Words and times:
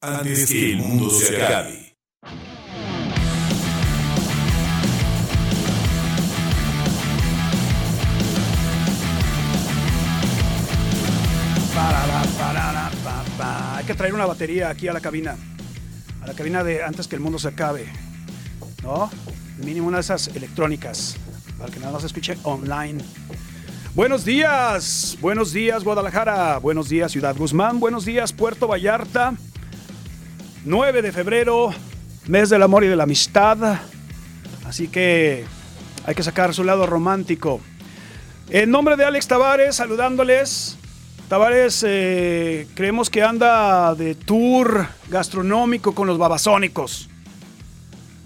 antes 0.00 0.46
que 0.46 0.72
el 0.72 0.78
mundo 0.78 1.10
se 1.10 1.42
acabe. 1.42 1.90
Hay 13.76 13.86
que 13.86 13.94
traer 13.94 14.14
una 14.14 14.26
batería 14.26 14.68
aquí 14.68 14.88
a 14.88 14.92
la 14.92 15.00
cabina. 15.00 15.36
A 16.22 16.26
la 16.26 16.34
cabina 16.34 16.62
de 16.62 16.82
antes 16.84 17.08
que 17.08 17.16
el 17.16 17.22
mundo 17.22 17.38
se 17.38 17.48
acabe. 17.48 17.86
¿No? 18.82 19.10
Mínimo 19.58 19.88
una 19.88 19.98
de 19.98 20.02
esas 20.02 20.28
electrónicas. 20.28 21.16
Para 21.58 21.70
que 21.70 21.80
nada 21.80 21.92
más 21.92 22.04
escuche 22.04 22.36
online. 22.42 23.02
Buenos 23.94 24.24
días. 24.24 25.18
Buenos 25.20 25.52
días, 25.52 25.82
Guadalajara. 25.82 26.58
Buenos 26.58 26.88
días, 26.88 27.12
Ciudad 27.12 27.36
Guzmán. 27.36 27.80
Buenos 27.80 28.04
días, 28.04 28.32
Puerto 28.32 28.68
Vallarta. 28.68 29.34
9 30.64 31.00
de 31.00 31.12
febrero, 31.12 31.70
mes 32.26 32.50
del 32.50 32.62
amor 32.62 32.84
y 32.84 32.88
de 32.88 32.96
la 32.96 33.04
amistad. 33.04 33.80
Así 34.66 34.88
que 34.88 35.44
hay 36.06 36.14
que 36.14 36.22
sacar 36.22 36.52
su 36.54 36.64
lado 36.64 36.86
romántico. 36.86 37.60
En 38.50 38.70
nombre 38.70 38.96
de 38.96 39.04
Alex 39.04 39.26
Tavares, 39.26 39.76
saludándoles. 39.76 40.76
Tavares, 41.28 41.84
eh, 41.86 42.66
creemos 42.74 43.08
que 43.08 43.22
anda 43.22 43.94
de 43.94 44.14
tour 44.14 44.86
gastronómico 45.08 45.94
con 45.94 46.06
los 46.06 46.18
babasónicos. 46.18 47.08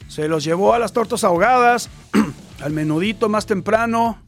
Se 0.09 0.27
los 0.27 0.43
llevó 0.43 0.75
a 0.75 0.79
las 0.79 0.93
tortas 0.93 1.23
ahogadas, 1.23 1.89
al 2.63 2.73
menudito 2.73 3.29
más 3.29 3.47
temprano. 3.47 4.19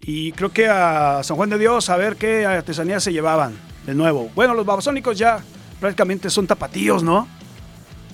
Y 0.00 0.32
creo 0.32 0.50
que 0.50 0.66
a 0.66 1.20
San 1.22 1.36
Juan 1.36 1.50
de 1.50 1.58
Dios 1.58 1.90
a 1.90 1.96
ver 1.96 2.16
qué 2.16 2.46
artesanías 2.46 3.04
se 3.04 3.12
llevaban 3.12 3.54
de 3.86 3.94
nuevo. 3.94 4.30
Bueno, 4.34 4.54
los 4.54 4.64
babasónicos 4.66 5.18
ya 5.18 5.44
prácticamente 5.80 6.30
son 6.30 6.46
tapatíos, 6.46 7.02
¿no? 7.02 7.26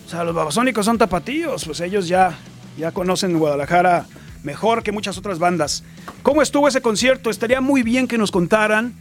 O 0.06 0.08
sea, 0.08 0.24
los 0.24 0.34
babasónicos 0.34 0.86
son 0.86 0.98
tapatíos, 0.98 1.64
pues 1.64 1.80
ellos 1.80 2.06
ya, 2.06 2.38
ya 2.78 2.92
conocen 2.92 3.38
Guadalajara 3.38 4.06
mejor 4.44 4.84
que 4.84 4.92
muchas 4.92 5.18
otras 5.18 5.38
bandas. 5.40 5.82
¿Cómo 6.22 6.40
estuvo 6.40 6.68
ese 6.68 6.80
concierto? 6.80 7.28
Estaría 7.28 7.60
muy 7.60 7.82
bien 7.82 8.06
que 8.06 8.16
nos 8.16 8.30
contaran. 8.30 8.94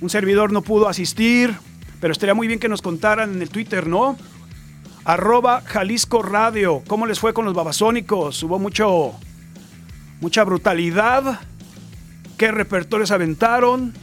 Un 0.00 0.10
servidor 0.10 0.52
no 0.52 0.62
pudo 0.62 0.88
asistir, 0.88 1.56
pero 2.00 2.12
estaría 2.12 2.34
muy 2.34 2.48
bien 2.48 2.58
que 2.58 2.68
nos 2.68 2.82
contaran 2.82 3.34
en 3.34 3.42
el 3.42 3.48
Twitter, 3.48 3.86
¿no? 3.86 4.18
Arroba 5.04 5.62
Jalisco 5.64 6.22
Radio. 6.22 6.82
¿Cómo 6.88 7.06
les 7.06 7.20
fue 7.20 7.32
con 7.32 7.44
los 7.44 7.54
babasónicos? 7.54 8.42
Hubo 8.42 8.58
mucho, 8.58 9.14
mucha 10.20 10.42
brutalidad. 10.42 11.40
¿Qué 12.36 12.50
repertorios 12.50 13.12
aventaron? 13.12 13.94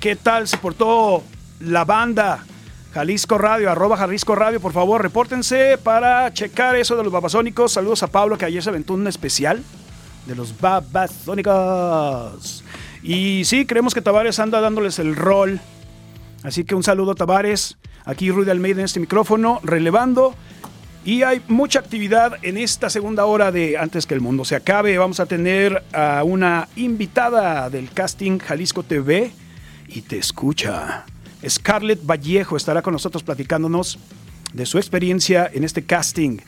¿Qué 0.00 0.16
tal 0.16 0.48
se 0.48 0.58
portó 0.58 1.22
la 1.60 1.84
banda? 1.84 2.44
Jalisco 2.94 3.38
Radio, 3.38 3.72
arroba 3.72 3.96
Jalisco 3.96 4.36
Radio, 4.36 4.60
por 4.60 4.72
favor, 4.72 5.02
repórtense 5.02 5.76
para 5.82 6.32
checar 6.32 6.76
eso 6.76 6.96
de 6.96 7.02
los 7.02 7.12
babasónicos. 7.12 7.72
Saludos 7.72 8.04
a 8.04 8.06
Pablo 8.06 8.38
que 8.38 8.44
ayer 8.44 8.62
se 8.62 8.70
aventó 8.70 8.94
un 8.94 9.08
especial 9.08 9.64
de 10.26 10.36
los 10.36 10.60
babasónicos. 10.60 12.62
Y 13.02 13.42
sí, 13.46 13.66
creemos 13.66 13.94
que 13.94 14.00
Tavares 14.00 14.38
anda 14.38 14.60
dándoles 14.60 15.00
el 15.00 15.16
rol. 15.16 15.60
Así 16.44 16.62
que 16.62 16.76
un 16.76 16.84
saludo 16.84 17.16
Tavares. 17.16 17.78
Aquí 18.04 18.30
Rudy 18.30 18.50
Almeida 18.50 18.78
en 18.78 18.84
este 18.84 19.00
micrófono, 19.00 19.58
relevando. 19.64 20.36
Y 21.04 21.24
hay 21.24 21.42
mucha 21.48 21.80
actividad 21.80 22.34
en 22.42 22.56
esta 22.56 22.90
segunda 22.90 23.24
hora 23.24 23.50
de 23.50 23.76
Antes 23.76 24.06
que 24.06 24.14
el 24.14 24.20
mundo 24.20 24.44
se 24.44 24.54
acabe. 24.54 24.96
Vamos 24.98 25.18
a 25.18 25.26
tener 25.26 25.82
a 25.92 26.22
una 26.22 26.68
invitada 26.76 27.68
del 27.70 27.90
casting 27.90 28.38
Jalisco 28.38 28.84
TV 28.84 29.32
y 29.88 30.02
te 30.02 30.16
escucha. 30.16 31.06
Scarlett 31.48 32.04
Vallejo 32.04 32.56
estará 32.56 32.82
con 32.82 32.92
nosotros 32.92 33.22
platicándonos 33.22 33.98
de 34.52 34.66
su 34.66 34.78
experiencia 34.78 35.50
en 35.52 35.64
este 35.64 35.84
casting. 35.84 36.38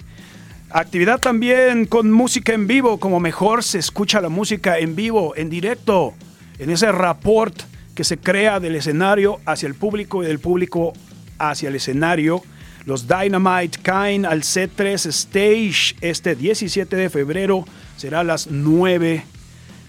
Actividad 0.70 1.20
también 1.20 1.86
con 1.86 2.10
música 2.10 2.52
en 2.52 2.66
vivo, 2.66 2.98
como 2.98 3.20
mejor 3.20 3.62
se 3.62 3.78
escucha 3.78 4.20
la 4.20 4.28
música 4.28 4.78
en 4.78 4.96
vivo, 4.96 5.34
en 5.36 5.48
directo, 5.48 6.14
en 6.58 6.70
ese 6.70 6.90
rapport 6.92 7.62
que 7.94 8.04
se 8.04 8.18
crea 8.18 8.60
del 8.60 8.76
escenario 8.76 9.40
hacia 9.46 9.66
el 9.66 9.74
público 9.74 10.22
y 10.22 10.26
del 10.26 10.38
público 10.38 10.92
hacia 11.38 11.68
el 11.68 11.76
escenario. 11.76 12.42
Los 12.84 13.08
Dynamite 13.08 13.78
caen 13.82 14.26
al 14.26 14.42
C3 14.42 15.06
Stage 15.06 15.96
este 16.00 16.34
17 16.36 16.94
de 16.94 17.10
febrero, 17.10 17.64
será 17.96 18.20
a 18.20 18.24
las 18.24 18.48
9 18.48 19.24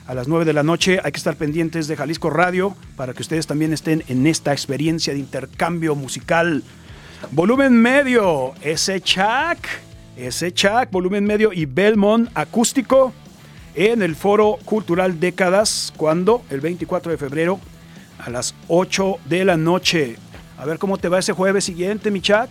a 0.08 0.14
las 0.14 0.28
9 0.28 0.46
de 0.46 0.54
la 0.54 0.64
noche. 0.64 1.00
Hay 1.04 1.12
que 1.12 1.18
estar 1.18 1.36
pendientes 1.36 1.88
de 1.88 1.96
Jalisco 1.96 2.30
Radio 2.30 2.76
para 2.96 3.14
que 3.14 3.22
ustedes 3.22 3.46
también 3.46 3.74
estén 3.74 4.04
en 4.08 4.26
esta 4.26 4.54
experiencia 4.54 5.14
de 5.14 5.20
intercambio 5.20 5.96
musical. 5.96 6.64
Volumen 7.32 7.74
medio, 7.74 8.54
ese 8.62 9.02
Chac, 9.02 9.58
ese 10.16 10.54
Chac, 10.54 10.90
volumen 10.92 11.26
medio 11.26 11.52
y 11.52 11.66
Belmont 11.66 12.30
acústico 12.34 13.14
en 13.76 14.02
el 14.02 14.16
Foro 14.16 14.58
Cultural 14.66 15.20
Décadas, 15.20 15.94
cuando 15.98 16.44
el 16.50 16.62
24 16.62 17.12
de 17.12 17.18
febrero 17.18 17.60
a 18.18 18.30
las 18.30 18.56
8 18.68 19.18
de 19.26 19.46
la 19.46 19.58
noche. 19.58 20.16
A 20.58 20.66
ver 20.66 20.80
cómo 20.80 20.98
te 20.98 21.10
va 21.10 21.20
ese 21.20 21.34
jueves 21.34 21.66
siguiente, 21.66 22.10
mi 22.12 22.22
Chac. 22.22 22.50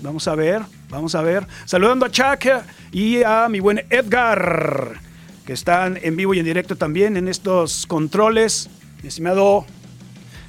Vamos 0.00 0.26
a 0.26 0.34
ver, 0.34 0.62
vamos 0.88 1.14
a 1.14 1.22
ver. 1.22 1.46
Saludando 1.66 2.06
a 2.06 2.10
Chac 2.10 2.64
y 2.90 3.22
a 3.22 3.48
mi 3.48 3.60
buen 3.60 3.84
Edgar 3.90 5.03
que 5.44 5.52
están 5.52 5.98
en 6.02 6.16
vivo 6.16 6.34
y 6.34 6.38
en 6.38 6.44
directo 6.44 6.76
también 6.76 7.16
en 7.16 7.28
estos 7.28 7.86
controles, 7.86 8.70
estimado. 9.02 9.66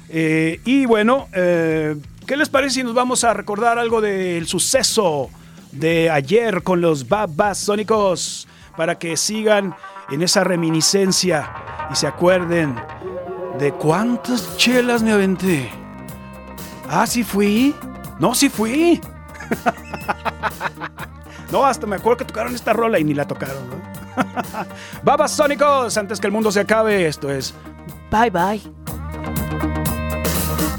Eh, 0.08 0.60
y 0.64 0.86
bueno, 0.86 1.28
eh, 1.32 1.96
¿qué 2.26 2.36
les 2.36 2.48
parece 2.48 2.76
si 2.76 2.82
nos 2.82 2.94
vamos 2.94 3.24
a 3.24 3.34
recordar 3.34 3.78
algo 3.78 4.00
del 4.00 4.46
suceso 4.46 5.30
de 5.72 6.10
ayer 6.10 6.62
con 6.62 6.80
los 6.80 7.08
Babasónicos 7.08 8.48
para 8.76 8.98
que 8.98 9.16
sigan 9.16 9.74
en 10.10 10.22
esa 10.22 10.44
reminiscencia 10.44 11.52
y 11.90 11.96
se 11.96 12.06
acuerden 12.06 12.74
de 13.58 13.72
cuántas 13.72 14.56
chelas 14.56 15.02
me 15.02 15.12
aventé? 15.12 15.70
Ah, 16.88 17.06
sí 17.06 17.24
fui. 17.24 17.74
No, 18.18 18.34
sí 18.34 18.48
fui. 18.48 19.00
no, 21.52 21.66
hasta 21.66 21.86
me 21.86 21.96
acuerdo 21.96 22.18
que 22.18 22.24
tocaron 22.24 22.54
esta 22.54 22.72
rola 22.72 22.98
y 22.98 23.04
ni 23.04 23.12
la 23.12 23.26
tocaron, 23.26 23.68
¿no? 23.68 24.05
Babasónicos, 25.02 25.96
antes 25.96 26.20
que 26.20 26.26
el 26.26 26.32
mundo 26.32 26.50
se 26.50 26.60
acabe, 26.60 27.06
esto 27.06 27.30
es 27.30 27.54
Bye 28.10 28.30
Bye. 28.30 28.62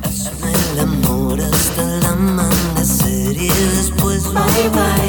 Hazme 0.04 0.52
el 0.74 0.80
amor 0.80 1.40
hasta 1.42 1.98
el 1.98 2.06
amanecer 2.06 3.38
y 3.38 3.50
después 3.50 4.24
bye 4.34 4.70
bye. 4.70 5.07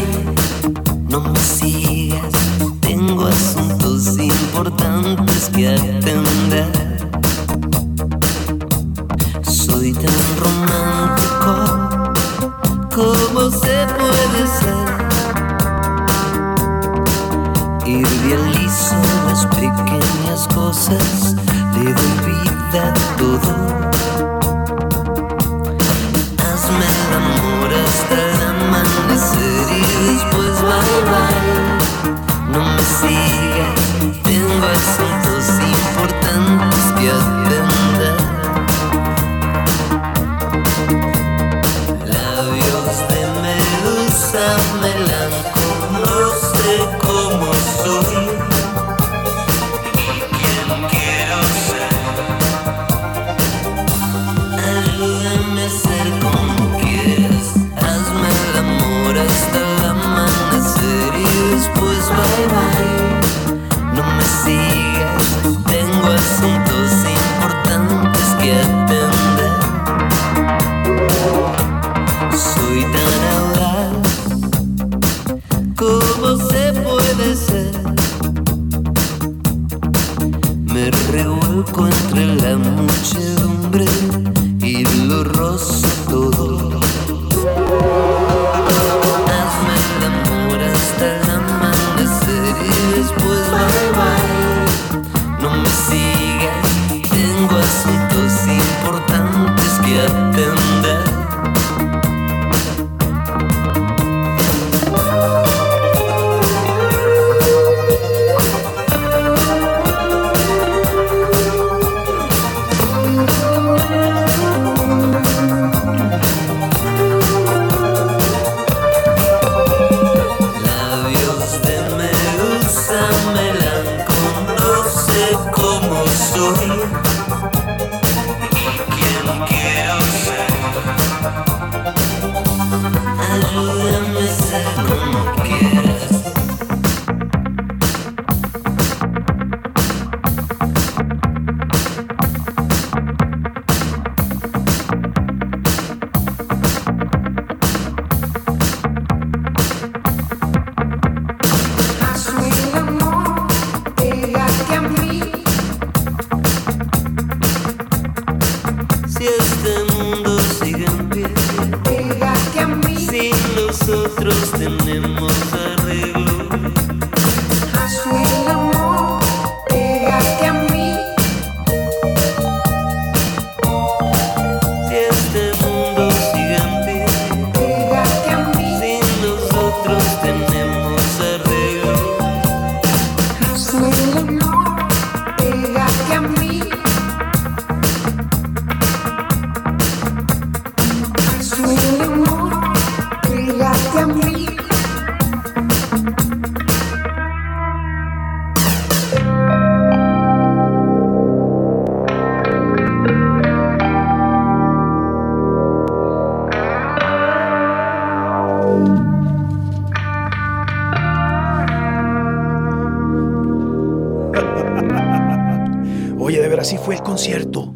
Así 216.58 216.76
fue 216.76 216.96
el 216.96 217.02
concierto. 217.02 217.75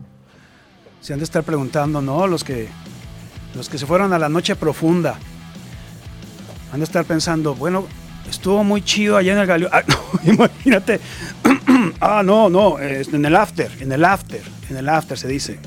Se 1.01 1.13
han 1.13 1.19
de 1.19 1.25
estar 1.25 1.45
preguntando, 1.45 2.03
¿no? 2.03 2.27
Los 2.27 2.45
que, 2.45 2.69
los 3.55 3.69
que 3.69 3.79
se 3.79 3.87
fueron 3.87 4.13
a 4.13 4.19
la 4.19 4.29
noche 4.29 4.57
profunda. 4.57 5.19
Han 6.73 6.81
de 6.81 6.85
estar 6.85 7.05
pensando, 7.05 7.55
bueno, 7.55 7.87
estuvo 8.29 8.65
muy 8.65 8.83
chido 8.83 9.17
allá 9.17 9.33
en 9.33 9.39
el 9.39 9.47
Galeón. 9.47 9.71
Ah, 9.73 9.83
no, 9.87 10.33
imagínate. 10.33 11.01
ah, 12.01 12.23
no, 12.25 12.49
no, 12.49 12.79
en 12.81 13.25
el 13.25 13.37
after, 13.37 13.71
en 13.81 13.93
el 13.93 14.05
after, 14.05 14.43
en 14.71 14.77
el 14.77 14.89
after 14.89 15.19
se 15.19 15.29
dice. 15.29 15.59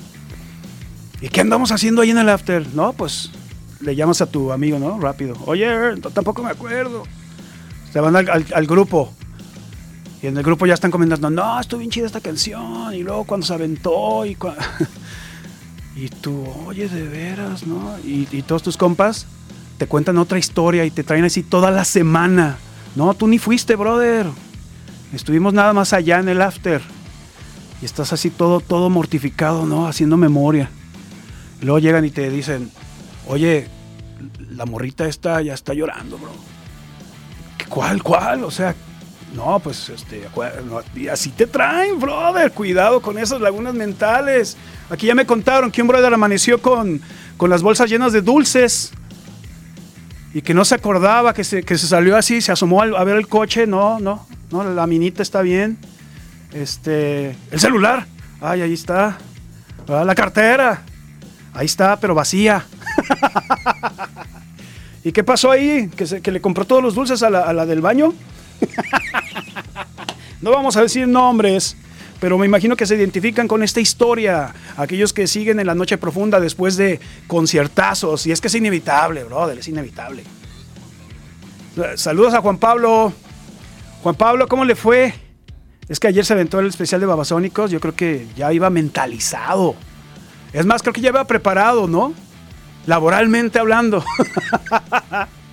¿Y 1.22 1.30
qué 1.30 1.42
andamos 1.42 1.72
haciendo 1.72 2.02
ahí 2.02 2.12
en 2.12 2.18
el 2.18 2.30
after? 2.30 2.68
No, 2.74 2.94
pues 2.94 3.32
le 3.80 3.96
llamas 3.96 4.22
a 4.22 4.26
tu 4.26 4.52
amigo, 4.52 4.80
¿no? 4.80 5.00
Rápido. 5.00 5.36
Oye, 5.46 5.68
tampoco 6.14 6.44
me 6.44 6.50
acuerdo. 6.50 7.04
Se 7.94 8.00
van 8.00 8.16
al 8.16 8.68
grupo. 8.68 9.14
Y 10.26 10.28
en 10.28 10.36
el 10.38 10.42
grupo 10.44 10.66
ya 10.66 10.74
están 10.74 10.90
comentando, 10.90 11.30
no, 11.30 11.60
estuvo 11.60 11.78
bien 11.82 11.92
chida 11.92 12.08
esta 12.08 12.20
canción. 12.20 12.92
Y 12.96 13.04
luego 13.04 13.26
cuando 13.26 13.46
se 13.46 13.54
aventó 13.54 14.26
y, 14.26 14.36
y 15.96 16.10
tú, 16.10 16.48
oye, 16.66 16.90
de 16.90 17.04
veras, 17.08 17.68
¿no? 17.68 17.96
Y, 18.04 18.26
todos 18.42 18.64
tus 18.64 18.76
compas 18.76 19.28
te 19.78 19.86
cuentan 19.86 20.18
otra 20.18 20.40
historia 20.40 20.84
y 20.84 20.90
te 20.90 21.04
traen 21.04 21.26
así 21.26 21.44
toda 21.44 21.70
la 21.70 21.86
semana. 21.86 22.58
No, 22.96 23.14
tú 23.14 23.28
ni 23.28 23.38
fuiste, 23.38 23.76
brother. 23.76 24.26
Estuvimos 25.14 25.54
nada 25.54 25.74
más 25.74 25.94
allá 25.94 26.18
en 26.18 26.28
el 26.28 26.42
after. 26.42 26.82
Y 27.84 27.86
estás 27.86 28.12
así 28.12 28.32
todo, 28.32 28.62
todo 28.62 28.90
mortificado, 28.90 29.68
¿no? 29.68 29.86
Haciendo 29.88 30.18
memoria. 30.18 30.72
Luego 31.62 31.78
llegan 31.78 32.04
y 32.04 32.10
te 32.10 32.32
dicen, 32.32 32.72
oye, 33.28 33.68
la 34.50 34.66
morrita 34.66 35.08
esta 35.08 35.40
ya 35.44 35.54
está 35.54 35.76
llorando, 35.76 36.18
bro. 36.18 36.32
¿Qué- 37.60 37.66
¿Cuál, 37.68 38.02
cuál? 38.02 38.44
O 38.44 38.50
sea, 38.50 38.74
no, 39.36 39.60
pues 39.60 39.90
este, 39.90 40.28
así 41.12 41.30
te 41.32 41.46
traen, 41.46 42.00
brother. 42.00 42.52
Cuidado 42.52 43.02
con 43.02 43.18
esas 43.18 43.42
lagunas 43.42 43.74
mentales. 43.74 44.56
Aquí 44.90 45.08
ya 45.08 45.16
me 45.16 45.26
contaron 45.26 45.72
que 45.72 45.82
un 45.82 45.90
brother 45.90 46.14
amaneció 46.14 46.62
con, 46.62 47.02
con 47.36 47.50
las 47.50 47.62
bolsas 47.62 47.90
llenas 47.90 48.14
de 48.14 48.22
dulces 48.22 48.94
y 50.34 50.42
que 50.42 50.54
no 50.54 50.64
se 50.64 50.76
acordaba, 50.76 51.34
que 51.34 51.44
se, 51.44 51.64
que 51.64 51.78
se 51.78 51.88
salió 51.88 52.16
así, 52.16 52.40
se 52.40 52.54
asomó 52.54 52.82
a 52.82 53.04
ver 53.04 53.18
el 53.18 53.28
coche. 53.28 53.68
No, 53.68 54.00
no, 54.00 54.26
no, 54.52 54.64
la 54.64 54.88
minita 54.88 55.22
está 55.22 55.42
bien. 55.42 55.78
Este, 56.54 57.36
el 57.52 57.60
celular. 57.60 58.08
Ay, 58.40 58.62
ahí 58.62 58.74
está. 58.74 59.18
Ah, 59.90 60.06
la 60.06 60.16
cartera. 60.16 60.84
Ahí 61.54 61.66
está, 61.66 62.00
pero 62.00 62.16
vacía. 62.16 62.66
¿Y 65.04 65.12
qué 65.12 65.26
pasó 65.26 65.52
ahí? 65.52 65.90
¿Que, 65.90 66.22
que 66.22 66.32
le 66.32 66.40
compró 66.40 66.64
todos 66.64 66.82
los 66.82 66.96
dulces 66.96 67.22
a 67.22 67.30
la, 67.30 67.42
a 67.42 67.52
la 67.52 67.66
del 67.66 67.82
baño? 67.82 68.14
No 70.42 70.52
vamos 70.52 70.78
a 70.78 70.82
decir 70.84 71.08
nombres, 71.08 71.76
pero 72.20 72.38
me 72.38 72.46
imagino 72.46 72.76
que 72.76 72.86
se 72.86 72.96
identifican 72.96 73.48
con 73.48 73.64
esta 73.64 73.80
historia. 73.80 74.54
Aquellos 74.78 75.12
que 75.12 75.26
siguen 75.26 75.60
en 75.60 75.66
la 75.66 75.74
noche 75.74 75.98
profunda 75.98 76.40
después 76.40 76.78
de 76.78 77.00
conciertazos. 77.26 78.28
Y 78.28 78.32
es 78.32 78.42
que 78.42 78.48
es 78.48 78.54
inevitable, 78.54 79.24
brother, 79.24 79.58
es 79.58 79.68
inevitable. 79.68 80.24
Eh, 81.78 81.94
Saludos 81.96 82.36
a 82.36 82.42
Juan 82.42 82.60
Pablo. 82.60 83.12
Juan 84.04 84.14
Pablo, 84.14 84.48
¿cómo 84.48 84.66
le 84.66 84.76
fue? 84.76 85.16
Es 85.90 86.00
que 86.00 86.10
ayer 86.10 86.24
se 86.24 86.34
aventó 86.34 86.60
el 86.60 86.68
especial 86.68 87.02
de 87.02 87.08
Babasónicos. 87.08 87.72
Yo 87.72 87.80
creo 87.80 87.96
que 87.96 88.28
ya 88.36 88.54
iba 88.54 88.70
mentalizado. 88.70 89.76
Es 90.54 90.66
más, 90.66 90.84
creo 90.84 90.94
que 90.94 91.02
ya 91.02 91.10
iba 91.10 91.26
preparado, 91.26 91.88
¿no? 91.88 92.14
Laboralmente 92.86 93.58
hablando. 93.58 94.04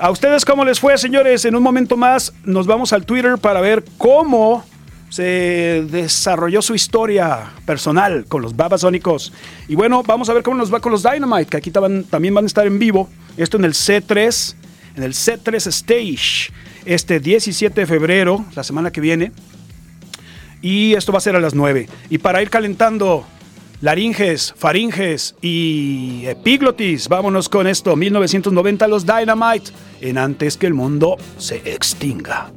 ¿A 0.00 0.12
ustedes 0.12 0.44
cómo 0.44 0.64
les 0.64 0.78
fue, 0.78 0.96
señores? 0.96 1.44
En 1.44 1.56
un 1.56 1.62
momento 1.64 1.96
más 1.96 2.32
nos 2.44 2.68
vamos 2.68 2.92
al 2.92 3.04
Twitter 3.04 3.36
para 3.36 3.60
ver 3.60 3.84
cómo 3.98 4.64
se 5.08 5.84
desarrolló 5.90 6.62
su 6.62 6.76
historia 6.76 7.50
personal 7.66 8.24
con 8.26 8.40
los 8.40 8.54
Babasónicos. 8.54 9.32
Y 9.66 9.74
bueno, 9.74 10.04
vamos 10.04 10.28
a 10.28 10.34
ver 10.34 10.44
cómo 10.44 10.56
nos 10.56 10.72
va 10.72 10.78
con 10.78 10.92
los 10.92 11.02
Dynamite, 11.02 11.46
que 11.46 11.56
aquí 11.56 11.72
también 11.72 12.32
van 12.32 12.44
a 12.44 12.46
estar 12.46 12.64
en 12.64 12.78
vivo. 12.78 13.08
Esto 13.36 13.56
en 13.56 13.64
el 13.64 13.72
C3, 13.72 14.54
en 14.94 15.02
el 15.02 15.14
C3 15.14 15.66
Stage, 15.66 16.52
este 16.84 17.18
17 17.18 17.80
de 17.80 17.86
febrero, 17.88 18.44
la 18.54 18.62
semana 18.62 18.92
que 18.92 19.00
viene. 19.00 19.32
Y 20.62 20.94
esto 20.94 21.10
va 21.10 21.18
a 21.18 21.22
ser 21.22 21.34
a 21.34 21.40
las 21.40 21.54
9. 21.54 21.88
Y 22.08 22.18
para 22.18 22.40
ir 22.40 22.50
calentando 22.50 23.26
laringes, 23.80 24.52
faringes 24.56 25.34
y 25.40 26.24
epiglotis, 26.26 27.08
vámonos 27.08 27.48
con 27.48 27.66
esto. 27.66 27.96
1990 27.96 28.88
los 28.88 29.06
Dynamite, 29.06 29.70
en 30.00 30.18
antes 30.18 30.56
que 30.56 30.66
el 30.66 30.74
mundo 30.74 31.16
se 31.38 31.56
extinga. 31.64 32.50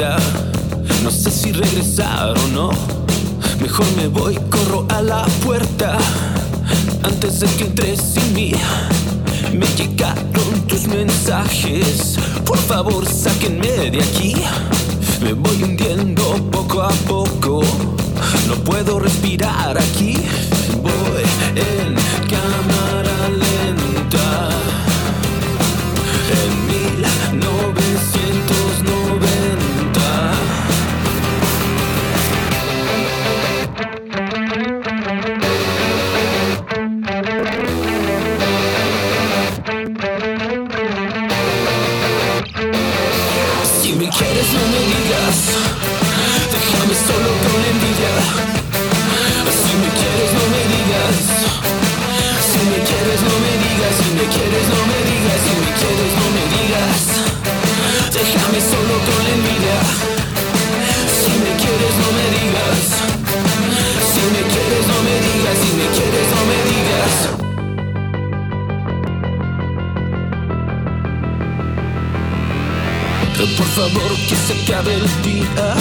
No 0.00 1.10
sé 1.10 1.30
si 1.30 1.52
regresar 1.52 2.32
o 2.38 2.48
no. 2.48 2.70
Mejor 3.60 3.84
me 3.96 4.08
voy, 4.08 4.34
corro 4.48 4.86
a 4.88 5.02
la 5.02 5.26
puerta. 5.44 5.98
Antes 7.02 7.40
de 7.40 7.46
que 7.48 7.64
entres 7.64 8.00
sin 8.00 8.32
mí. 8.32 8.52
Me 9.52 9.66
llegaron 9.76 10.66
tus 10.66 10.86
mensajes. 10.86 12.16
Por 12.46 12.56
favor, 12.56 13.06
sáquenme 13.06 13.90
de 13.90 14.02
aquí. 14.02 14.36
Me 15.20 15.34
voy 15.34 15.62
hundiendo 15.62 16.50
poco 16.50 16.80
a 16.80 16.88
poco. 17.06 17.60
No 18.48 18.54
puedo 18.64 19.00
respirar 19.00 19.76
aquí. 19.76 20.14
Voy 20.82 21.24
en 21.56 21.99
Si 39.80 40.09
día 75.22 75.74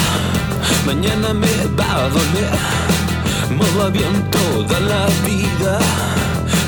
Mañana 0.86 1.34
me 1.34 1.48
va 1.78 2.06
a 2.06 2.10
doler 2.10 2.90
modo 3.56 3.86
avión 3.86 4.30
toda 4.30 4.80
la 4.82 5.08
vida. 5.26 5.80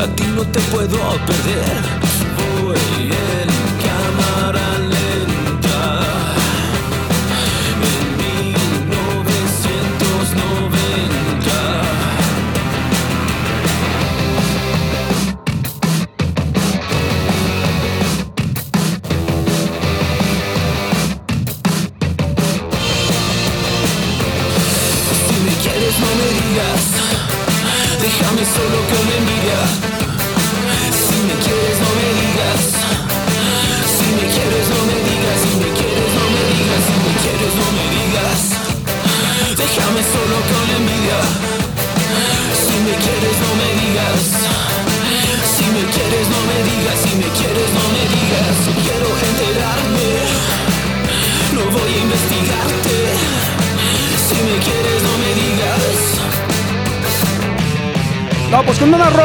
A 0.01 0.07
ti 0.15 0.23
no 0.35 0.43
te 0.43 0.59
puedo 0.71 0.97
perder. 1.27 1.81
Voy 2.37 3.11
en 3.11 3.60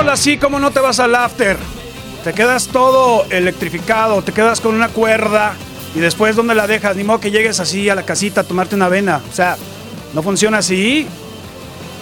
así, 0.05 0.37
como 0.39 0.59
no 0.61 0.71
te 0.71 0.81
vas 0.81 1.01
al 1.01 1.15
after? 1.15 1.57
Te 2.25 2.33
quedas 2.33 2.69
todo 2.69 3.25
electrificado, 3.31 4.23
te 4.23 4.33
quedas 4.33 4.61
con 4.61 4.75
una 4.75 4.89
cuerda 4.89 5.55
y 5.95 6.01
después 6.01 6.37
¿dónde 6.37 6.55
la 6.55 6.67
dejas? 6.67 6.97
Ni 6.97 7.05
modo 7.05 7.21
que 7.21 7.31
llegues 7.31 7.61
así 7.61 7.89
a 7.89 7.95
la 7.95 8.03
casita 8.05 8.43
a 8.43 8.45
tomarte 8.45 8.75
una 8.75 8.87
avena. 8.87 9.21
O 9.31 9.35
sea, 9.35 9.57
no 10.15 10.23
funciona 10.23 10.59
así. 10.59 11.07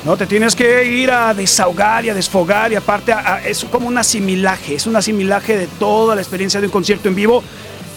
No, 0.04 0.16
te 0.16 0.26
tienes 0.26 0.54
que 0.54 0.84
ir 0.84 1.10
a 1.10 1.32
desahogar 1.32 2.04
y 2.04 2.10
a 2.10 2.14
desfogar 2.14 2.72
y 2.72 2.76
aparte 2.76 3.12
a- 3.12 3.40
es 3.46 3.64
como 3.64 3.88
un 3.88 3.96
asimilaje, 3.96 4.74
es 4.74 4.86
un 4.86 4.96
asimilaje 4.96 5.56
de 5.56 5.66
toda 5.66 6.14
la 6.14 6.20
experiencia 6.20 6.60
de 6.60 6.66
un 6.66 6.72
concierto 6.72 7.08
en 7.08 7.14
vivo 7.14 7.42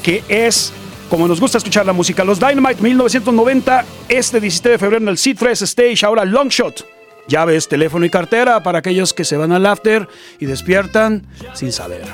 que 0.04 0.24
es 0.30 0.72
como 1.10 1.28
nos 1.28 1.40
gusta 1.40 1.58
escuchar 1.58 1.86
la 1.86 1.94
música. 1.94 2.24
Los 2.24 2.40
Dynamite 2.40 2.82
1990, 2.82 3.86
este 4.10 4.40
17 4.40 4.70
de 4.70 4.78
febrero 4.78 5.04
en 5.04 5.10
el 5.10 5.18
Seed 5.18 5.38
Fresh 5.38 5.64
Stage, 5.64 6.06
ahora 6.06 6.24
Longshot. 6.26 6.97
Llaves, 7.28 7.68
teléfono 7.68 8.06
y 8.06 8.10
cartera 8.10 8.64
para 8.64 8.80
aquellos 8.80 9.14
que 9.14 9.26
se 9.26 9.38
van 9.38 9.52
al 9.52 9.66
after 9.66 10.08
y 10.40 10.46
despiertan 10.46 11.28
sin 11.54 11.72
saber. 11.72 12.06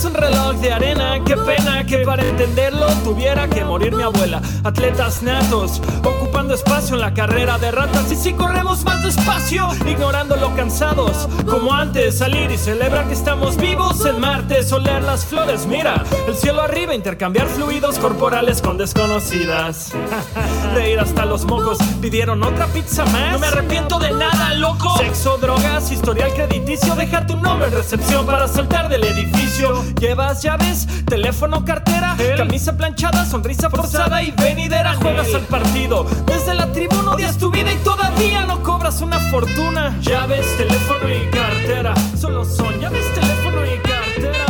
Es 0.00 0.06
un 0.06 0.14
reloj 0.14 0.56
de 0.62 0.72
arena, 0.72 1.22
qué 1.26 1.36
pena 1.36 1.84
que 1.84 1.98
para 1.98 2.26
entenderlo 2.26 2.86
tuviera 3.04 3.46
que 3.48 3.66
morir 3.66 3.94
mi 3.94 4.02
abuela. 4.02 4.40
Atletas 4.64 5.22
natos, 5.22 5.82
ocupando 6.02 6.54
espacio 6.54 6.94
en 6.94 7.02
la 7.02 7.12
carrera 7.12 7.58
de 7.58 7.70
ratas. 7.70 8.10
Y 8.10 8.16
si 8.16 8.32
corremos 8.32 8.82
más 8.82 9.04
despacio, 9.04 9.68
ignorando 9.86 10.36
lo 10.36 10.56
cansados. 10.56 11.28
Como 11.44 11.74
antes, 11.74 12.16
salir 12.16 12.50
y 12.50 12.56
celebrar 12.56 13.08
que 13.08 13.12
estamos 13.12 13.58
vivos 13.58 14.02
en 14.06 14.18
Marte, 14.20 14.62
solear 14.62 15.02
las 15.02 15.26
flores. 15.26 15.66
Mira, 15.66 16.02
el 16.26 16.34
cielo 16.34 16.62
arriba, 16.62 16.94
intercambiar 16.94 17.46
fluidos 17.48 17.98
corporales 17.98 18.62
con 18.62 18.78
desconocidas. 18.78 19.92
Reír 20.74 20.98
hasta 20.98 21.26
los 21.26 21.44
mocos, 21.44 21.76
pidieron 22.00 22.42
otra 22.42 22.68
pizza 22.68 23.04
más. 23.04 23.32
No 23.32 23.38
me 23.38 23.48
arrepiento 23.48 23.98
de 23.98 24.12
nada, 24.12 24.54
loco. 24.54 24.96
Sexo, 24.96 25.36
drogas, 25.36 25.92
historial 25.92 26.32
crediticio, 26.32 26.94
deja 26.94 27.26
tu 27.26 27.36
nombre 27.36 27.68
en 27.68 27.74
recepción 27.74 28.24
para 28.24 28.48
saltar 28.48 28.88
del 28.88 29.04
edificio. 29.04 29.89
Llevas 29.98 30.42
llaves, 30.42 30.86
teléfono, 31.06 31.64
cartera, 31.64 32.16
camisa 32.36 32.76
planchada, 32.76 33.24
sonrisa 33.24 33.68
forzada 33.70 34.22
y 34.22 34.30
venidera. 34.30 34.94
Juegas 34.94 35.34
al 35.34 35.42
partido. 35.42 36.06
Desde 36.26 36.54
la 36.54 36.70
tribuna 36.72 37.12
odias 37.12 37.36
tu 37.36 37.50
vida 37.50 37.72
y 37.72 37.76
todavía 37.76 38.46
no 38.46 38.62
cobras 38.62 39.00
una 39.00 39.18
fortuna. 39.18 39.96
Llaves, 40.00 40.46
teléfono 40.56 41.08
y 41.08 41.30
cartera. 41.30 41.94
Solo 42.18 42.44
son 42.44 42.80
llaves, 42.80 43.04
teléfono 43.14 43.64
y 43.66 43.78
cartera. 43.78 44.46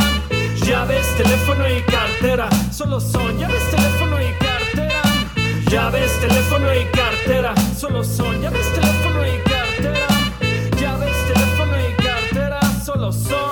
Llaves, 0.65 1.17
teléfono 1.17 1.69
y 1.69 1.81
cartera. 1.81 2.49
Solo 2.71 2.99
son 2.99 3.37
llaves, 3.37 3.71
teléfono 3.71 4.21
y 4.21 4.33
cartera. 4.39 5.01
Llaves, 5.69 6.19
teléfono 6.19 6.73
y 6.73 6.85
cartera. 6.91 7.53
Solo 7.77 8.03
son 8.03 8.41
llaves, 8.41 8.73
teléfono 8.73 9.25
y 9.25 9.37
cartera. 9.49 10.07
Llaves, 10.79 11.15
teléfono 11.33 11.73
y 11.77 12.03
cartera. 12.03 12.59
Solo 12.85 13.11
son. 13.11 13.50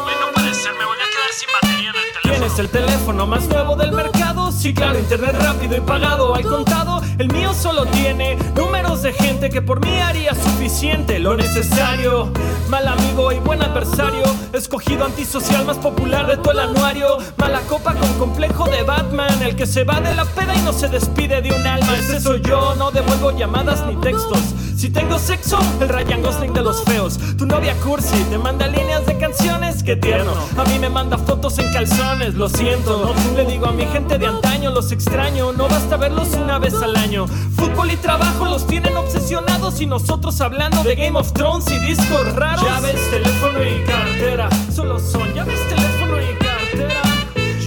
El 2.60 2.68
teléfono. 2.68 2.70
¿Tienes 2.70 2.70
el 2.70 2.70
teléfono 2.70 3.28
más 3.28 3.48
nuevo 3.48 3.76
del 3.76 3.92
mercado? 3.92 4.52
Sí, 4.52 4.74
claro, 4.74 5.00
internet 5.00 5.36
rápido 5.40 5.78
y 5.78 5.82
pagado 5.82 6.36
al 6.36 6.44
contado. 6.44 7.02
El 7.18 7.32
mío 7.32 7.54
solo 7.54 7.86
tiene 7.86 8.38
números 8.56 9.02
de 9.02 9.14
gente 9.14 9.50
que 9.50 9.62
por 9.62 9.84
mí 9.86 10.00
haría 10.00 10.34
suficiente 10.36 11.20
lo 11.20 11.36
necesario. 11.36 12.32
Mal 12.70 12.88
amigo 12.88 13.32
y 13.32 13.40
buen 13.40 13.62
adversario. 13.62 14.24
Escogido 14.54 15.06
antisocial 15.06 15.66
más 15.66 15.78
popular 15.78 16.28
de 16.28 16.38
todo 16.38 16.52
el 16.52 16.60
anuario. 16.60 17.18
Mala 17.38 17.62
copa 17.62 17.94
con 17.94 18.12
complejo 18.16 18.66
de 18.66 18.84
Batman. 18.84 19.42
El 19.42 19.56
que 19.56 19.66
se 19.66 19.84
va 19.84 20.02
de 20.02 20.14
la 20.16 20.26
peda 20.26 20.56
y 20.56 20.62
no 20.62 20.74
se 20.74 20.88
despide 20.90 21.42
de 21.42 21.52
un 21.54 21.66
alma. 21.66 21.98
Ese 21.98 22.20
soy 22.20 22.42
yo, 22.42 22.76
no 22.76 22.92
devuelvo 22.92 23.32
llamadas 23.32 23.86
ni 23.86 23.96
textos. 23.98 24.40
Si 24.80 24.90
tengo 24.90 25.20
sexo, 25.20 25.60
el 25.82 25.90
Ryan 25.90 26.22
Gosling 26.22 26.54
de 26.54 26.62
los 26.62 26.86
feos. 26.86 27.20
Tu 27.38 27.46
novia 27.46 27.76
Cursi 27.84 28.24
te 28.30 28.38
manda 28.38 28.66
líneas 28.66 29.06
de 29.06 29.18
canciones, 29.18 29.84
qué 29.84 29.98
tierno. 29.98 30.32
A 30.58 30.64
mí 30.64 30.80
me 30.80 30.90
manda 30.90 31.18
fotos 31.18 31.60
en 31.60 31.70
calzones, 31.74 32.36
lo 32.36 32.48
siento. 32.48 33.14
No 33.14 33.36
le 33.36 33.44
digo 33.44 33.66
a 33.66 33.74
mi 33.74 33.86
gente 33.88 34.18
de 34.18 34.28
antaño, 34.28 34.72
los 34.72 34.94
extraño. 34.94 35.52
No 35.52 35.68
basta 35.68 35.98
verlos 35.98 36.30
una 36.36 36.60
vez 36.60 36.76
al 36.76 36.96
año. 36.96 37.28
Fútbol 37.58 37.92
y 37.92 37.98
trabajo 37.98 38.46
los 38.46 38.66
tienen 38.68 38.96
obsesionados 38.96 39.82
y 39.82 39.86
nosotros 39.86 40.40
hablando 40.40 40.82
de 40.82 40.96
Game 40.96 41.20
of 41.20 41.34
Thrones 41.34 41.70
y 41.70 41.78
discos 41.80 42.34
raros. 42.36 42.64
Llaves, 42.64 43.12
teléfono 43.12 43.60
y 43.62 43.84
cartera. 43.84 44.50
Solo 44.74 44.98
son 44.98 45.34
llaves, 45.34 45.60
teléfono 45.68 46.22
y 46.22 46.38
cartera. 46.38 47.02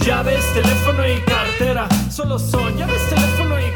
Llaves, 0.03 0.53
teléfono 0.55 1.07
y 1.07 1.21
cartera. 1.21 1.87
Solo 2.09 2.39
son 2.39 2.75
llaves, 2.75 3.07
teléfono 3.07 3.59
y 3.59 3.61
cartera. 3.61 3.72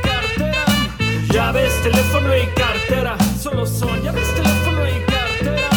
Llaves, 1.30 1.82
teléfono 1.84 2.36
y 2.36 2.46
cartera. 2.56 3.18
Solo 3.42 3.66
son 3.66 4.02
llaves, 4.02 4.34
teléfono 4.34 4.88
y 4.88 5.00
cartera. 5.06 5.70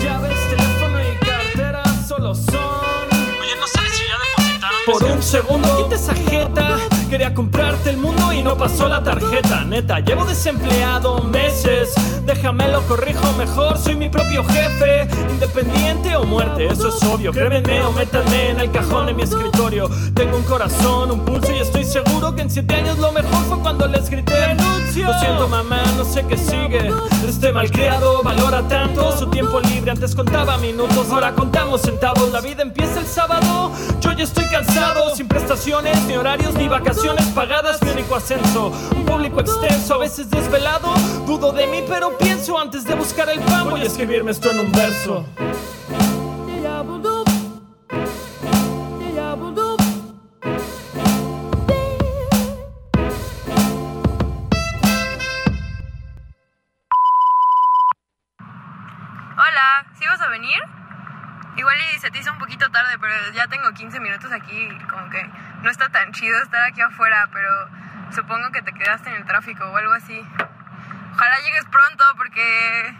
Llaves, 0.00 0.38
teléfono 0.50 0.98
y 1.00 1.16
cartera. 1.24 1.82
Solo 2.06 2.34
son. 2.34 2.54
Oye, 3.40 3.56
no 3.60 3.66
sabes 3.66 3.92
si 3.92 4.04
ya 4.06 4.16
depositaron. 4.18 4.78
Por 4.86 5.04
un 5.04 5.22
segundo, 5.22 5.84
quita 5.84 5.94
esa 5.94 6.14
jeta. 6.14 6.78
Quería 7.18 7.34
comprarte 7.34 7.90
el 7.90 7.96
mundo 7.96 8.32
y 8.32 8.44
no 8.44 8.56
pasó 8.56 8.88
la 8.88 9.02
tarjeta. 9.02 9.64
Neta, 9.64 9.98
llevo 9.98 10.24
desempleado 10.24 11.24
meses. 11.24 11.92
Déjame 12.24 12.68
lo 12.68 12.80
corrijo 12.82 13.32
mejor. 13.32 13.76
Soy 13.76 13.96
mi 13.96 14.08
propio 14.08 14.44
jefe. 14.44 15.08
Independiente 15.28 16.14
o 16.14 16.22
muerte, 16.22 16.66
eso 16.66 16.90
es 16.90 17.02
obvio. 17.02 17.32
Créeme 17.32 17.82
o 17.82 17.90
métanme 17.90 18.50
en 18.50 18.60
el 18.60 18.70
cajón 18.70 19.06
de 19.06 19.14
mi 19.14 19.22
escritorio. 19.22 19.90
Tengo 20.14 20.36
un 20.36 20.44
corazón, 20.44 21.10
un 21.10 21.24
pulso 21.24 21.50
y 21.50 21.58
estoy 21.58 21.82
seguro 21.82 22.36
que 22.36 22.42
en 22.42 22.50
siete 22.50 22.76
años 22.76 22.98
lo 22.98 23.10
mejor 23.10 23.42
fue 23.48 23.58
cuando 23.58 23.88
les 23.88 24.08
grité. 24.08 24.54
Lo 25.04 25.18
siento, 25.18 25.48
mamá, 25.48 25.82
no 25.96 26.04
sé 26.04 26.24
qué 26.28 26.36
sigue. 26.36 26.92
Este 27.26 27.52
malcriado 27.52 28.22
valora 28.22 28.62
tanto 28.68 29.16
su 29.16 29.26
tiempo 29.28 29.58
libre. 29.60 29.90
Antes 29.90 30.14
contaba 30.14 30.56
minutos, 30.58 31.10
ahora 31.10 31.34
contamos 31.34 31.82
centavos. 31.82 32.30
La 32.30 32.40
vida 32.40 32.62
empieza 32.62 33.00
el 33.00 33.06
sábado. 33.06 33.72
Yo 34.00 34.12
ya 34.12 34.24
estoy 34.24 34.44
cansado, 34.46 35.14
sin 35.16 35.26
prestaciones, 35.26 36.00
ni 36.04 36.16
horarios, 36.16 36.54
ni 36.54 36.68
vacaciones 36.68 37.07
pagadas. 37.34 37.82
Mi 37.82 37.90
único 37.90 38.14
ascenso, 38.14 38.72
un 38.94 39.04
público 39.04 39.40
extenso, 39.40 39.94
a 39.94 39.98
veces 39.98 40.30
desvelado. 40.30 40.92
Dudo 41.26 41.52
de 41.52 41.66
mí, 41.66 41.82
pero 41.88 42.16
pienso 42.18 42.58
antes 42.58 42.84
de 42.84 42.94
buscar 42.94 43.28
el 43.28 43.40
pan. 43.40 43.70
Voy 43.70 43.80
a 43.80 43.84
escribirme 43.84 44.30
esto 44.30 44.50
en 44.50 44.60
un 44.60 44.72
verso. 44.72 45.24
Aquí 66.68 66.80
afuera, 66.80 67.28
pero 67.32 67.50
supongo 68.14 68.50
que 68.52 68.62
te 68.62 68.72
quedaste 68.72 69.10
en 69.10 69.16
el 69.16 69.24
tráfico 69.26 69.64
o 69.64 69.76
algo 69.76 69.92
así. 69.92 70.20
Ojalá 71.12 71.36
llegues 71.40 71.64
pronto 71.70 72.04
porque 72.16 72.96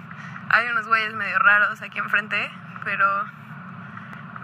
hay 0.50 0.68
unos 0.68 0.87
güeyes 0.87 1.14
medio 1.14 1.38
raros 1.38 1.80
aquí 1.82 1.98
enfrente, 1.98 2.50
pero 2.84 3.06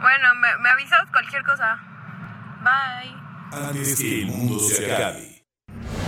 bueno, 0.01 0.35
me, 0.37 0.59
me 0.59 0.69
avisas 0.69 1.09
cualquier 1.11 1.43
cosa. 1.45 1.79
Bye. 2.63 3.17
Antes 3.53 3.99
que 3.99 4.23
el 4.23 4.27
mundo 4.27 4.59
se 4.61 4.93
acabe. 4.93 5.35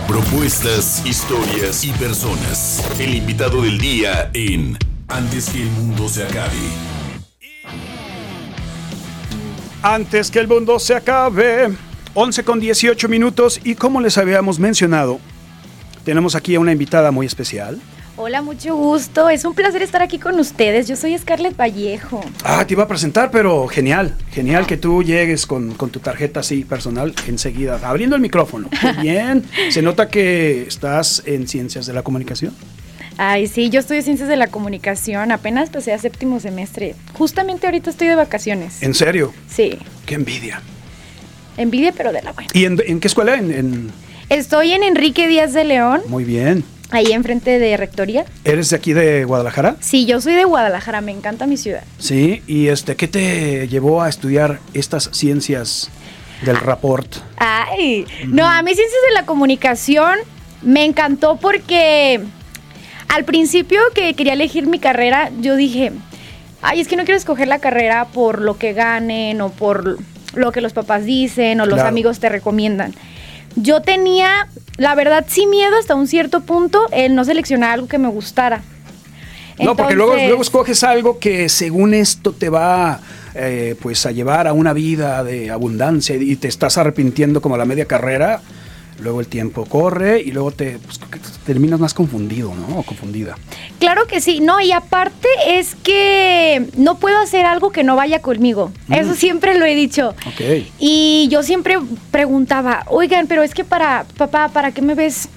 Propuestas, 0.07 1.05
historias 1.05 1.83
y 1.83 1.91
personas. 1.93 2.89
El 2.99 3.15
invitado 3.15 3.61
del 3.61 3.77
día 3.77 4.29
en 4.33 4.77
Antes 5.09 5.49
que 5.49 5.63
el 5.63 5.69
mundo 5.71 6.07
se 6.07 6.23
acabe. 6.23 6.87
Antes 9.81 10.31
que 10.31 10.39
el 10.39 10.47
mundo 10.47 10.79
se 10.79 10.95
acabe. 10.95 11.86
11 12.19 12.43
con 12.45 12.59
18 12.59 13.09
minutos 13.09 13.61
y 13.63 13.75
como 13.75 14.01
les 14.01 14.17
habíamos 14.17 14.57
mencionado, 14.57 15.19
tenemos 16.03 16.33
aquí 16.33 16.55
a 16.55 16.59
una 16.59 16.71
invitada 16.71 17.11
muy 17.11 17.27
especial. 17.27 17.79
Hola, 18.15 18.41
mucho 18.41 18.75
gusto. 18.75 19.29
Es 19.29 19.45
un 19.45 19.53
placer 19.53 19.83
estar 19.83 20.01
aquí 20.01 20.17
con 20.17 20.39
ustedes. 20.39 20.87
Yo 20.87 20.95
soy 20.95 21.15
Scarlett 21.15 21.55
Vallejo. 21.55 22.21
Ah, 22.43 22.65
te 22.65 22.73
iba 22.73 22.85
a 22.85 22.87
presentar, 22.87 23.29
pero 23.29 23.67
genial, 23.67 24.15
genial 24.31 24.65
que 24.65 24.77
tú 24.77 25.03
llegues 25.03 25.45
con, 25.45 25.75
con 25.75 25.91
tu 25.91 25.99
tarjeta 25.99 26.39
así 26.39 26.63
personal 26.63 27.13
enseguida, 27.27 27.79
abriendo 27.83 28.15
el 28.15 28.21
micrófono. 28.23 28.67
Qué 28.71 28.93
Bien, 28.99 29.43
se 29.69 29.83
nota 29.83 30.09
que 30.09 30.63
estás 30.63 31.21
en 31.27 31.47
ciencias 31.47 31.85
de 31.85 31.93
la 31.93 32.01
comunicación. 32.01 32.55
Ay, 33.17 33.45
sí, 33.45 33.69
yo 33.69 33.81
estudio 33.81 34.01
Ciencias 34.01 34.27
de 34.27 34.37
la 34.37 34.47
Comunicación. 34.47 35.31
Apenas 35.31 35.69
pasé 35.69 35.93
a 35.93 35.99
séptimo 35.99 36.39
semestre. 36.39 36.95
Justamente 37.13 37.67
ahorita 37.67 37.91
estoy 37.91 38.07
de 38.07 38.15
vacaciones. 38.15 38.81
¿En 38.81 38.95
serio? 38.95 39.35
Sí, 39.47 39.77
Qué 40.07 40.15
envidia. 40.15 40.63
Envidia, 41.57 41.91
pero 41.95 42.11
de 42.13 42.21
la 42.21 42.31
buena. 42.31 42.49
¿Y 42.53 42.65
en, 42.65 42.79
en 42.85 42.99
qué 42.99 43.07
escuela? 43.07 43.35
En, 43.35 43.51
en- 43.51 43.91
Estoy 44.29 44.73
en 44.73 44.83
Enrique 44.83 45.27
Díaz 45.27 45.53
de 45.53 45.63
León, 45.63 46.01
Muy 46.07 46.23
bien. 46.25 46.63
ahí 46.91 47.11
enfrente 47.13 47.59
de 47.59 47.77
Rectoría. 47.77 48.25
¿Eres 48.43 48.69
de 48.69 48.75
aquí 48.75 48.91
de 48.93 49.23
Guadalajara? 49.23 49.77
Sí, 49.79 50.05
yo 50.05 50.19
soy 50.19 50.33
de 50.35 50.43
Guadalajara, 50.43 50.99
me 51.01 51.11
encanta 51.13 51.47
mi 51.47 51.55
ciudad. 51.55 51.83
Sí. 51.97 52.41
¿Y 52.45 52.67
este 52.67 52.95
qué 52.97 53.07
te 53.07 53.67
llevó 53.69 54.01
a 54.01 54.09
estudiar 54.09 54.59
estas 54.73 55.09
ciencias 55.13 55.89
del 56.43 56.57
rapport? 56.57 57.07
Ay, 57.37 58.05
no, 58.27 58.45
a 58.45 58.61
mí 58.63 58.71
Ciencias 58.75 59.01
de 59.07 59.13
la 59.13 59.25
Comunicación 59.25 60.17
me 60.61 60.83
encantó 60.83 61.37
porque 61.37 62.19
al 63.07 63.23
principio 63.23 63.79
que 63.95 64.13
quería 64.13 64.33
elegir 64.33 64.67
mi 64.67 64.79
carrera, 64.79 65.31
yo 65.39 65.55
dije, 65.55 65.93
ay, 66.61 66.81
es 66.81 66.89
que 66.89 66.97
no 66.97 67.05
quiero 67.05 67.17
escoger 67.17 67.47
la 67.47 67.59
carrera 67.59 68.05
por 68.13 68.41
lo 68.41 68.57
que 68.57 68.73
ganen 68.73 69.39
o 69.39 69.51
por 69.51 69.97
lo 70.37 70.51
que 70.51 70.61
los 70.61 70.73
papás 70.73 71.05
dicen 71.05 71.59
o 71.61 71.65
los 71.65 71.75
Claro. 71.75 71.89
amigos 71.89 72.19
te 72.19 72.29
recomiendan. 72.29 72.93
Yo 73.55 73.81
tenía, 73.81 74.47
la 74.77 74.93
verdad, 74.95 75.25
sí 75.27 75.47
miedo 75.47 75.75
hasta 75.79 75.95
un 75.95 76.07
cierto 76.07 76.41
punto 76.41 76.87
el 76.91 77.15
no 77.15 77.23
seleccionar 77.23 77.71
algo 77.71 77.87
que 77.87 77.97
me 77.97 78.07
gustara. 78.07 78.61
No, 79.59 79.75
porque 79.75 79.95
luego, 79.95 80.15
luego 80.15 80.41
escoges 80.41 80.83
algo 80.83 81.17
que 81.17 81.49
según 81.49 81.95
esto 81.95 82.31
te 82.31 82.49
va 82.49 82.99
eh, 83.33 83.75
pues 83.81 84.05
a 84.05 84.11
llevar 84.11 84.47
a 84.47 84.53
una 84.53 84.73
vida 84.73 85.23
de 85.23 85.49
abundancia 85.49 86.15
y 86.15 86.35
te 86.35 86.47
estás 86.47 86.77
arrepintiendo 86.77 87.41
como 87.41 87.55
a 87.55 87.57
la 87.57 87.65
media 87.65 87.85
carrera. 87.85 88.41
Luego 88.99 89.19
el 89.19 89.27
tiempo 89.27 89.65
corre 89.65 90.21
y 90.21 90.31
luego 90.31 90.51
te 90.51 90.79
pues, 90.79 90.97
que 90.97 91.19
terminas 91.45 91.79
más 91.79 91.93
confundido, 91.93 92.53
¿no? 92.55 92.79
O 92.79 92.83
confundida. 92.83 93.37
Claro 93.79 94.07
que 94.07 94.21
sí, 94.21 94.39
no, 94.39 94.59
y 94.59 94.71
aparte 94.71 95.27
es 95.47 95.75
que 95.75 96.67
no 96.75 96.97
puedo 96.97 97.17
hacer 97.19 97.45
algo 97.45 97.71
que 97.71 97.83
no 97.83 97.95
vaya 97.95 98.21
conmigo. 98.21 98.71
Eso 98.89 99.15
siempre 99.15 99.57
lo 99.57 99.65
he 99.65 99.75
dicho. 99.75 100.09
Ok. 100.25 100.65
Y 100.79 101.27
yo 101.29 101.43
siempre 101.43 101.77
preguntaba, 102.11 102.85
oigan, 102.87 103.27
pero 103.27 103.43
es 103.43 103.53
que 103.53 103.63
para, 103.63 104.05
papá, 104.17 104.49
¿para 104.49 104.71
qué 104.71 104.81
me 104.81 104.95
ves 104.95 105.29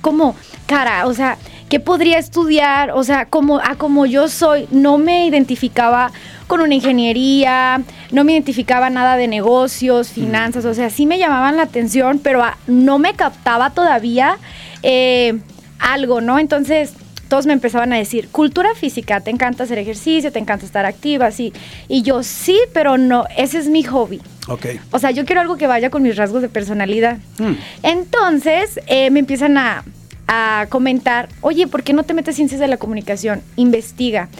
como 0.00 0.36
cara? 0.66 1.06
O 1.06 1.14
sea, 1.14 1.38
¿qué 1.68 1.80
podría 1.80 2.18
estudiar? 2.18 2.92
O 2.92 3.04
sea, 3.04 3.26
como, 3.26 3.58
a 3.58 3.76
como 3.76 4.06
yo 4.06 4.28
soy, 4.28 4.68
no 4.70 4.96
me 4.98 5.26
identificaba 5.26 6.12
con 6.48 6.60
una 6.60 6.74
ingeniería, 6.74 7.82
no 8.10 8.24
me 8.24 8.32
identificaba 8.32 8.90
nada 8.90 9.16
de 9.16 9.28
negocios, 9.28 10.08
finanzas, 10.08 10.64
o 10.64 10.74
sea, 10.74 10.90
sí 10.90 11.06
me 11.06 11.18
llamaban 11.18 11.56
la 11.56 11.62
atención, 11.62 12.18
pero 12.18 12.42
ah, 12.42 12.56
no 12.66 12.98
me 12.98 13.14
captaba 13.14 13.70
todavía 13.70 14.38
eh, 14.82 15.38
algo, 15.78 16.20
¿no? 16.20 16.40
Entonces 16.40 16.94
todos 17.28 17.46
me 17.46 17.52
empezaban 17.52 17.92
a 17.92 17.96
decir, 17.96 18.28
cultura 18.28 18.74
física, 18.74 19.20
te 19.20 19.30
encanta 19.30 19.64
hacer 19.64 19.78
ejercicio, 19.78 20.32
te 20.32 20.38
encanta 20.38 20.64
estar 20.64 20.86
activa, 20.86 21.30
sí. 21.30 21.52
Y 21.86 22.02
yo, 22.02 22.22
sí, 22.22 22.58
pero 22.72 22.96
no, 22.96 23.26
ese 23.36 23.58
es 23.58 23.68
mi 23.68 23.82
hobby. 23.82 24.20
Ok. 24.48 24.66
O 24.90 24.98
sea, 24.98 25.10
yo 25.10 25.26
quiero 25.26 25.42
algo 25.42 25.58
que 25.58 25.66
vaya 25.66 25.90
con 25.90 26.02
mis 26.02 26.16
rasgos 26.16 26.40
de 26.40 26.48
personalidad. 26.48 27.18
Hmm. 27.38 27.52
Entonces, 27.82 28.80
eh, 28.86 29.10
me 29.10 29.20
empiezan 29.20 29.58
a, 29.58 29.84
a 30.26 30.66
comentar, 30.70 31.28
oye, 31.42 31.66
¿por 31.66 31.82
qué 31.82 31.92
no 31.92 32.04
te 32.04 32.14
metes 32.14 32.36
ciencias 32.36 32.60
de 32.60 32.68
la 32.68 32.78
comunicación? 32.78 33.42
Investiga. 33.56 34.30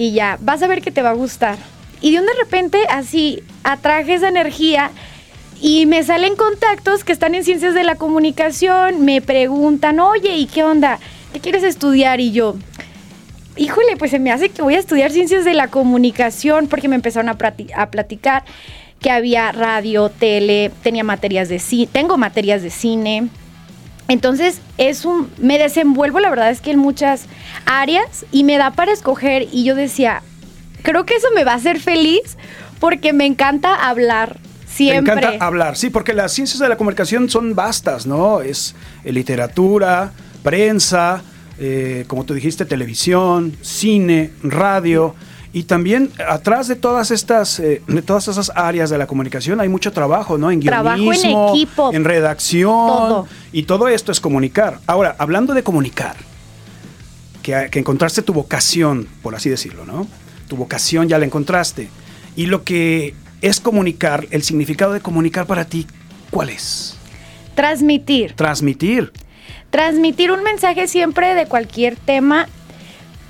Y 0.00 0.12
ya, 0.12 0.38
vas 0.40 0.62
a 0.62 0.66
ver 0.66 0.80
que 0.80 0.90
te 0.90 1.02
va 1.02 1.10
a 1.10 1.12
gustar. 1.12 1.58
Y 2.00 2.12
de 2.12 2.20
un 2.20 2.24
de 2.24 2.32
repente, 2.32 2.78
así, 2.88 3.42
atraje 3.64 4.14
esa 4.14 4.30
energía 4.30 4.92
y 5.60 5.84
me 5.84 6.02
salen 6.02 6.36
contactos 6.36 7.04
que 7.04 7.12
están 7.12 7.34
en 7.34 7.44
ciencias 7.44 7.74
de 7.74 7.84
la 7.84 7.96
comunicación, 7.96 9.04
me 9.04 9.20
preguntan, 9.20 10.00
oye, 10.00 10.38
¿y 10.38 10.46
qué 10.46 10.64
onda? 10.64 10.98
¿Qué 11.34 11.40
quieres 11.40 11.64
estudiar? 11.64 12.18
Y 12.18 12.32
yo, 12.32 12.56
híjole, 13.58 13.98
pues 13.98 14.10
se 14.12 14.18
me 14.18 14.32
hace 14.32 14.48
que 14.48 14.62
voy 14.62 14.76
a 14.76 14.78
estudiar 14.78 15.10
ciencias 15.10 15.44
de 15.44 15.52
la 15.52 15.68
comunicación 15.68 16.66
porque 16.66 16.88
me 16.88 16.94
empezaron 16.94 17.28
a, 17.28 17.36
a 17.76 17.90
platicar 17.90 18.44
que 19.00 19.10
había 19.10 19.52
radio, 19.52 20.08
tele, 20.08 20.70
tenía 20.82 21.04
materias 21.04 21.50
de 21.50 21.58
cine, 21.58 21.90
tengo 21.92 22.16
materias 22.16 22.62
de 22.62 22.70
cine. 22.70 23.28
Entonces, 24.10 24.60
es 24.76 25.04
un 25.04 25.30
me 25.38 25.56
desenvuelvo, 25.56 26.18
la 26.18 26.30
verdad 26.30 26.50
es 26.50 26.60
que 26.60 26.72
en 26.72 26.80
muchas 26.80 27.26
áreas 27.64 28.26
y 28.32 28.42
me 28.42 28.58
da 28.58 28.72
para 28.72 28.90
escoger 28.90 29.46
y 29.52 29.62
yo 29.62 29.76
decía, 29.76 30.22
creo 30.82 31.06
que 31.06 31.14
eso 31.14 31.28
me 31.32 31.44
va 31.44 31.52
a 31.52 31.54
hacer 31.54 31.78
feliz 31.78 32.36
porque 32.80 33.12
me 33.12 33.24
encanta 33.24 33.72
hablar 33.72 34.40
siempre. 34.66 35.14
Me 35.14 35.20
encanta 35.20 35.46
hablar, 35.46 35.76
sí, 35.76 35.90
porque 35.90 36.12
las 36.12 36.32
ciencias 36.32 36.58
de 36.58 36.68
la 36.68 36.76
comunicación 36.76 37.30
son 37.30 37.54
vastas, 37.54 38.04
¿no? 38.04 38.40
Es 38.40 38.74
eh, 39.04 39.12
literatura, 39.12 40.10
prensa, 40.42 41.22
eh, 41.60 42.04
como 42.08 42.24
tú 42.24 42.34
dijiste, 42.34 42.64
televisión, 42.64 43.56
cine, 43.60 44.32
radio. 44.42 45.14
Y 45.52 45.64
también 45.64 46.12
atrás 46.28 46.68
de 46.68 46.76
todas 46.76 47.10
estas, 47.10 47.58
eh, 47.58 47.82
de 47.86 48.02
todas 48.02 48.28
esas 48.28 48.52
áreas 48.54 48.88
de 48.88 48.98
la 48.98 49.06
comunicación 49.06 49.60
hay 49.60 49.68
mucho 49.68 49.92
trabajo, 49.92 50.38
¿no? 50.38 50.50
En 50.50 50.60
Trabajo 50.60 50.96
en 50.96 51.02
guionismo, 51.02 51.50
equipo. 51.54 51.90
en 51.92 52.04
redacción. 52.04 52.70
Todo. 52.70 53.26
Y 53.52 53.64
todo 53.64 53.88
esto 53.88 54.12
es 54.12 54.20
comunicar. 54.20 54.78
Ahora, 54.86 55.16
hablando 55.18 55.52
de 55.52 55.64
comunicar, 55.64 56.14
que, 57.42 57.68
que 57.70 57.78
encontraste 57.80 58.22
tu 58.22 58.32
vocación, 58.32 59.08
por 59.22 59.34
así 59.34 59.50
decirlo, 59.50 59.84
¿no? 59.84 60.06
Tu 60.46 60.56
vocación 60.56 61.08
ya 61.08 61.18
la 61.18 61.24
encontraste. 61.24 61.88
Y 62.36 62.46
lo 62.46 62.62
que 62.62 63.14
es 63.42 63.60
comunicar, 63.60 64.28
el 64.30 64.42
significado 64.42 64.92
de 64.92 65.00
comunicar 65.00 65.46
para 65.46 65.64
ti, 65.64 65.86
¿cuál 66.30 66.50
es? 66.50 66.96
Transmitir. 67.56 68.34
Transmitir. 68.34 69.12
Transmitir 69.70 70.30
un 70.30 70.42
mensaje 70.42 70.86
siempre 70.88 71.34
de 71.34 71.46
cualquier 71.46 71.96
tema, 71.96 72.48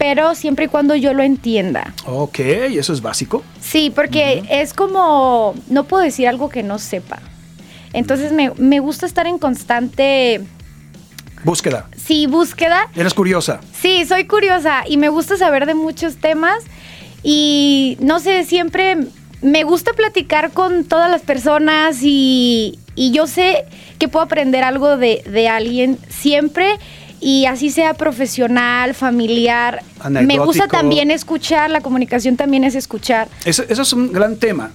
pero 0.00 0.34
siempre 0.34 0.64
y 0.64 0.68
cuando 0.68 0.94
yo 0.96 1.12
lo 1.12 1.22
entienda. 1.22 1.92
Ok, 2.06 2.38
eso 2.38 2.94
es 2.94 3.02
básico. 3.02 3.42
Sí, 3.60 3.92
porque 3.94 4.42
es 4.48 4.72
como, 4.72 5.54
no 5.68 5.84
puedo 5.84 6.02
decir 6.02 6.26
algo 6.26 6.48
que 6.48 6.62
no 6.62 6.78
sepa. 6.78 7.18
Entonces 7.92 8.32
me, 8.32 8.50
me 8.56 8.80
gusta 8.80 9.04
estar 9.04 9.26
en 9.26 9.36
constante, 9.36 10.40
Búsqueda. 11.44 11.86
sí, 11.98 12.26
búsqueda. 12.26 12.88
Eres 12.96 13.12
curiosa. 13.12 13.60
Sí, 13.78 14.06
soy 14.06 14.24
curiosa 14.26 14.84
y 14.88 14.96
me 14.96 15.10
gusta 15.10 15.36
saber 15.36 15.66
de 15.66 15.74
muchos 15.74 16.16
temas 16.16 16.64
y 17.22 17.98
no 18.00 18.20
sé, 18.20 18.44
siempre 18.46 18.96
me 19.42 19.64
gusta 19.64 19.92
platicar 19.92 20.52
con 20.52 20.84
todas 20.84 21.10
las 21.10 21.20
personas 21.20 21.98
y, 22.02 22.78
y 22.94 23.10
yo 23.10 23.26
sé 23.26 23.66
que 23.98 24.08
puedo 24.08 24.24
aprender 24.24 24.64
algo 24.64 24.96
de, 24.96 25.22
de 25.30 25.46
alguien 25.48 25.98
siempre 26.08 26.78
y 27.20 27.46
así 27.46 27.70
sea 27.70 27.94
profesional, 27.94 28.94
familiar. 28.94 29.82
Me 30.08 30.38
gusta 30.38 30.66
también 30.66 31.10
escuchar, 31.10 31.70
la 31.70 31.80
comunicación 31.80 32.36
también 32.36 32.64
es 32.64 32.74
escuchar. 32.74 33.28
Eso, 33.44 33.62
eso 33.68 33.82
es 33.82 33.92
un 33.92 34.12
gran 34.12 34.36
tema, 34.36 34.70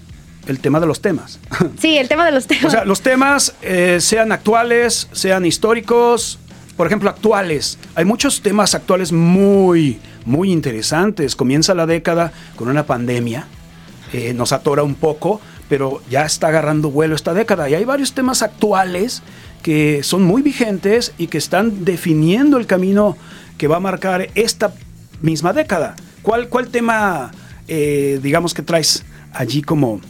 el 0.48 0.60
tema 0.60 0.80
de 0.80 0.86
los 0.86 1.02
temas. 1.02 1.40
Sí, 1.80 1.98
el 1.98 2.08
tema 2.08 2.26
de 2.26 2.32
los 2.32 2.46
temas. 2.48 2.66
O 2.66 2.70
sea, 2.70 2.86
los 2.86 3.02
temas, 3.02 3.56
eh, 3.62 3.98
sean 4.00 4.32
actuales, 4.32 5.10
sean 5.12 5.46
históricos, 5.46 6.40
por 6.78 6.88
ejemplo, 6.88 7.10
actuales. 7.10 7.78
Hay 7.96 8.06
muchos 8.06 8.42
temas 8.42 8.76
actuales 8.76 9.12
muy, 9.12 10.00
muy 10.26 10.52
interesantes. 10.52 11.36
Comienza 11.36 11.74
la 11.74 11.86
década 11.86 12.32
con 12.56 12.68
una 12.68 12.86
pandemia, 12.86 13.48
eh, 14.14 14.34
nos 14.34 14.52
atora 14.52 14.84
un 14.84 14.96
poco, 14.96 15.42
pero 15.68 16.02
ya 16.10 16.26
está 16.26 16.48
agarrando 16.50 16.92
vuelo 16.92 17.16
esta 17.16 17.34
década. 17.34 17.70
Y 17.70 17.74
hay 17.74 17.86
varios 17.86 18.14
temas 18.14 18.42
actuales 18.42 19.24
que 19.66 20.04
son 20.04 20.22
muy 20.22 20.44
vigentes 20.44 21.12
y 21.18 21.26
que 21.26 21.40
están 21.40 21.86
definiendo 21.86 22.58
el 22.60 22.68
camino 22.68 23.18
que 23.58 23.68
va 23.68 23.78
a 23.78 23.80
marcar 23.80 24.30
esta 24.36 24.76
misma 25.24 25.54
década. 25.54 25.96
¿Cuál, 26.22 26.50
cuál 26.50 26.68
tema, 26.68 27.32
eh, 27.68 28.20
digamos, 28.22 28.54
que 28.54 28.62
traes 28.62 29.04
allí 29.34 29.64
como, 29.64 30.02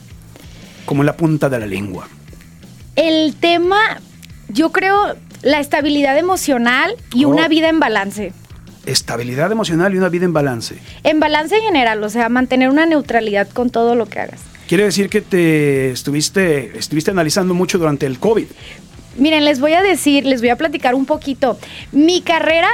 como 0.86 1.06
la 1.06 1.16
punta 1.16 1.48
de 1.48 1.58
la 1.58 1.68
lengua? 1.68 2.10
El 2.98 3.34
tema, 3.40 3.78
yo 4.50 4.74
creo, 4.74 5.16
la 5.42 5.62
estabilidad 5.62 6.18
emocional 6.18 6.94
y 7.14 7.24
Oh. 7.24 7.30
una 7.30 7.48
vida 7.48 7.70
en 7.70 7.80
balance. 7.80 8.34
Estabilidad 8.86 9.50
emocional 9.54 9.96
y 9.96 9.98
una 9.98 10.10
vida 10.10 10.26
en 10.26 10.34
balance. 10.34 10.76
En 11.06 11.22
balance 11.22 11.56
en 11.56 11.62
general, 11.64 12.04
o 12.04 12.10
sea, 12.10 12.28
mantener 12.28 12.68
una 12.70 12.86
neutralidad 12.86 13.48
con 13.48 13.70
todo 13.70 13.96
lo 13.96 14.06
que 14.08 14.20
hagas. 14.20 14.42
Quiere 14.68 14.84
decir 14.84 15.08
que 15.08 15.22
te 15.22 15.92
estuviste, 15.92 16.78
estuviste 16.78 17.12
analizando 17.12 17.54
mucho 17.54 17.78
durante 17.78 18.06
el 18.06 18.20
COVID. 18.20 18.48
Miren, 19.16 19.46
les 19.46 19.60
voy 19.60 19.74
a 19.74 19.82
decir, 19.82 20.26
les 20.26 20.42
voy 20.42 20.50
a 20.50 20.56
platicar 20.56 20.96
un 20.96 21.06
poquito. 21.06 21.58
Mi 21.92 22.22
carrera, 22.22 22.70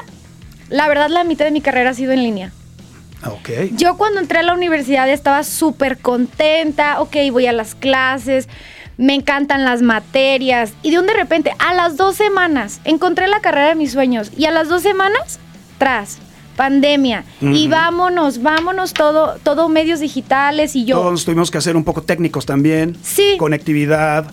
la 0.69 0.87
verdad, 0.87 1.09
la 1.09 1.23
mitad 1.23 1.45
de 1.45 1.51
mi 1.51 1.61
carrera 1.61 1.91
ha 1.91 1.93
sido 1.93 2.11
en 2.11 2.23
línea. 2.23 2.51
Ok. 3.25 3.49
Yo 3.73 3.97
cuando 3.97 4.19
entré 4.19 4.39
a 4.39 4.43
la 4.43 4.53
universidad 4.53 5.09
estaba 5.09 5.43
súper 5.43 5.99
contenta, 5.99 7.01
ok, 7.01 7.15
voy 7.31 7.45
a 7.45 7.53
las 7.53 7.75
clases, 7.75 8.49
me 8.97 9.13
encantan 9.13 9.63
las 9.63 9.81
materias 9.81 10.73
y 10.81 10.91
de 10.91 10.99
un 10.99 11.07
de 11.07 11.13
repente 11.13 11.53
a 11.59 11.73
las 11.73 11.97
dos 11.97 12.15
semanas 12.15 12.81
encontré 12.83 13.27
la 13.27 13.39
carrera 13.39 13.69
de 13.69 13.75
mis 13.75 13.91
sueños 13.91 14.31
y 14.35 14.45
a 14.45 14.51
las 14.51 14.69
dos 14.69 14.81
semanas, 14.81 15.39
tras, 15.77 16.17
pandemia 16.55 17.23
y 17.41 17.67
vámonos, 17.67 18.41
vámonos 18.41 18.93
todo, 18.93 19.37
todo 19.43 19.69
medios 19.69 19.99
digitales 19.99 20.75
y 20.75 20.85
yo... 20.85 20.97
Todos 20.97 21.25
tuvimos 21.25 21.49
que 21.49 21.57
hacer 21.57 21.75
un 21.75 21.83
poco 21.83 22.03
técnicos 22.03 22.45
también. 22.45 22.97
Sí. 23.01 23.35
Conectividad. 23.37 24.31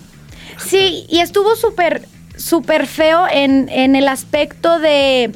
Sí, 0.59 1.07
y 1.09 1.21
estuvo 1.21 1.57
súper, 1.57 2.07
súper 2.37 2.87
feo 2.87 3.27
en, 3.31 3.69
en 3.69 3.97
el 3.97 4.09
aspecto 4.09 4.79
de 4.79 5.31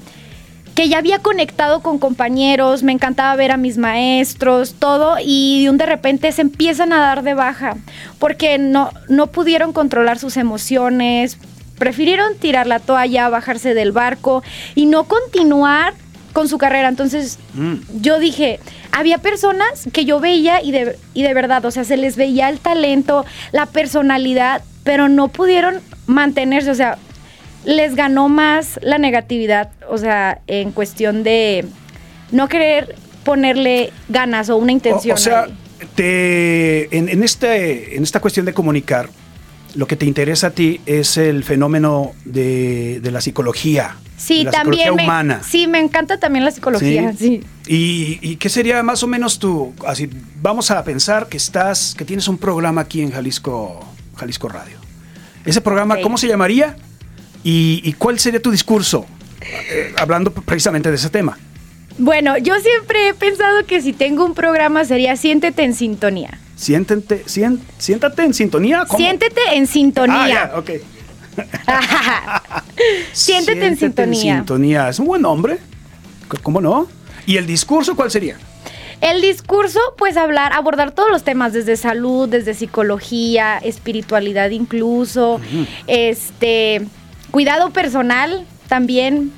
que 0.75 0.89
ya 0.89 0.99
había 0.99 1.19
conectado 1.19 1.81
con 1.83 1.99
compañeros, 1.99 2.83
me 2.83 2.93
encantaba 2.93 3.37
ver 3.37 3.51
a 3.53 3.57
mis 3.59 3.77
maestros, 3.77 4.75
todo, 4.79 5.17
y 5.23 5.65
de 5.65 5.71
un 5.71 5.77
de 5.77 5.85
repente 5.85 6.33
se 6.33 6.41
empiezan 6.41 6.95
a 6.95 7.01
dar 7.01 7.23
de 7.23 7.35
baja, 7.35 7.77
porque 8.19 8.57
no, 8.57 8.91
no 9.09 9.27
pudieron 9.27 9.75
controlar 9.75 10.19
sus 10.19 10.39
emociones, 10.39 11.37
prefirieron 11.79 12.37
tirar 12.39 12.67
la 12.67 12.79
toalla, 12.79 13.29
bajarse 13.29 13.75
del 13.75 13.93
barco 13.93 14.43
y 14.75 14.87
no 14.87 15.05
continuar 15.05 15.93
con 16.33 16.49
su 16.49 16.57
carrera. 16.57 16.89
Entonces 16.89 17.39
Mm. 17.53 17.75
yo 18.01 18.19
dije, 18.19 18.59
había 18.93 19.19
personas 19.19 19.87
que 19.93 20.07
yo 20.07 20.21
veía 20.21 20.63
y 20.63 20.71
de, 20.71 20.99
y 21.13 21.23
de 21.23 21.35
verdad, 21.35 21.63
o 21.67 21.71
sea, 21.71 21.85
se 21.85 21.99
les 21.99 22.17
veía 22.17 22.49
el 22.49 22.61
talento, 22.61 23.27
la 23.53 23.67
personalidad, 23.67 24.63
pero 24.85 25.09
no 25.09 25.29
pudieron 25.29 25.81
mantenerse, 26.07 26.71
o 26.71 26.75
sea, 26.75 26.99
les 27.65 27.95
ganó 27.95 28.29
más 28.29 28.79
la 28.83 28.99
negatividad, 28.99 29.71
o 29.89 29.99
sea, 29.99 30.41
en 30.47 30.73
cuestión 30.73 31.23
de 31.23 31.65
no 32.31 32.49
querer 32.49 32.97
ponerle 33.25 33.93
ganas 34.09 34.51
o 34.51 34.57
una 34.57 34.73
intención. 34.73 35.15
o 35.17 35.21
sea, 35.21 35.47
te, 35.95 36.97
en, 36.97 37.09
en 37.09 37.23
este, 37.23 37.97
en 37.97 38.03
esta 38.03 38.21
cuestión 38.21 38.47
de 38.47 38.55
comunicar, 38.55 39.11
lo 39.75 39.87
que 39.87 39.97
te 39.97 40.07
interesa 40.07 40.49
a 40.49 40.51
ti 40.51 40.81
es 40.87 41.17
el 41.17 41.45
fenómeno 41.45 42.13
de, 42.25 43.01
de 43.01 43.11
la 43.11 43.21
psicología. 43.21 43.97
sí, 44.17 44.39
de 44.39 44.45
la 44.45 44.51
también 44.51 44.83
psicología 44.83 44.93
me, 44.93 45.05
humana. 45.05 45.43
sí, 45.49 45.67
me 45.67 45.79
encanta 45.79 46.19
también 46.19 46.45
la 46.45 46.51
psicología, 46.51 47.13
sí. 47.17 47.43
¿Y, 47.67 48.19
y 48.21 48.37
qué 48.37 48.49
sería 48.49 48.83
más 48.83 49.03
o 49.03 49.07
menos 49.07 49.39
tu, 49.39 49.73
así, 49.87 50.11
vamos 50.43 50.71
a 50.71 50.83
pensar 50.85 51.29
que 51.29 51.37
estás, 51.37 51.95
que 51.97 52.05
tienes 52.05 52.29
un 52.29 52.39
programa 52.39 52.83
aquí 52.83 53.01
en 53.03 53.13
Jalisco, 53.13 53.81
Jalisco 54.23 54.49
Radio. 54.49 54.79
Ese 55.45 55.61
programa. 55.61 55.97
¿cómo 56.01 56.17
se 56.17 56.29
llamaría? 56.29 56.77
¿Y, 57.45 57.81
y 57.85 57.93
cuál 57.95 58.19
sería 58.21 58.41
tu 58.41 58.51
discurso? 58.53 59.05
Eh, 59.41 59.93
hablando 59.99 60.33
precisamente 60.33 60.89
de 60.91 60.95
ese 60.97 61.11
tema. 61.11 61.37
Bueno, 61.99 62.39
yo 62.39 62.55
siempre 62.61 63.09
he 63.09 63.15
pensado 63.15 63.67
que 63.67 63.83
si 63.83 63.93
tengo 63.93 64.25
un 64.25 64.35
programa 64.35 64.85
sería 64.85 65.17
Siéntete 65.17 65.63
en 65.65 65.75
sintonía. 65.75 66.39
Siéntete, 66.57 67.25
sien- 67.27 67.61
siéntate 67.79 68.23
en 68.23 68.33
sintonía. 68.35 68.85
¿cómo? 68.87 68.99
Siéntete 68.99 69.41
en 69.55 69.67
sintonía. 69.67 70.51
Ah, 70.55 70.59
ok. 70.59 70.71
Siéntete 73.13 73.67
en 73.67 73.77
sintonía. 73.77 74.37
sintonía. 74.37 74.89
Es 74.89 74.99
un 75.01 75.07
buen 75.07 75.23
nombre. 75.23 75.59
¿Cómo 76.43 76.61
no? 76.61 76.87
¿Y 77.27 77.37
el 77.37 77.47
discurso 77.47 77.95
cuál 77.97 78.11
sería? 78.11 78.37
El 79.03 79.21
discurso, 79.21 79.79
pues 79.99 80.17
hablar, 80.17 80.53
abordar 80.55 80.93
todos 80.93 81.11
los 81.11 81.25
temas, 81.25 81.53
desde 81.53 81.77
salud, 81.77 82.29
desde 82.29 82.55
psicología, 82.55 83.59
espiritualidad 83.59 84.49
incluso, 84.51 85.41
este, 85.89 86.83
cuidado 87.33 87.71
personal 87.71 88.47
también. 88.69 89.33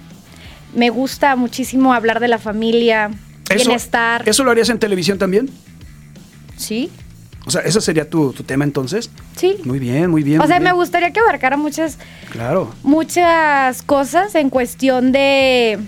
Me 0.75 0.91
gusta 0.91 1.35
muchísimo 1.35 1.95
hablar 1.95 2.21
de 2.21 2.29
la 2.29 2.39
familia, 2.39 3.11
bienestar. 3.55 4.29
¿Eso 4.29 4.45
lo 4.45 4.51
harías 4.51 4.69
en 4.69 4.79
televisión 4.79 5.19
también? 5.19 5.49
Sí, 6.57 6.91
O 7.47 7.51
sea, 7.51 7.61
ese 7.63 7.81
sería 7.81 8.09
tu, 8.09 8.33
tu 8.33 8.43
tema 8.43 8.65
entonces. 8.65 9.11
sí. 9.37 9.57
Muy 9.65 9.79
bien, 9.79 10.11
muy 10.11 10.23
bien. 10.23 10.41
o 10.41 10.43
muy 10.43 10.49
sea, 10.49 10.59
bien. 10.59 10.71
me 10.71 10.77
gustaría 10.77 11.11
que 11.13 11.21
abarcara 11.21 11.57
muchas, 11.57 11.99
Claro. 12.31 12.75
muchas 12.83 13.83
cosas 13.83 14.35
en 14.35 14.51
cuestión 14.51 15.11
de, 15.13 15.79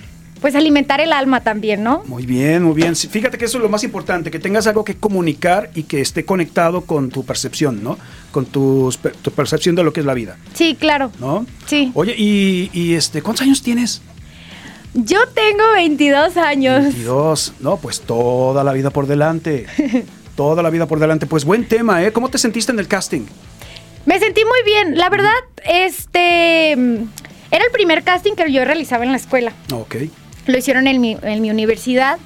pues 0.40 0.55
alimentar 0.55 1.01
el 1.01 1.12
alma 1.12 1.42
también, 1.42 1.83
¿no? 1.83 2.03
Muy 2.07 2.27
bien, 2.27 2.62
muy 2.62 2.75
bien. 2.75 2.94
Fíjate 2.94 3.38
que 3.38 3.46
eso 3.46 3.59
es 3.59 3.62
lo 3.62 3.68
más 3.68 3.85
importante, 3.85 4.31
que 4.31 4.38
tengas 4.38 4.66
algo 4.66 4.85
que 4.85 4.96
comunicar 4.96 5.70
y 5.75 5.85
que 5.85 6.01
esté 6.01 6.25
conectado 6.25 6.83
con 6.83 7.11
tu 7.11 7.25
percepción, 7.25 7.83
¿no? 7.83 7.99
Con 8.33 8.46
tu 8.46 8.94
percepción 9.35 9.75
de 9.75 9.83
lo 9.83 9.92
que 9.92 10.01
es 10.01 10.07
la 10.07 10.14
vida, 10.14 10.37
Sí, 10.55 10.77
claro. 10.79 11.11
¿no? 11.20 11.46
Sí. 11.66 11.90
Oye, 11.94 12.14
y, 12.16 12.70
y, 12.72 12.94
este, 12.94 13.22
¿cuántos 13.22 13.42
años 13.42 13.62
tienes? 13.62 14.03
Yo 14.94 15.27
tengo 15.29 15.62
22 15.75 16.37
años. 16.37 16.83
22. 16.85 17.55
No, 17.61 17.77
pues 17.77 18.01
toda 18.01 18.64
la 18.64 18.72
vida 18.72 18.90
por 18.90 19.07
delante. 19.07 19.66
toda 20.37 20.62
la 20.62 20.70
vida 20.70 20.87
por 20.87 21.01
delante. 21.01 21.27
Pues 21.27 21.44
buen 21.44 21.66
tema, 21.66 22.03
¿eh? 22.03 22.12
¿Cómo 22.12 22.29
te 22.31 22.38
sentiste 22.38 22.72
en 22.72 22.79
el 22.79 22.88
casting? 22.88 23.22
Me 24.07 24.18
sentí 24.18 24.42
muy 24.44 24.62
bien. 24.64 24.96
La 24.96 25.11
verdad, 25.11 25.33
este 25.68 26.72
era 26.72 27.64
el 27.64 27.70
primer 27.72 28.05
casting 28.05 28.35
que 28.35 28.51
yo 28.53 28.64
realizaba 28.64 29.05
en 29.05 29.11
la 29.11 29.16
escuela. 29.18 29.53
Ok. 29.72 29.96
Lo 30.46 30.59
hicieron 30.59 30.87
en 30.87 31.00
mi, 31.00 31.16
en 31.22 31.42
mi 31.42 31.50
universidad. 31.50 32.18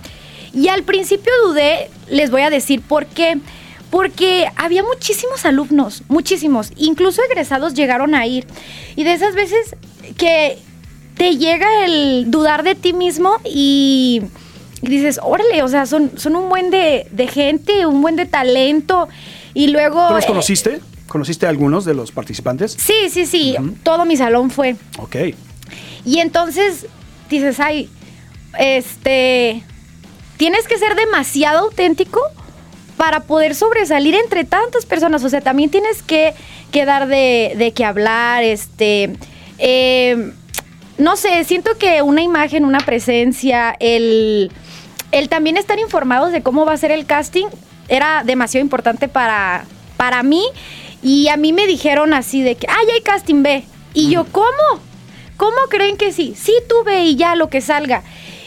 Y 0.52 0.68
al 0.68 0.82
principio 0.82 1.32
dudé, 1.46 1.90
les 2.08 2.30
voy 2.30 2.42
a 2.42 2.50
decir 2.50 2.80
por 2.82 3.06
qué. 3.06 3.38
Porque 3.90 4.46
había 4.56 4.84
muchísimos 4.84 5.44
alumnos, 5.44 6.04
muchísimos. 6.08 6.70
Incluso 6.76 7.22
egresados 7.28 7.74
llegaron 7.74 8.14
a 8.14 8.26
ir. 8.26 8.46
Y 8.94 9.02
de 9.02 9.14
esas 9.14 9.34
veces 9.34 9.74
que 10.16 10.58
te 11.16 11.36
llega 11.36 11.84
el 11.84 12.30
dudar 12.30 12.62
de 12.62 12.74
ti 12.74 12.92
mismo 12.92 13.36
y, 13.44 14.22
dices, 14.80 15.20
órale, 15.22 15.62
o 15.62 15.68
sea, 15.68 15.86
son, 15.86 16.12
son 16.16 16.36
un 16.36 16.48
buen 16.48 16.70
de, 16.70 17.06
de 17.10 17.26
gente, 17.26 17.84
un 17.84 18.00
buen 18.00 18.16
de 18.16 18.26
talento. 18.26 19.08
Y 19.54 19.68
luego... 19.68 20.06
¿Tú 20.08 20.14
los 20.14 20.24
eh, 20.24 20.28
conociste? 20.28 20.80
¿Conociste 21.08 21.46
a 21.46 21.48
algunos 21.48 21.84
de 21.84 21.94
los 21.94 22.12
participantes? 22.12 22.76
Sí, 22.78 23.10
sí, 23.10 23.26
sí. 23.26 23.56
Todo 23.82 24.04
mi 24.04 24.16
salón 24.16 24.50
fue. 24.50 24.76
Ok. 24.98 25.16
Y 26.04 26.20
entonces 26.20 26.86
dices, 27.28 27.58
ay, 27.58 27.90
este, 28.58 29.62
tienes 30.36 30.66
que 30.66 30.78
ser 30.78 30.94
demasiado 30.94 31.60
auténtico 31.60 32.20
para 32.96 33.20
poder 33.20 33.54
sobresalir 33.54 34.14
entre 34.14 34.44
tantas 34.44 34.86
personas. 34.86 35.24
O 35.24 35.28
sea, 35.28 35.40
también 35.40 35.70
tienes 35.70 36.02
que, 36.02 36.34
que 36.70 36.84
dar 36.84 37.06
de, 37.08 37.54
de 37.56 37.72
qué 37.72 37.84
hablar, 37.84 38.42
este, 38.42 39.16
eh, 39.58 40.32
no 40.98 41.16
sé, 41.16 41.44
siento 41.44 41.78
que 41.78 42.02
una 42.02 42.20
imagen, 42.22 42.64
una 42.64 42.80
presencia, 42.80 43.74
el, 43.80 44.52
el 45.12 45.28
también 45.30 45.56
estar 45.56 45.78
informados 45.78 46.30
de 46.30 46.42
cómo 46.42 46.66
va 46.66 46.74
a 46.74 46.76
ser 46.76 46.90
el 46.90 47.06
casting 47.06 47.46
era 47.88 48.22
demasiado 48.24 48.62
importante 48.62 49.08
para, 49.08 49.64
para 49.96 50.22
mí. 50.22 50.44
Y 51.02 51.28
a 51.28 51.36
mí 51.38 51.52
me 51.52 51.66
dijeron 51.66 52.12
así 52.12 52.42
de 52.42 52.54
que, 52.56 52.66
ay, 52.68 52.86
hay 52.92 53.00
casting, 53.00 53.42
ve. 53.42 53.64
Y 53.94 54.10
yo, 54.10 54.26
¿cómo? 54.30 54.80
¿Cómo 55.38 55.56
creen 55.70 55.96
que 55.96 56.12
sí? 56.12 56.34
Sí, 56.38 56.52
tú 56.68 56.74
ve 56.84 57.04
y 57.04 57.16
ya 57.16 57.34
lo 57.34 57.48
que 57.48 57.62
salga. 57.62 58.02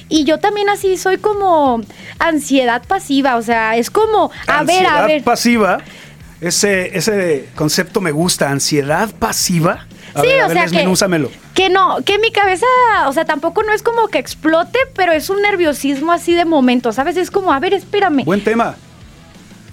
Y 0.09 0.25
yo 0.25 0.39
también 0.39 0.69
así 0.69 0.97
soy 0.97 1.17
como 1.17 1.81
ansiedad 2.19 2.83
pasiva, 2.87 3.35
o 3.35 3.41
sea, 3.41 3.77
es 3.77 3.89
como, 3.89 4.31
a 4.47 4.63
ver, 4.63 4.85
a 4.85 4.99
Ansiedad 4.99 5.07
ver. 5.07 5.23
pasiva. 5.23 5.77
Ese, 6.41 6.97
ese 6.97 7.47
concepto 7.55 8.01
me 8.01 8.11
gusta. 8.11 8.49
Ansiedad 8.49 9.09
pasiva. 9.17 9.87
A 10.13 10.21
sí, 10.21 10.27
ver, 10.27 10.41
a 10.41 10.45
o 10.45 10.49
ver, 10.49 10.57
sea 10.57 10.65
que, 10.65 11.29
que 11.55 11.69
no, 11.69 11.97
que 12.05 12.19
mi 12.19 12.31
cabeza, 12.31 12.65
o 13.07 13.13
sea, 13.13 13.25
tampoco 13.25 13.63
no 13.63 13.73
es 13.73 13.81
como 13.81 14.07
que 14.09 14.19
explote, 14.19 14.77
pero 14.95 15.11
es 15.11 15.29
un 15.29 15.41
nerviosismo 15.41 16.11
así 16.11 16.33
de 16.35 16.45
momento, 16.45 16.91
¿sabes? 16.91 17.17
Es 17.17 17.31
como, 17.31 17.51
a 17.53 17.59
ver, 17.59 17.73
espérame. 17.73 18.23
Buen 18.25 18.43
tema. 18.43 18.75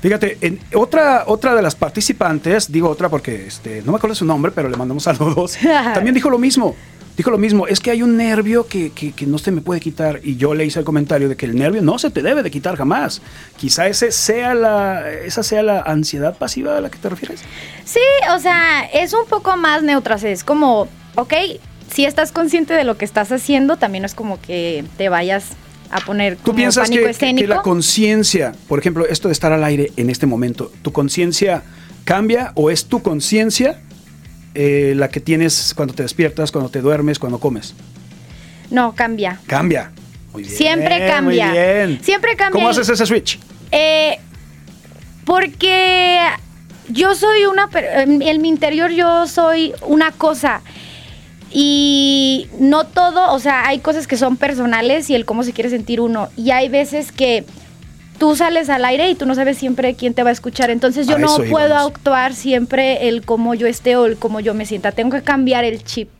Fíjate, 0.00 0.38
en 0.40 0.58
otra, 0.74 1.24
otra 1.26 1.54
de 1.54 1.60
las 1.60 1.74
participantes, 1.74 2.72
digo 2.72 2.88
otra 2.88 3.10
porque 3.10 3.46
este, 3.46 3.82
no 3.82 3.92
me 3.92 3.98
acuerdo 3.98 4.14
su 4.14 4.24
nombre, 4.24 4.50
pero 4.50 4.68
le 4.68 4.76
mandamos 4.76 5.02
saludos, 5.04 5.58
también 5.94 6.14
dijo 6.14 6.30
lo 6.30 6.38
mismo. 6.38 6.74
Dijo 7.20 7.30
lo 7.30 7.36
mismo, 7.36 7.66
es 7.66 7.80
que 7.80 7.90
hay 7.90 8.02
un 8.02 8.16
nervio 8.16 8.66
que, 8.66 8.92
que- 8.92 9.12
que 9.12 9.26
no 9.26 9.36
se 9.36 9.50
me 9.50 9.60
puede 9.60 9.78
quitar. 9.78 10.20
Y 10.24 10.36
yo 10.36 10.54
le 10.54 10.64
hice 10.64 10.78
el 10.78 10.86
comentario 10.86 11.28
de 11.28 11.36
que 11.36 11.44
el 11.44 11.54
nervio 11.54 11.82
no 11.82 11.98
se 11.98 12.08
te 12.08 12.22
debe 12.22 12.42
de 12.42 12.50
quitar 12.50 12.76
jamás. 12.76 13.20
Quizá 13.58 13.88
ese 13.88 14.10
sea 14.10 14.54
la, 14.54 15.06
esa 15.12 15.42
sea 15.42 15.62
la 15.62 15.80
ansiedad 15.82 16.38
pasiva 16.38 16.78
a 16.78 16.80
la 16.80 16.88
que 16.90 16.96
te 16.96 17.10
refieres. 17.10 17.42
Sí, 17.84 18.00
o 18.34 18.38
sea, 18.38 18.84
es 18.94 19.12
un 19.12 19.26
poco 19.28 19.54
más 19.58 19.82
neutra, 19.82 20.14
es 20.16 20.44
como, 20.44 20.88
ok, 21.16 21.34
si 21.92 22.06
estás 22.06 22.32
consciente 22.32 22.72
de 22.72 22.84
lo 22.84 22.96
que 22.96 23.04
estás 23.04 23.30
haciendo, 23.32 23.76
también 23.76 24.06
es 24.06 24.14
como 24.14 24.40
que 24.40 24.82
te 24.96 25.10
vayas 25.10 25.44
a 25.90 26.00
poner 26.00 26.36
¿Tú 26.36 26.42
como 26.44 26.56
piensas 26.56 26.88
pánico 26.88 27.02
que, 27.04 27.12
que- 27.12 27.18
que 27.18 27.26
escénico. 27.26 27.48
la 27.48 27.60
conciencia, 27.60 28.54
por 28.66 28.78
ejemplo, 28.78 29.06
esto 29.06 29.28
de 29.28 29.32
estar 29.32 29.52
al 29.52 29.62
aire 29.64 29.92
en 29.98 30.08
este 30.08 30.24
momento, 30.24 30.72
tu 30.80 30.90
conciencia 30.90 31.64
cambia 32.04 32.52
o 32.54 32.70
es 32.70 32.86
tu 32.86 33.02
conciencia 33.02 33.78
eh, 34.54 34.94
la 34.96 35.08
que 35.08 35.20
tienes 35.20 35.74
cuando 35.74 35.94
te 35.94 36.02
despiertas, 36.02 36.52
cuando 36.52 36.70
te 36.70 36.80
duermes, 36.80 37.18
cuando 37.18 37.38
comes? 37.38 37.74
No, 38.70 38.94
cambia. 38.94 39.40
Cambia. 39.46 39.92
Muy 40.32 40.42
bien, 40.44 40.54
Siempre 40.54 41.06
cambia. 41.06 41.46
Muy 41.46 41.54
bien. 41.54 42.00
Siempre 42.02 42.36
cambia 42.36 42.52
¿Cómo 42.52 42.68
haces 42.68 42.88
ese 42.88 43.04
switch? 43.04 43.38
Eh, 43.72 44.18
porque 45.24 46.20
yo 46.88 47.14
soy 47.14 47.44
una, 47.46 47.68
en 47.74 48.42
mi 48.42 48.48
interior 48.48 48.90
yo 48.90 49.26
soy 49.26 49.72
una 49.82 50.12
cosa 50.12 50.62
y 51.52 52.48
no 52.58 52.86
todo, 52.86 53.32
o 53.32 53.38
sea, 53.40 53.66
hay 53.66 53.80
cosas 53.80 54.06
que 54.06 54.16
son 54.16 54.36
personales 54.36 55.10
y 55.10 55.14
el 55.14 55.24
cómo 55.24 55.42
se 55.42 55.52
quiere 55.52 55.70
sentir 55.70 56.00
uno 56.00 56.28
y 56.36 56.52
hay 56.52 56.68
veces 56.68 57.10
que 57.10 57.44
tú 58.20 58.36
sales 58.36 58.68
al 58.68 58.84
aire 58.84 59.08
y 59.10 59.14
tú 59.16 59.24
no 59.26 59.34
sabes 59.34 59.56
siempre 59.58 59.94
quién 59.94 60.14
te 60.14 60.22
va 60.22 60.28
a 60.28 60.32
escuchar, 60.32 60.70
entonces 60.70 61.08
yo 61.08 61.16
A 61.16 61.18
no 61.18 61.36
puedo 61.38 61.66
íbamos. 61.68 61.90
actuar 61.90 62.34
siempre 62.34 63.08
el 63.08 63.24
cómo 63.24 63.54
yo 63.54 63.66
esté 63.66 63.96
o 63.96 64.04
el 64.06 64.16
cómo 64.18 64.38
yo 64.40 64.54
me 64.54 64.66
sienta, 64.66 64.92
tengo 64.92 65.16
que 65.16 65.22
cambiar 65.22 65.64
el 65.64 65.82
chip. 65.82 66.10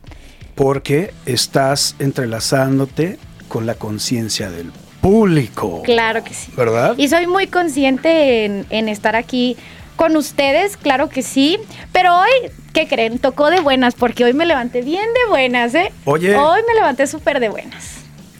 Porque 0.55 1.13
estás 1.25 1.95
entrelazándote 1.99 3.19
con 3.47 3.65
la 3.67 3.75
conciencia 3.75 4.49
del 4.49 4.71
público. 4.99 5.83
Claro 5.83 6.23
que 6.23 6.33
sí. 6.33 6.51
¿Verdad? 6.57 6.95
Y 6.97 7.07
soy 7.07 7.27
muy 7.27 7.45
consciente 7.47 8.45
en, 8.45 8.65
en 8.71 8.89
estar 8.89 9.15
aquí 9.15 9.55
con 9.95 10.17
ustedes, 10.17 10.77
claro 10.77 11.07
que 11.07 11.21
sí. 11.21 11.59
Pero 11.91 12.17
hoy, 12.19 12.51
¿qué 12.73 12.87
creen? 12.87 13.19
Tocó 13.19 13.51
de 13.51 13.59
buenas, 13.61 13.93
porque 13.93 14.25
hoy 14.25 14.33
me 14.33 14.47
levanté 14.47 14.81
bien 14.81 15.05
de 15.05 15.29
buenas, 15.29 15.75
¿eh? 15.75 15.91
Oye. 16.05 16.35
Hoy 16.35 16.61
me 16.67 16.73
levanté 16.73 17.05
súper 17.05 17.39
de 17.39 17.49
buenas. 17.49 17.97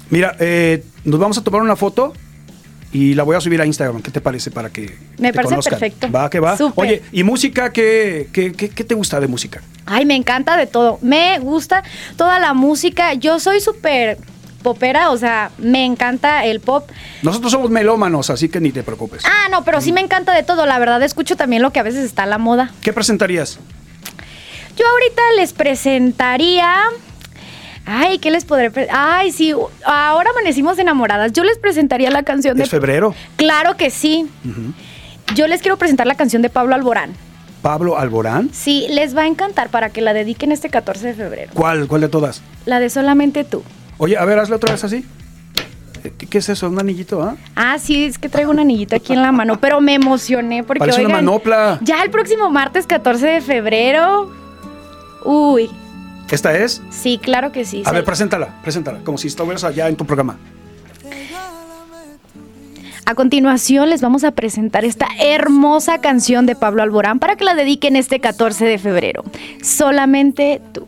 Mira, 0.10 0.36
eh, 0.39 0.84
nos 1.06 1.19
vamos 1.19 1.38
a 1.38 1.43
tomar 1.43 1.62
una 1.62 1.76
foto 1.76 2.13
y 2.93 3.13
la 3.13 3.23
voy 3.23 3.36
a 3.36 3.41
subir 3.41 3.62
a 3.62 3.65
Instagram. 3.65 4.01
¿Qué 4.01 4.12
te 4.12 4.21
parece 4.21 4.51
para 4.51 4.69
que 4.69 4.97
Me 5.17 5.30
te 5.32 5.36
parece 5.36 5.49
conozcan? 5.56 5.80
perfecto. 5.80 6.12
Va, 6.12 6.30
que 6.30 6.39
va. 6.39 6.58
Súper. 6.58 6.86
Oye, 6.86 7.01
¿y 7.12 7.23
música 7.23 7.71
qué, 7.71 8.27
qué, 8.34 8.51
qué- 8.54 8.69
qué 8.69 8.84
te 8.84 8.95
gusta 8.95 9.19
de 9.19 9.27
música? 9.27 9.62
Ay, 9.86 10.06
me 10.06 10.15
encanta 10.15 10.58
de 10.58 10.67
todo. 10.67 10.99
Me 11.01 11.39
gusta 11.39 11.84
toda 12.17 12.39
la 12.39 12.54
música. 12.54 13.13
Yo 13.13 13.39
soy 13.39 13.60
súper 13.62 14.17
popera, 14.62 15.10
o 15.10 15.17
sea, 15.17 15.49
me 15.58 15.86
encanta 15.86 16.45
el 16.45 16.60
pop. 16.60 16.88
Nosotros 17.23 17.51
somos 17.51 17.71
melómanos, 17.71 18.30
así 18.30 18.47
que 18.47 18.60
ni 18.62 18.71
te 18.71 18.84
preocupes. 18.84 19.23
Ah, 19.25 19.47
no, 19.49 19.63
pero 19.63 19.82
sí 19.82 19.91
me 19.91 20.01
encanta 20.01 20.34
de 20.36 20.43
todo. 20.43 20.65
La 20.67 20.77
verdad, 20.77 21.01
escucho 21.01 21.36
también 21.36 21.62
lo 21.63 21.71
que 21.71 21.80
a 21.80 21.84
veces 21.84 22.06
está 22.06 22.23
a 22.23 22.27
la 22.27 22.38
moda. 22.38 22.71
¿Qué 22.82 22.93
presentarías? 22.93 23.58
Yo 24.77 24.86
ahorita 24.88 25.21
les 25.38 25.54
presentaría. 25.54 26.73
Ay, 27.86 28.20
¿qué 28.20 28.32
les 28.32 28.46
podré 28.46 28.72
Ay, 28.91 29.32
sí, 29.32 29.54
ahora 29.86 30.30
amanecimos 30.32 30.78
enamoradas. 30.80 31.34
Yo 31.34 31.44
les 31.44 31.58
presentaría 31.58 32.10
la 32.12 32.24
canción 32.24 32.58
de. 32.58 32.63
Es 32.63 32.70
febrero. 32.70 33.13
Claro 33.36 33.76
que 33.78 33.89
sí. 33.89 34.28
Yo 35.36 35.48
les 35.48 35.62
quiero 35.62 35.78
presentar 35.78 36.08
la 36.08 36.15
canción 36.15 36.41
de 36.41 36.50
Pablo 36.50 36.76
Alborán. 36.76 37.13
Pablo 37.62 37.98
Alborán. 37.98 38.50
Sí, 38.54 38.88
les 38.89 39.15
va 39.15 39.22
a 39.22 39.28
encantar 39.28 39.70
para 39.70 39.89
que 39.89 40.02
la 40.02 40.13
dediquen 40.13 40.52
este 40.52 40.70
14 40.70 41.08
de 41.08 41.13
febrero. 41.13 41.52
¿Cuál? 41.54 41.88
¿Cuál 41.88 42.02
de 42.02 42.10
todas? 42.10 42.41
La 42.65 42.80
de 42.80 42.89
Solamente 42.89 43.44
tú. 43.44 43.63
Oye, 43.98 44.17
a 44.17 44.26
ver, 44.26 44.39
hazle 44.39 44.56
otra 44.56 44.72
vez 44.72 44.84
así. 44.84 45.06
¿Qué, 46.17 46.39
es 46.39 46.50
eso? 46.50 46.67
¿Un 46.67 46.80
anillito? 46.80 47.22
ah? 47.22 47.36
Ah, 47.56 47.78
sí, 47.78 48.06
es 48.06 48.17
que 48.17 48.28
traigo 48.28 48.50
un 48.50 48.60
anillito 48.60 48.96
aquí 48.96 49.13
en 49.13 49.22
la 49.22 49.32
mano, 49.32 49.60
pero 49.60 49.82
me 49.82 49.94
emocioné 49.94 50.63
porque 50.63 50.80
Parece 50.80 51.02
una 51.02 51.10
oigan, 51.10 51.26
manopla. 51.26 51.78
ya 51.82 52.02
el 52.02 52.10
próximo 52.10 52.50
martes 52.50 52.88
14 52.88 53.28
de 53.28 53.41
febrero. 53.41 54.32
Uy, 55.24 55.70
¿Esta 56.32 56.58
es? 56.58 56.82
sí, 56.89 57.20
claro 57.22 57.52
que 57.52 57.65
sí. 57.65 57.84
A 57.86 57.91
ver, 57.91 58.06
preséntala, 58.06 58.62
preséntala, 58.62 59.00
como 59.04 59.17
si 59.17 59.28
estuvieras 59.28 59.63
allá 59.63 59.88
en 59.89 59.96
tu 59.96 60.06
programa. 60.06 60.38
A 63.06 63.15
continuación 63.15 63.89
les 63.89 64.02
vamos 64.02 64.24
a 64.24 64.32
presentar 64.32 64.86
esta 64.86 65.08
hermosa 65.20 66.00
canción 66.00 66.46
de 66.46 66.56
Pablo 66.56 66.82
Alborán 66.84 67.20
para 67.20 67.36
que 67.36 67.44
la 67.44 67.56
dediquen 67.56 67.98
este 67.98 68.22
14 68.22 68.63
de 68.63 68.78
febrero. 68.78 69.26
Solamente 69.62 70.62
tú. 70.72 70.88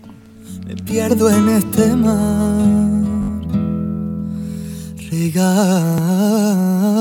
Me 0.65 0.75
pierdo 0.75 1.29
en 1.29 1.49
este 1.49 1.88
mar. 1.95 2.93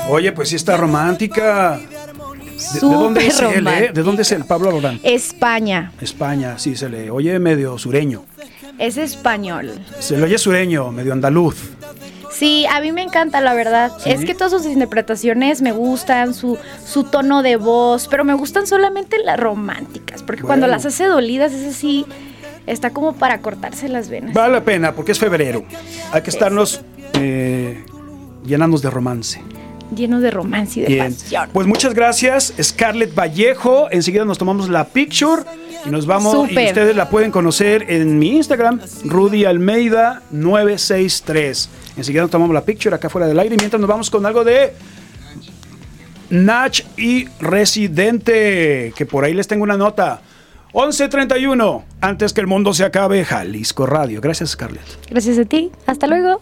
Oye, 0.08 0.32
pues 0.32 0.48
sí 0.48 0.56
está 0.56 0.76
romántica. 0.76 1.78
¿De, 2.74 2.80
de 2.80 2.94
dónde 2.94 3.26
es 3.26 3.40
él, 3.40 3.66
eh? 3.66 3.90
¿De 3.92 4.02
dónde 4.02 4.22
es 4.22 4.32
el 4.32 4.44
Pablo 4.44 4.68
Alborán? 4.68 5.00
España. 5.02 5.92
España, 6.00 6.58
sí, 6.58 6.76
se 6.76 6.88
le 6.88 7.10
oye 7.10 7.38
medio 7.38 7.78
sureño. 7.78 8.24
Es 8.78 8.96
español. 8.96 9.72
Se 9.98 10.16
le 10.16 10.24
oye 10.24 10.38
sureño, 10.38 10.90
medio 10.90 11.12
andaluz. 11.12 11.70
Sí, 12.32 12.64
a 12.72 12.80
mí 12.80 12.92
me 12.92 13.02
encanta, 13.02 13.40
la 13.40 13.52
verdad. 13.52 13.92
¿Sí? 13.98 14.10
Es 14.10 14.24
que 14.24 14.34
todas 14.34 14.52
sus 14.52 14.64
interpretaciones 14.64 15.60
me 15.60 15.72
gustan, 15.72 16.32
su, 16.32 16.56
su 16.86 17.04
tono 17.04 17.42
de 17.42 17.56
voz, 17.56 18.08
pero 18.08 18.24
me 18.24 18.32
gustan 18.34 18.66
solamente 18.66 19.18
las 19.22 19.38
románticas, 19.38 20.22
porque 20.22 20.42
cuando 20.42 20.66
las 20.66 20.86
hace 20.86 21.04
dolidas 21.04 21.52
es 21.52 21.76
así, 21.76 22.06
está 22.66 22.90
como 22.90 23.14
para 23.14 23.40
cortarse 23.42 23.88
las 23.88 24.08
venas. 24.08 24.32
Vale 24.32 24.54
la 24.54 24.64
pena 24.64 24.92
porque 24.94 25.12
es 25.12 25.18
febrero. 25.18 25.64
Hay 26.12 26.22
que 26.22 26.30
estarnos 26.30 26.80
eh, 27.14 27.84
llenándonos 28.46 28.80
de 28.80 28.90
romance. 28.90 29.42
Llenos 29.94 30.22
de 30.22 30.30
romance 30.30 30.80
y 30.80 30.82
de 30.82 30.88
Bien. 30.88 31.12
pasión. 31.12 31.48
Pues 31.52 31.66
muchas 31.66 31.94
gracias, 31.94 32.52
Scarlett 32.60 33.14
Vallejo. 33.14 33.88
Enseguida 33.90 34.24
nos 34.24 34.38
tomamos 34.38 34.68
la 34.68 34.84
picture 34.84 35.42
y 35.84 35.90
nos 35.90 36.06
vamos. 36.06 36.50
Y 36.50 36.54
ustedes 36.66 36.94
la 36.96 37.08
pueden 37.08 37.30
conocer 37.30 37.86
en 37.88 38.18
mi 38.18 38.36
Instagram, 38.36 38.80
Rudy 39.04 39.44
Almeida 39.44 40.22
963. 40.30 41.68
Enseguida 41.96 42.22
nos 42.22 42.30
tomamos 42.30 42.54
la 42.54 42.62
picture 42.64 42.94
acá 42.94 43.08
fuera 43.08 43.26
del 43.26 43.38
aire. 43.38 43.54
Y 43.54 43.58
mientras 43.58 43.80
nos 43.80 43.88
vamos 43.88 44.10
con 44.10 44.24
algo 44.26 44.44
de 44.44 44.74
Nach 46.30 46.80
y 46.96 47.26
Residente, 47.40 48.92
que 48.96 49.06
por 49.06 49.24
ahí 49.24 49.34
les 49.34 49.48
tengo 49.48 49.64
una 49.64 49.76
nota. 49.76 50.22
11.31, 50.72 51.82
antes 52.00 52.32
que 52.32 52.40
el 52.40 52.46
mundo 52.46 52.72
se 52.72 52.84
acabe, 52.84 53.24
Jalisco 53.24 53.86
Radio. 53.86 54.20
Gracias, 54.20 54.50
Scarlett. 54.50 54.84
Gracias 55.10 55.36
a 55.38 55.44
ti. 55.44 55.72
Hasta 55.86 56.06
luego. 56.06 56.40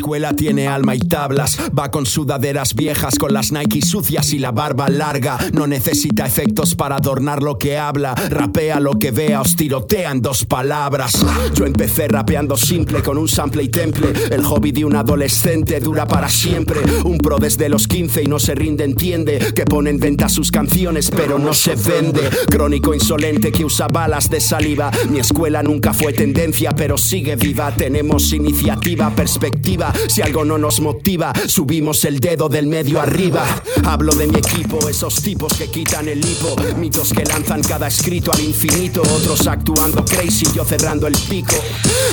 Escuela 0.00 0.32
tiene 0.32 0.66
alma 0.66 0.94
y 0.94 0.98
tablas, 0.98 1.58
va 1.78 1.90
con 1.90 2.06
sudaderas 2.06 2.74
viejas, 2.74 3.18
con 3.18 3.34
las 3.34 3.52
Nike 3.52 3.82
sucias 3.82 4.32
y 4.32 4.38
la 4.38 4.50
barba 4.50 4.88
larga. 4.88 5.36
No 5.52 5.66
necesita 5.66 6.24
efectos 6.24 6.74
para 6.74 6.96
adornar 6.96 7.42
lo 7.42 7.58
que 7.58 7.76
habla, 7.76 8.14
rapea 8.14 8.80
lo 8.80 8.92
que 8.92 9.10
vea, 9.10 9.42
os 9.42 9.56
tirotea 9.56 10.10
en 10.10 10.22
dos 10.22 10.46
palabras. 10.46 11.22
Yo 11.54 11.66
empecé 11.66 12.08
rapeando 12.08 12.56
simple 12.56 13.02
con 13.02 13.18
un 13.18 13.28
sample 13.28 13.62
y 13.62 13.68
temple. 13.68 14.14
El 14.30 14.42
hobby 14.42 14.72
de 14.72 14.86
un 14.86 14.96
adolescente 14.96 15.80
dura 15.80 16.06
para 16.06 16.30
siempre. 16.30 16.80
Un 17.04 17.18
pro 17.18 17.36
desde 17.36 17.68
los 17.68 17.86
15 17.86 18.22
y 18.22 18.26
no 18.26 18.38
se 18.38 18.54
rinde, 18.54 18.84
entiende 18.84 19.52
que 19.54 19.66
pone 19.66 19.90
en 19.90 19.98
venta 19.98 20.30
sus 20.30 20.50
canciones, 20.50 21.10
pero 21.10 21.38
no 21.38 21.52
se 21.52 21.74
vende. 21.74 22.22
Crónico 22.50 22.94
insolente 22.94 23.52
que 23.52 23.66
usa 23.66 23.86
balas 23.86 24.30
de 24.30 24.40
saliva. 24.40 24.90
Mi 25.10 25.18
escuela 25.18 25.62
nunca 25.62 25.92
fue 25.92 26.14
tendencia, 26.14 26.72
pero 26.74 26.96
sigue 26.96 27.36
viva. 27.36 27.70
Tenemos 27.76 28.32
iniciativa, 28.32 29.10
perspectiva. 29.10 29.89
Si 30.08 30.22
algo 30.22 30.44
no 30.44 30.58
nos 30.58 30.80
motiva, 30.80 31.32
subimos 31.46 32.04
el 32.04 32.20
dedo 32.20 32.48
del 32.48 32.66
medio 32.66 33.00
arriba. 33.00 33.44
Hablo 33.84 34.12
de 34.14 34.26
mi 34.26 34.38
equipo, 34.38 34.88
esos 34.88 35.22
tipos 35.22 35.54
que 35.54 35.68
quitan 35.68 36.08
el 36.08 36.24
hipo. 36.24 36.56
Mitos 36.76 37.12
que 37.12 37.24
lanzan 37.24 37.62
cada 37.62 37.88
escrito 37.88 38.32
al 38.32 38.40
infinito. 38.40 39.02
Otros 39.02 39.46
actuando 39.46 40.04
crazy, 40.04 40.46
yo 40.54 40.64
cerrando 40.64 41.06
el 41.06 41.16
pico. 41.28 41.56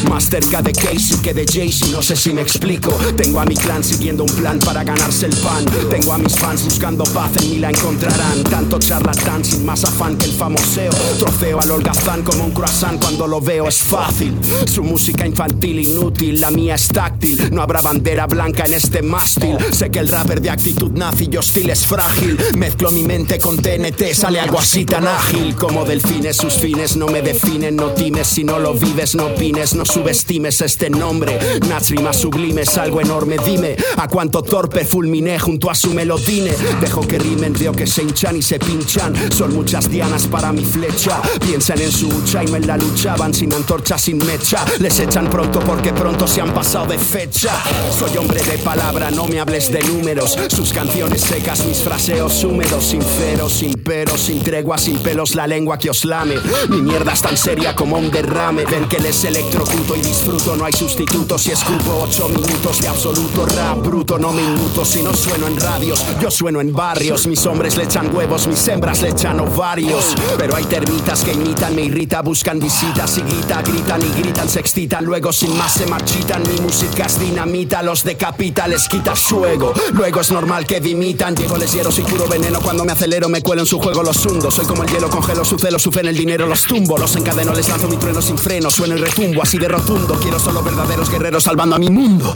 Más 0.10 0.30
cerca 0.30 0.62
de 0.62 0.72
Casey 0.72 1.18
que 1.22 1.34
de 1.34 1.46
Jay-Z, 1.46 1.92
no 1.92 2.02
sé 2.02 2.16
si 2.16 2.34
me 2.34 2.42
explico. 2.42 2.92
Tengo 3.16 3.40
a 3.40 3.46
mi 3.46 3.56
clan 3.56 3.84
siguiendo 3.84 4.24
un 4.24 4.30
plan 4.30 4.60
para 4.60 4.84
ganarse 4.84 5.26
el 5.26 5.36
pan. 5.38 5.66
Tengo 5.90 6.14
a 6.14 6.18
mis 6.18 6.38
fans 6.38 6.64
buscando 6.64 7.04
paz, 7.06 7.32
en 7.42 7.52
mí 7.52 7.60
la 7.60 7.70
encontrarán. 7.70 8.44
Tanto 8.44 8.80
charlatán 8.80 9.44
sin 9.44 9.66
más 9.66 9.84
afán 9.84 10.18
que 10.18 10.26
el 10.26 10.34
famoseo. 10.34 10.92
Trofeo 11.20 11.60
al 11.60 11.72
holgazán 11.72 12.24
como 12.24 12.46
un 12.46 12.52
croissant 12.52 13.02
cuando 13.02 13.28
lo 13.28 13.42
veo 13.42 13.68
es 13.68 13.78
fácil. 13.78 14.34
Su 14.66 14.84
música 14.84 15.26
infantil 15.26 15.80
inútil, 15.80 16.40
la 16.40 16.52
mía 16.52 16.76
es 16.76 16.88
táctil. 16.88 17.50
No 17.52 17.62
habrá 17.68 17.82
bandera 17.82 18.28
blanca 18.28 18.64
en 18.64 18.76
este 18.76 19.02
mástil. 19.02 19.58
Sé 19.74 19.92
que 19.92 20.00
el 20.00 20.08
rapper 20.08 20.40
de 20.40 20.50
actitud 20.50 20.90
nazi 20.94 21.28
y 21.30 21.36
hostil 21.36 21.70
es 21.70 21.86
frágil. 21.86 22.38
Mezclo 22.56 22.92
mi 22.92 23.04
mente 23.04 23.40
con 23.40 23.58
TNT, 23.58 24.14
sale 24.14 24.40
algo 24.40 24.58
así 24.58 24.86
tan 24.86 25.06
ágil. 25.06 25.54
Como 25.56 25.84
delfines, 25.84 26.38
sus 26.38 26.54
fines 26.54 26.96
no 26.96 27.08
me 27.08 27.22
definen. 27.22 27.76
No 27.76 27.92
times 27.92 28.26
si 28.28 28.46
no 28.46 28.58
lo 28.58 28.74
vives, 28.74 29.16
no 29.16 29.26
opines, 29.26 29.76
no 29.76 29.84
subestimes 29.84 30.62
este 30.62 30.90
nombre. 30.90 31.38
Nats 31.68 31.90
rimas 31.90 32.16
sublimes, 32.16 32.78
algo 32.78 33.02
enorme, 33.02 33.36
dime. 33.46 33.76
A 33.98 34.08
cuánto 34.08 34.44
torpe 34.44 34.86
fulminé 34.86 35.38
junto 35.38 35.70
a 35.70 35.76
su 35.76 35.94
melodine. 35.94 36.54
Dejo 36.80 37.06
que 37.06 37.20
rimen, 37.20 37.52
veo 37.52 37.74
que 37.74 37.86
se 37.86 38.04
hinchan 38.04 38.38
y 38.38 38.44
se 38.44 38.60
pinchan. 38.60 39.14
Son 39.34 39.54
muchas 39.54 39.90
dianas 39.90 40.26
para 40.28 40.54
mi 40.54 40.64
flecha. 40.64 41.22
Piensan 41.46 41.82
en 41.82 41.92
su 41.92 42.08
hucha 42.08 42.46
y 42.46 42.48
me 42.48 42.62
la 42.62 42.78
luchaban 42.78 43.34
sin 43.34 43.52
antorcha, 43.52 43.98
sin 43.98 44.20
mecha. 44.26 44.64
Les 44.80 44.98
echan 45.02 45.30
pronto 45.30 45.60
porque 45.60 45.92
pronto 45.92 46.26
se 46.28 46.40
han 46.40 46.54
pasado 46.54 46.86
de 46.86 46.98
fecha. 46.98 47.57
Soy 47.98 48.16
hombre 48.18 48.42
de 48.44 48.58
palabra, 48.60 49.10
no 49.10 49.26
me 49.26 49.40
hables 49.40 49.72
de 49.72 49.82
números. 49.84 50.38
Sus 50.50 50.72
canciones 50.72 51.22
secas, 51.22 51.66
mis 51.66 51.80
fraseos 51.80 52.44
húmedos, 52.44 52.86
sinceros, 52.86 53.54
sin 53.54 53.74
peros, 53.74 54.22
sin 54.22 54.44
tregua, 54.44 54.78
sin 54.78 55.00
pelos, 55.00 55.34
la 55.36 55.48
lengua 55.48 55.80
que 55.80 55.90
os 55.90 56.06
lame. 56.06 56.36
Mi 56.70 56.82
mierda 56.82 57.14
es 57.14 57.22
tan 57.22 57.36
seria 57.36 57.76
como 57.76 57.98
un 57.98 58.12
derrame. 58.12 58.66
Ven 58.66 58.88
que 58.88 59.00
les 59.00 59.24
electrocuto 59.24 59.96
y 59.96 60.02
disfruto, 60.02 60.56
no 60.56 60.66
hay 60.66 60.74
sustituto. 60.74 61.38
Si 61.38 61.52
escupo 61.52 62.04
ocho 62.04 62.30
minutos 62.30 62.82
de 62.82 62.88
absoluto 62.88 63.46
rap 63.46 63.80
bruto, 63.80 64.20
no 64.20 64.32
me 64.32 64.44
inmuto 64.44 64.86
si 64.86 65.02
no 65.02 65.14
sueno 65.14 65.48
en 65.48 65.60
radios. 65.60 66.06
Yo 66.22 66.30
sueno 66.30 66.62
en 66.62 66.74
barrios, 66.74 67.26
mis 67.26 67.46
hombres 67.46 67.78
le 67.78 67.84
echan 67.84 68.16
huevos, 68.16 68.48
mis 68.48 68.68
hembras 68.68 69.02
le 69.02 69.10
echan 69.10 69.40
ovarios. 69.40 70.16
Pero 70.38 70.56
hay 70.56 70.66
termitas 70.66 71.24
que 71.24 71.34
imitan, 71.34 71.76
me 71.76 71.84
irrita, 71.84 72.22
buscan 72.22 72.60
visitas 72.60 73.18
y 73.18 73.22
grita, 73.22 73.62
gritan 73.62 74.02
y 74.02 74.22
gritan, 74.22 74.48
se 74.48 74.60
excitan, 74.60 75.04
luego 75.04 75.34
sin 75.34 75.58
más 75.58 75.74
se 75.74 75.88
marchitan. 75.88 76.44
Mi 76.44 76.62
música 76.62 77.06
es 77.06 77.18
dinamita, 77.48 77.82
los 77.82 78.04
decapita, 78.04 78.68
les 78.68 78.88
quita 78.88 79.16
su 79.16 79.46
ego. 79.46 79.74
Luego 79.94 80.22
es 80.22 80.32
normal 80.32 80.66
que 80.66 80.80
dimitan, 80.82 81.36
llego 81.36 81.58
les 81.58 81.72
hiero, 81.72 81.92
soy 81.92 82.04
puro 82.04 82.28
veneno. 82.28 82.60
Cuando 82.60 82.84
me 82.84 82.92
acelero, 82.92 83.30
me 83.30 83.42
cuelo 83.42 83.62
en 83.62 83.68
su 83.68 83.80
juego, 83.80 84.04
los 84.04 84.26
hundo. 84.26 84.52
Soy 84.52 84.66
como 84.66 84.84
el 84.84 84.90
hielo, 84.90 85.10
congelo 85.10 85.46
su 85.46 85.58
celo, 85.58 85.80
su 85.80 85.92
fe 85.92 86.02
en 86.02 86.08
el 86.08 86.18
dinero, 86.18 86.46
los 86.46 86.64
tumbo. 86.64 86.98
Los 86.98 87.16
encadeno, 87.16 87.54
les 87.54 87.70
lanzo 87.70 87.88
mi 87.88 87.98
trueno 87.98 88.22
sin 88.22 88.38
freno, 88.38 88.70
sueno 88.70 88.98
y 88.98 89.00
retumbo, 89.00 89.42
así 89.42 89.58
de 89.58 89.68
rotundo. 89.68 90.16
Quiero 90.22 90.40
solo 90.40 90.62
verdaderos 90.62 91.10
guerreros 91.10 91.44
salvando 91.44 91.76
a 91.76 91.80
mi 91.80 91.90
mundo. 91.90 92.36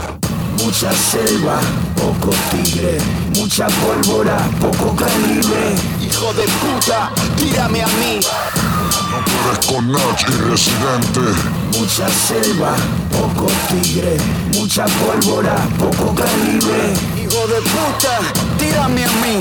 Mucha 0.64 0.92
selva, 0.94 1.60
poco 1.96 2.34
tigre, 2.52 2.98
mucha 3.36 3.68
pólvora, 3.68 4.38
poco 4.60 4.96
calibre. 4.96 5.76
Hijo 6.02 6.34
de 6.34 6.44
puta, 6.44 7.12
tírame 7.36 7.82
a 7.82 7.88
mí. 7.88 8.20
No 9.12 9.26
puedes 9.26 9.66
con 9.68 9.92
Nach 9.92 10.22
y 10.22 10.50
Residente. 10.50 11.61
Mucha 11.78 12.08
selva, 12.10 12.76
poco 13.12 13.48
tigre, 13.70 14.18
mucha 14.56 14.86
pólvora, 14.86 15.56
poco 15.78 16.14
calibre. 16.14 16.94
Hijo 17.18 17.48
de 17.48 17.62
puta, 17.62 18.20
tírame 18.58 19.06
a 19.06 19.10
mí. 19.10 19.40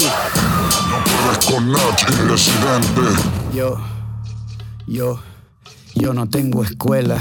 No 0.90 1.04
puedes 1.04 1.46
con 1.46 1.72
Nach 1.72 2.02
Residente. 2.28 3.00
Yo, 3.54 3.78
yo, 4.86 5.20
yo 5.94 6.14
no 6.14 6.28
tengo 6.28 6.62
escuela. 6.64 7.18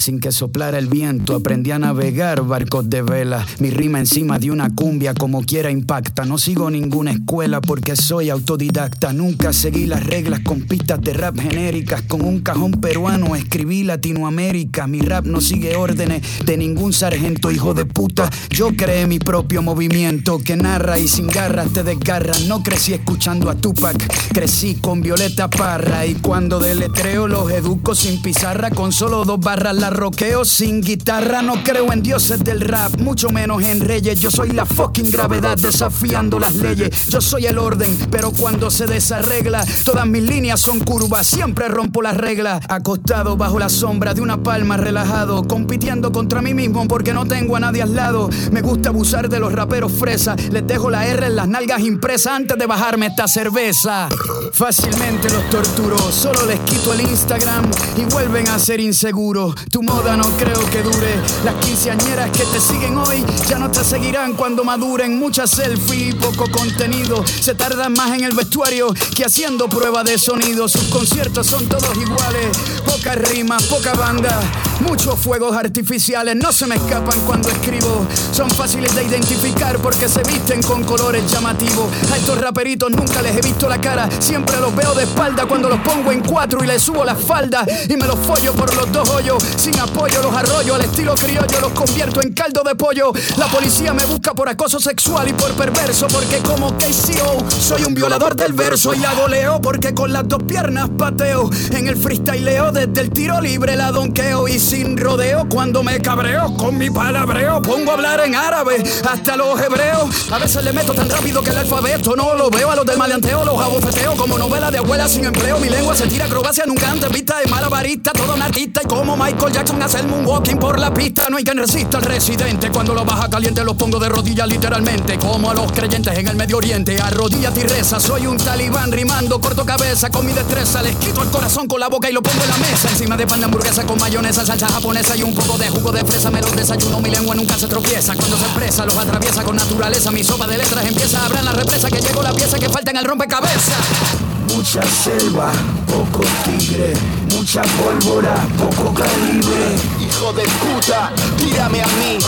Sin 0.00 0.18
que 0.18 0.32
soplara 0.32 0.78
el 0.78 0.86
viento, 0.86 1.36
aprendí 1.36 1.72
a 1.72 1.78
navegar 1.78 2.42
barcos 2.42 2.88
de 2.88 3.02
vela. 3.02 3.46
Mi 3.58 3.68
rima 3.68 3.98
encima 3.98 4.38
de 4.38 4.50
una 4.50 4.74
cumbia, 4.74 5.12
como 5.12 5.42
quiera 5.42 5.70
impacta. 5.70 6.24
No 6.24 6.38
sigo 6.38 6.70
ninguna 6.70 7.10
escuela 7.10 7.60
porque 7.60 7.96
soy 7.96 8.30
autodidacta. 8.30 9.12
Nunca 9.12 9.52
seguí 9.52 9.84
las 9.84 10.02
reglas 10.06 10.40
con 10.40 10.62
pistas 10.62 11.02
de 11.02 11.12
rap 11.12 11.38
genéricas. 11.38 12.00
Con 12.00 12.22
un 12.22 12.40
cajón 12.40 12.72
peruano 12.80 13.36
escribí 13.36 13.84
Latinoamérica. 13.84 14.86
Mi 14.86 15.00
rap 15.00 15.26
no 15.26 15.42
sigue 15.42 15.76
órdenes 15.76 16.22
de 16.46 16.56
ningún 16.56 16.94
sargento, 16.94 17.50
hijo 17.50 17.74
de 17.74 17.84
puta. 17.84 18.30
Yo 18.48 18.74
creé 18.74 19.06
mi 19.06 19.18
propio 19.18 19.60
movimiento 19.60 20.38
que 20.38 20.56
narra 20.56 20.98
y 20.98 21.08
sin 21.08 21.26
garras 21.26 21.74
te 21.74 21.82
desgarra. 21.82 22.32
No 22.48 22.62
crecí 22.62 22.94
escuchando 22.94 23.50
a 23.50 23.54
Tupac, 23.54 23.98
crecí 24.32 24.76
con 24.76 25.02
Violeta 25.02 25.50
Parra. 25.50 26.06
Y 26.06 26.14
cuando 26.14 26.58
deletreo 26.58 27.28
los 27.28 27.52
educo 27.52 27.94
sin 27.94 28.22
pizarra, 28.22 28.70
con 28.70 28.92
solo 28.92 29.26
dos 29.26 29.38
barras 29.38 29.76
la 29.76 29.89
roqueo 29.90 30.44
sin 30.44 30.80
guitarra. 30.80 31.42
No 31.42 31.62
creo 31.62 31.92
en 31.92 32.02
dioses 32.02 32.42
del 32.42 32.60
rap, 32.60 32.98
mucho 32.98 33.30
menos 33.30 33.62
en 33.62 33.80
reyes. 33.80 34.20
Yo 34.20 34.30
soy 34.30 34.50
la 34.50 34.64
fucking 34.64 35.10
gravedad 35.10 35.58
desafiando 35.58 36.38
las 36.38 36.54
leyes. 36.54 37.06
Yo 37.06 37.20
soy 37.20 37.46
el 37.46 37.58
orden, 37.58 37.96
pero 38.10 38.30
cuando 38.32 38.70
se 38.70 38.86
desarregla, 38.86 39.64
todas 39.84 40.06
mis 40.06 40.22
líneas 40.22 40.60
son 40.60 40.80
curvas. 40.80 41.26
Siempre 41.26 41.68
rompo 41.68 42.02
las 42.02 42.16
reglas. 42.16 42.62
Acostado 42.68 43.36
bajo 43.36 43.58
la 43.58 43.68
sombra 43.68 44.14
de 44.14 44.20
una 44.20 44.42
palma, 44.42 44.76
relajado, 44.76 45.46
compitiendo 45.46 46.12
contra 46.12 46.40
mí 46.40 46.54
mismo 46.54 46.86
porque 46.88 47.12
no 47.12 47.26
tengo 47.26 47.56
a 47.56 47.60
nadie 47.60 47.82
al 47.82 47.94
lado. 47.94 48.30
Me 48.52 48.62
gusta 48.62 48.90
abusar 48.90 49.28
de 49.28 49.40
los 49.40 49.52
raperos 49.52 49.92
fresa. 49.92 50.36
Les 50.50 50.66
dejo 50.66 50.90
la 50.90 51.06
R 51.06 51.26
en 51.26 51.36
las 51.36 51.48
nalgas 51.48 51.80
impresas 51.80 52.34
antes 52.34 52.56
de 52.56 52.66
bajarme 52.66 53.06
esta 53.06 53.28
cerveza. 53.28 54.08
Fácilmente 54.52 55.28
los 55.30 55.48
torturo, 55.50 55.98
solo 56.12 56.46
les 56.46 56.60
quito 56.60 56.92
el 56.92 57.02
Instagram 57.02 57.70
y 57.96 58.04
vuelven 58.12 58.48
a 58.48 58.58
ser 58.58 58.80
inseguros. 58.80 59.54
Tu 59.80 59.86
moda 59.86 60.14
no 60.14 60.28
creo 60.36 60.62
que 60.70 60.82
dure. 60.82 61.14
Las 61.42 61.54
quinceañeras 61.64 62.30
que 62.32 62.44
te 62.44 62.60
siguen 62.60 62.98
hoy 62.98 63.24
ya 63.48 63.58
no 63.58 63.70
te 63.70 63.82
seguirán 63.82 64.34
cuando 64.34 64.62
maduren. 64.62 65.18
Muchas 65.18 65.52
selfies, 65.52 66.16
poco 66.16 66.44
contenido. 66.50 67.24
Se 67.26 67.54
tardan 67.54 67.94
más 67.94 68.12
en 68.12 68.24
el 68.24 68.34
vestuario 68.34 68.92
que 69.16 69.24
haciendo 69.24 69.70
prueba 69.70 70.04
de 70.04 70.18
sonido. 70.18 70.68
Sus 70.68 70.84
conciertos 70.88 71.46
son 71.46 71.66
todos 71.66 71.96
iguales. 71.96 72.58
Pocas 72.84 73.16
rimas, 73.16 73.62
poca 73.68 73.94
banda. 73.94 74.38
Muchos 74.80 75.18
fuegos 75.18 75.56
artificiales 75.56 76.36
no 76.36 76.52
se 76.52 76.66
me 76.66 76.74
escapan 76.74 77.18
cuando 77.20 77.48
escribo. 77.48 78.06
Son 78.32 78.50
fáciles 78.50 78.94
de 78.94 79.04
identificar 79.04 79.78
porque 79.78 80.08
se 80.08 80.22
visten 80.24 80.62
con 80.62 80.84
colores 80.84 81.30
llamativos. 81.30 81.90
A 82.12 82.18
estos 82.18 82.38
raperitos 82.38 82.90
nunca 82.90 83.22
les 83.22 83.34
he 83.34 83.40
visto 83.40 83.66
la 83.66 83.80
cara. 83.80 84.08
Siempre 84.20 84.58
los 84.60 84.74
veo 84.74 84.94
de 84.94 85.04
espalda 85.04 85.46
cuando 85.46 85.70
los 85.70 85.80
pongo 85.80 86.12
en 86.12 86.20
cuatro 86.20 86.62
y 86.62 86.66
les 86.66 86.82
subo 86.82 87.02
la 87.02 87.14
falda. 87.14 87.64
Y 87.88 87.96
me 87.96 88.06
los 88.06 88.18
follo 88.18 88.52
por 88.52 88.74
los 88.74 88.92
dos 88.92 89.08
hoyos. 89.08 89.42
Sin 89.70 89.78
apoyo 89.78 90.20
los 90.20 90.34
arroyo 90.34 90.74
al 90.74 90.80
estilo 90.80 91.14
criollo. 91.14 91.60
Los 91.60 91.70
convierto 91.72 92.20
en 92.22 92.32
caldo 92.32 92.62
de 92.64 92.74
pollo. 92.74 93.12
La 93.36 93.46
policía 93.46 93.92
me 93.94 94.04
busca 94.04 94.34
por 94.34 94.48
acoso 94.48 94.80
sexual 94.80 95.28
y 95.28 95.32
por 95.32 95.52
perverso. 95.52 96.08
Porque 96.08 96.38
como 96.38 96.76
KCO 96.76 97.48
soy 97.48 97.84
un 97.84 97.94
violador 97.94 98.34
del 98.34 98.52
verso. 98.52 98.92
Y 98.94 98.98
la 98.98 99.14
goleo 99.14 99.60
porque 99.60 99.94
con 99.94 100.12
las 100.12 100.26
dos 100.26 100.42
piernas 100.42 100.88
pateo. 100.98 101.48
En 101.70 101.86
el 101.86 101.96
freestyleo 101.96 102.72
desde 102.72 103.00
el 103.00 103.10
tiro 103.10 103.40
libre 103.40 103.76
la 103.76 103.92
donqueo. 103.92 104.48
Y 104.48 104.58
sin 104.58 104.96
rodeo 104.96 105.46
cuando 105.48 105.84
me 105.84 106.00
cabreo 106.00 106.52
con 106.56 106.76
mi 106.76 106.90
palabreo. 106.90 107.62
Pongo 107.62 107.92
a 107.92 107.94
hablar 107.94 108.20
en 108.24 108.34
árabe 108.34 108.82
hasta 109.08 109.36
los 109.36 109.60
hebreos. 109.60 110.32
A 110.32 110.38
veces 110.38 110.64
le 110.64 110.72
meto 110.72 110.94
tan 110.94 111.08
rápido 111.08 111.42
que 111.42 111.50
el 111.50 111.58
alfabeto 111.58 112.16
no 112.16 112.34
lo 112.34 112.50
veo. 112.50 112.72
A 112.72 112.76
los 112.76 112.86
del 112.86 112.98
maleanteo 112.98 113.44
los 113.44 113.60
abofeteo 113.60 114.16
como 114.16 114.36
novela 114.36 114.72
de 114.72 114.78
abuela 114.78 115.08
sin 115.08 115.26
empleo. 115.26 115.60
Mi 115.60 115.68
lengua 115.68 115.94
se 115.94 116.08
tira 116.08 116.24
acrobacia 116.24 116.64
nunca 116.66 116.90
antes 116.90 117.08
vista 117.12 117.38
de 117.38 117.46
malabarista. 117.46 118.10
Todo 118.12 118.34
un 118.34 118.40
y 118.56 118.88
como 118.88 119.16
Michael 119.16 119.52
Jackson 119.52 119.59
hace 119.82 119.98
el 119.98 120.06
moonwalking 120.06 120.58
por 120.58 120.78
la 120.78 120.92
pista. 120.92 121.28
No 121.28 121.36
hay 121.36 121.44
quien 121.44 121.58
resista 121.58 121.98
al 121.98 122.04
residente. 122.04 122.70
Cuando 122.70 122.94
lo 122.94 123.04
baja 123.04 123.28
caliente 123.28 123.62
los 123.62 123.76
pongo 123.76 123.98
de 123.98 124.08
rodillas 124.08 124.48
literalmente. 124.48 125.18
Como 125.18 125.50
a 125.50 125.54
los 125.54 125.70
creyentes 125.72 126.16
en 126.18 126.28
el 126.28 126.36
Medio 126.36 126.56
Oriente. 126.56 126.98
Arrodíllate 127.00 127.60
y 127.60 127.64
reza. 127.64 128.00
Soy 128.00 128.26
un 128.26 128.38
talibán 128.38 128.90
rimando 128.90 129.40
corto 129.40 129.64
cabeza 129.64 130.08
con 130.10 130.24
mi 130.24 130.32
destreza. 130.32 130.82
Les 130.82 130.96
quito 130.96 131.22
el 131.22 131.28
corazón 131.28 131.66
con 131.68 131.78
la 131.78 131.88
boca 131.88 132.08
y 132.08 132.12
lo 132.12 132.22
pongo 132.22 132.42
en 132.42 132.50
la 132.50 132.56
mesa. 132.56 132.88
Encima 132.90 133.16
de 133.16 133.26
pan 133.26 133.40
de 133.40 133.46
hamburguesa 133.46 133.84
con 133.84 133.98
mayonesa, 133.98 134.46
salsa 134.46 134.68
japonesa 134.68 135.16
y 135.16 135.22
un 135.22 135.34
poco 135.34 135.58
de 135.58 135.68
jugo 135.68 135.92
de 135.92 136.04
fresa. 136.04 136.30
Me 136.30 136.40
los 136.40 136.56
desayuno, 136.56 137.00
mi 137.00 137.10
lengua 137.10 137.34
nunca 137.34 137.58
se 137.58 137.66
tropieza. 137.66 138.14
Cuando 138.14 138.38
se 138.38 138.44
expresa, 138.44 138.86
los 138.86 138.96
atraviesa 138.96 139.42
con 139.44 139.56
naturaleza. 139.56 140.10
Mi 140.10 140.24
sopa 140.24 140.46
de 140.46 140.58
letras 140.58 140.86
empieza 140.86 141.20
a 141.20 141.26
abrir 141.26 141.44
la 141.44 141.52
represa. 141.52 141.90
Que 141.90 142.00
llegó 142.00 142.22
la 142.22 142.32
pieza 142.32 142.58
que 142.58 142.68
falta 142.68 142.90
en 142.90 142.96
el 142.96 143.04
rompecabezas. 143.04 144.29
Mucha 144.54 144.82
selva, 144.82 145.52
poco 145.86 146.24
tigre, 146.44 146.92
mucha 147.34 147.62
pólvora, 147.62 148.34
poco 148.58 148.92
calibre. 148.92 149.76
Hijo 150.00 150.32
de 150.32 150.42
puta, 150.42 151.12
tírame 151.36 151.82
a 151.82 151.86
mí. 151.86 152.18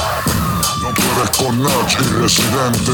No 0.83 0.91
puedes 0.95 1.37
con 1.37 1.63
Nach 1.63 1.93
y 1.93 2.21
Residente. 2.21 2.93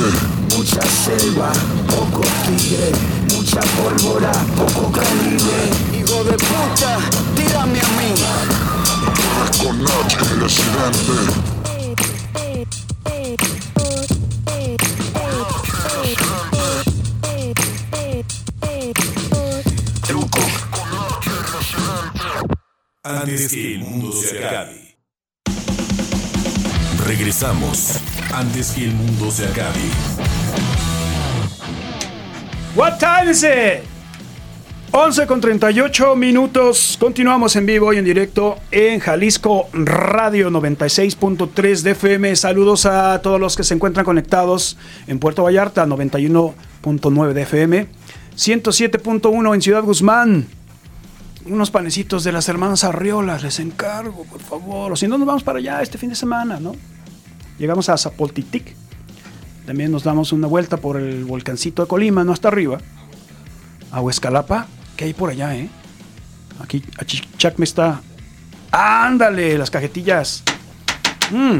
Mucha 0.56 0.80
selva, 1.04 1.52
poco 1.86 2.22
tigre, 2.46 2.92
mucha 3.34 3.60
pólvora, 3.60 4.32
poco 4.56 4.92
calibre. 4.92 5.70
Hijo 5.92 6.24
de 6.24 6.32
puta, 6.32 6.98
tírame 7.36 7.80
a 7.80 7.88
mí. 7.98 8.14
No 9.04 9.12
puedes 9.12 9.58
con 9.58 9.82
Nach 9.82 10.12
y 10.12 10.40
Residente. 10.40 11.77
Antes 23.08 23.48
que 23.48 23.74
el 23.76 23.78
mundo 23.78 24.12
se 24.12 24.44
acabe. 24.44 24.98
Regresamos 27.06 27.98
antes 28.34 28.72
que 28.72 28.84
el 28.84 28.92
mundo 28.92 29.30
se 29.30 29.46
acabe. 29.46 29.80
What 32.76 32.98
time 32.98 33.30
is 33.30 33.42
it? 33.44 33.82
11 34.92 35.26
con 35.26 35.40
38 35.40 36.16
minutos. 36.16 36.98
Continuamos 37.00 37.56
en 37.56 37.64
vivo 37.64 37.94
y 37.94 37.96
en 37.96 38.04
directo 38.04 38.58
en 38.70 39.00
Jalisco 39.00 39.70
Radio 39.72 40.50
96.3 40.50 41.80
de 41.80 41.90
FM. 41.92 42.36
Saludos 42.36 42.84
a 42.84 43.22
todos 43.22 43.40
los 43.40 43.56
que 43.56 43.64
se 43.64 43.72
encuentran 43.72 44.04
conectados 44.04 44.76
en 45.06 45.18
Puerto 45.18 45.44
Vallarta 45.44 45.86
91.9 45.86 47.32
de 47.32 47.42
FM. 47.42 47.86
107.1 48.36 49.54
en 49.54 49.62
Ciudad 49.62 49.82
Guzmán. 49.82 50.57
Unos 51.44 51.70
panecitos 51.70 52.24
de 52.24 52.32
las 52.32 52.48
hermanas 52.48 52.84
Arriolas, 52.84 53.42
les 53.42 53.58
encargo, 53.58 54.24
por 54.24 54.40
favor. 54.40 54.92
O 54.92 54.96
si 54.96 55.06
no, 55.08 55.18
nos 55.18 55.26
vamos 55.26 55.44
para 55.44 55.58
allá 55.58 55.80
este 55.82 55.98
fin 55.98 56.10
de 56.10 56.16
semana, 56.16 56.60
¿no? 56.60 56.74
Llegamos 57.58 57.88
a 57.88 57.96
Zapoltitic. 57.96 58.74
También 59.66 59.92
nos 59.92 60.04
damos 60.04 60.32
una 60.32 60.46
vuelta 60.46 60.78
por 60.78 60.96
el 60.96 61.24
volcancito 61.24 61.82
de 61.82 61.88
Colima, 61.88 62.24
no 62.24 62.32
hasta 62.32 62.48
arriba. 62.48 62.78
A 63.90 64.00
Huescalapa, 64.00 64.66
que 64.96 65.04
hay 65.04 65.14
por 65.14 65.30
allá, 65.30 65.54
¿eh? 65.56 65.68
Aquí, 66.60 66.82
Chuck 67.36 67.58
me 67.58 67.64
está. 67.64 68.00
¡Ándale! 68.70 69.56
Las 69.56 69.70
cajetillas. 69.70 70.42
Mm. 71.30 71.58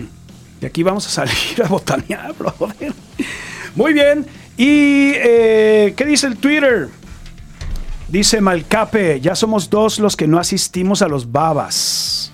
De 0.60 0.66
aquí 0.66 0.82
vamos 0.82 1.06
a 1.06 1.10
salir 1.10 1.62
a 1.64 1.68
botanear, 1.68 2.34
brother. 2.34 2.92
Muy 3.74 3.92
bien. 3.92 4.26
¿Y 4.56 5.12
eh, 5.14 5.94
qué 5.96 6.04
dice 6.04 6.26
el 6.26 6.36
Twitter? 6.36 6.88
Dice 8.08 8.40
Malcape, 8.40 9.20
ya 9.20 9.34
somos 9.34 9.68
dos 9.68 9.98
los 9.98 10.16
que 10.16 10.26
no 10.26 10.38
asistimos 10.38 11.02
a 11.02 11.08
los 11.08 11.30
babas. 11.30 12.32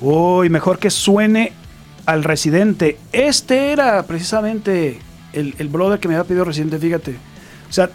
Uy, 0.00 0.48
mejor 0.48 0.78
que 0.78 0.88
suene 0.90 1.52
al 2.06 2.24
residente. 2.24 2.98
Este 3.12 3.72
era 3.72 4.02
precisamente 4.04 4.98
el, 5.34 5.54
el 5.58 5.68
brother 5.68 6.00
que 6.00 6.08
me 6.08 6.14
había 6.14 6.26
pedido 6.26 6.44
residente, 6.46 6.78
fíjate. 6.78 7.16
O 7.68 7.72
sea, 7.72 7.90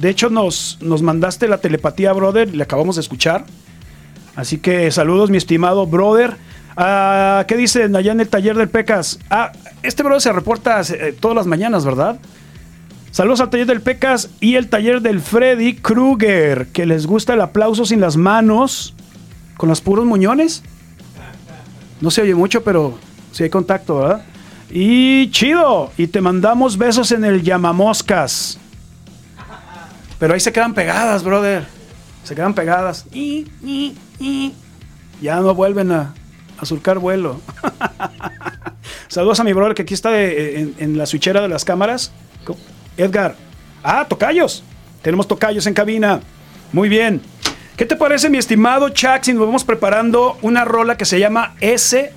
de 0.00 0.10
hecho 0.10 0.30
nos, 0.30 0.78
nos 0.80 1.02
mandaste 1.02 1.48
la 1.48 1.58
telepatía, 1.58 2.12
brother, 2.12 2.54
le 2.54 2.62
acabamos 2.62 2.94
de 2.94 3.02
escuchar. 3.02 3.44
Así 4.36 4.58
que 4.58 4.92
saludos, 4.92 5.30
mi 5.30 5.38
estimado 5.38 5.86
brother. 5.86 6.36
Ah, 6.76 7.44
¿Qué 7.48 7.56
dicen 7.56 7.96
allá 7.96 8.12
en 8.12 8.20
el 8.20 8.28
taller 8.28 8.56
del 8.56 8.68
Pecas? 8.68 9.18
Ah, 9.28 9.50
este 9.82 10.04
brother 10.04 10.22
se 10.22 10.32
reporta 10.32 10.80
eh, 10.82 11.16
todas 11.18 11.34
las 11.34 11.46
mañanas, 11.46 11.84
¿verdad? 11.84 12.20
Saludos 13.18 13.40
al 13.40 13.50
taller 13.50 13.66
del 13.66 13.80
Pecas 13.80 14.30
y 14.40 14.54
el 14.54 14.68
taller 14.68 15.02
del 15.02 15.20
Freddy 15.20 15.74
Krueger, 15.74 16.68
que 16.68 16.86
les 16.86 17.04
gusta 17.04 17.34
el 17.34 17.40
aplauso 17.40 17.84
sin 17.84 18.00
las 18.00 18.16
manos, 18.16 18.94
con 19.56 19.68
los 19.68 19.80
puros 19.80 20.04
muñones. 20.04 20.62
No 22.00 22.12
se 22.12 22.22
oye 22.22 22.36
mucho, 22.36 22.62
pero 22.62 22.96
sí 23.32 23.42
hay 23.42 23.50
contacto, 23.50 23.98
¿verdad? 23.98 24.24
Y 24.70 25.32
chido, 25.32 25.90
y 25.96 26.06
te 26.06 26.20
mandamos 26.20 26.78
besos 26.78 27.10
en 27.10 27.24
el 27.24 27.42
llamamoscas. 27.42 28.56
Pero 30.20 30.34
ahí 30.34 30.38
se 30.38 30.52
quedan 30.52 30.72
pegadas, 30.72 31.24
brother. 31.24 31.66
Se 32.22 32.36
quedan 32.36 32.54
pegadas. 32.54 33.04
Ya 35.20 35.40
no 35.40 35.56
vuelven 35.56 35.90
a, 35.90 36.14
a 36.56 36.64
surcar 36.64 37.00
vuelo. 37.00 37.40
Saludos 39.08 39.40
a 39.40 39.42
mi 39.42 39.52
brother 39.54 39.74
que 39.74 39.82
aquí 39.82 39.94
está 39.94 40.12
de- 40.12 40.60
en, 40.60 40.74
en 40.78 40.96
la 40.96 41.04
switchera 41.04 41.40
de 41.42 41.48
las 41.48 41.64
cámaras. 41.64 42.12
Edgar. 42.98 43.34
Ah, 43.82 44.06
tocayos. 44.06 44.62
Tenemos 45.00 45.26
tocayos 45.26 45.66
en 45.66 45.72
cabina. 45.72 46.20
Muy 46.72 46.88
bien. 46.90 47.22
¿Qué 47.76 47.86
te 47.86 47.96
parece, 47.96 48.28
mi 48.28 48.38
estimado 48.38 48.88
Chuck, 48.88 49.22
si 49.22 49.32
nos 49.32 49.46
vamos 49.46 49.64
preparando 49.64 50.36
una 50.42 50.64
rola 50.64 50.96
que 50.96 51.04
se 51.04 51.20
llama 51.20 51.54
S.A.T.O? 51.60 52.08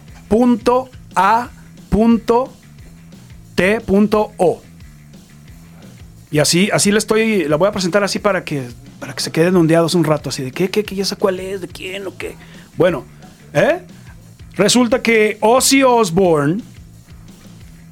Y 6.31 6.39
así, 6.39 6.69
así 6.73 6.91
le 6.91 6.97
estoy, 6.97 7.43
la 7.43 7.57
voy 7.57 7.67
a 7.67 7.71
presentar 7.71 8.03
así 8.03 8.17
para 8.17 8.43
que, 8.43 8.69
para 8.99 9.13
que 9.13 9.21
se 9.21 9.31
queden 9.31 9.55
ondeados 9.55 9.93
un 9.93 10.03
rato, 10.03 10.29
así 10.29 10.41
de 10.41 10.51
qué, 10.51 10.69
qué, 10.71 10.83
qué, 10.83 10.95
ya 10.95 11.05
sé 11.05 11.15
cuál 11.15 11.39
es, 11.39 11.61
de 11.61 11.67
quién 11.67 12.07
o 12.07 12.17
qué. 12.17 12.35
Bueno, 12.75 13.05
¿eh? 13.53 13.81
Resulta 14.55 15.01
que 15.01 15.37
Ozzy 15.41 15.83
Osbourne, 15.83 16.63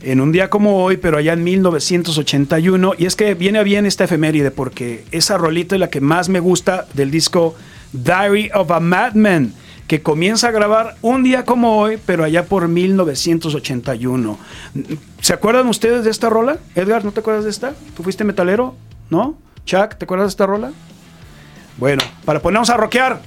en 0.02 0.22
un 0.22 0.32
día 0.32 0.50
como 0.50 0.84
hoy, 0.84 0.97
pero 0.97 1.18
allá 1.18 1.34
en 1.34 1.43
1981, 1.43 2.93
y 2.97 3.06
es 3.06 3.16
que 3.16 3.34
viene 3.34 3.64
bien 3.64 3.86
esta 3.86 4.06
efeméride 4.06 4.52
porque 4.52 5.04
esa 5.12 5.38
rolita 5.38 5.76
es 5.76 5.80
la 5.80 5.89
que 5.89 6.02
más 6.02 6.30
me 6.30 6.39
gusta 6.39 6.88
del 6.93 7.12
disco 7.12 7.56
Diary 7.91 8.50
of 8.54 8.72
a 8.72 8.80
Madman, 8.80 9.54
que 9.88 10.02
comienza 10.02 10.50
a 10.50 10.52
grabar 10.52 10.95
un 11.02 11.24
día 11.24 11.45
como 11.45 11.78
hoy, 11.80 12.00
pero 12.06 12.24
allá 12.24 12.45
por 12.45 12.68
1981. 12.68 14.38
¿Se 15.20 15.34
acuerdan 15.34 15.68
ustedes 15.68 16.04
de 16.04 16.12
esta 16.12 16.30
rola? 16.30 16.60
Edgar, 16.76 17.04
¿no 17.04 17.12
te 17.12 17.22
acuerdas 17.22 17.43
de 17.43 17.50
esta? 17.50 17.74
¿Tú 17.97 18.04
fuiste 18.04 18.24
metalero? 18.24 18.76
¿No? 19.10 19.38
Chuck, 19.66 19.95
¿te 19.95 20.06
acuerdas 20.06 20.28
de 20.28 20.30
esta 20.30 20.45
rola? 20.45 20.72
Bueno, 21.78 22.04
para 22.26 22.39
ponernos 22.39 22.70
a 22.70 22.78
rockear. 22.78 23.22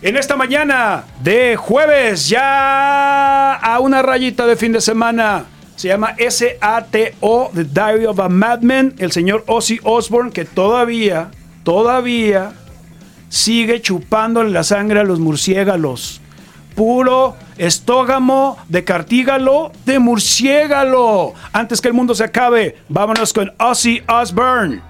En 0.00 0.16
esta 0.16 0.36
mañana 0.36 1.04
de 1.22 1.56
jueves, 1.56 2.28
ya 2.28 3.54
a 3.54 3.80
una 3.80 4.02
rayita 4.02 4.46
de 4.46 4.56
fin 4.56 4.72
de 4.72 4.80
semana, 4.80 5.46
se 5.78 5.86
llama 5.86 6.16
S.A.T.O. 6.18 7.50
The 7.54 7.62
Diary 7.62 8.06
of 8.06 8.18
a 8.18 8.28
Madman, 8.28 8.94
el 8.98 9.12
señor 9.12 9.44
Ozzy 9.46 9.78
Osbourne, 9.84 10.32
que 10.32 10.44
todavía, 10.44 11.30
todavía 11.62 12.52
sigue 13.28 13.80
chupándole 13.80 14.50
la 14.50 14.64
sangre 14.64 14.98
a 14.98 15.04
los 15.04 15.20
murciélagos. 15.20 16.20
Puro 16.74 17.36
estógamo 17.58 18.58
de 18.68 18.82
cartígalo 18.82 19.70
de 19.86 20.00
murciélago. 20.00 21.34
Antes 21.52 21.80
que 21.80 21.86
el 21.86 21.94
mundo 21.94 22.12
se 22.16 22.24
acabe, 22.24 22.78
vámonos 22.88 23.32
con 23.32 23.52
Ozzy 23.60 24.02
Osbourne. 24.08 24.87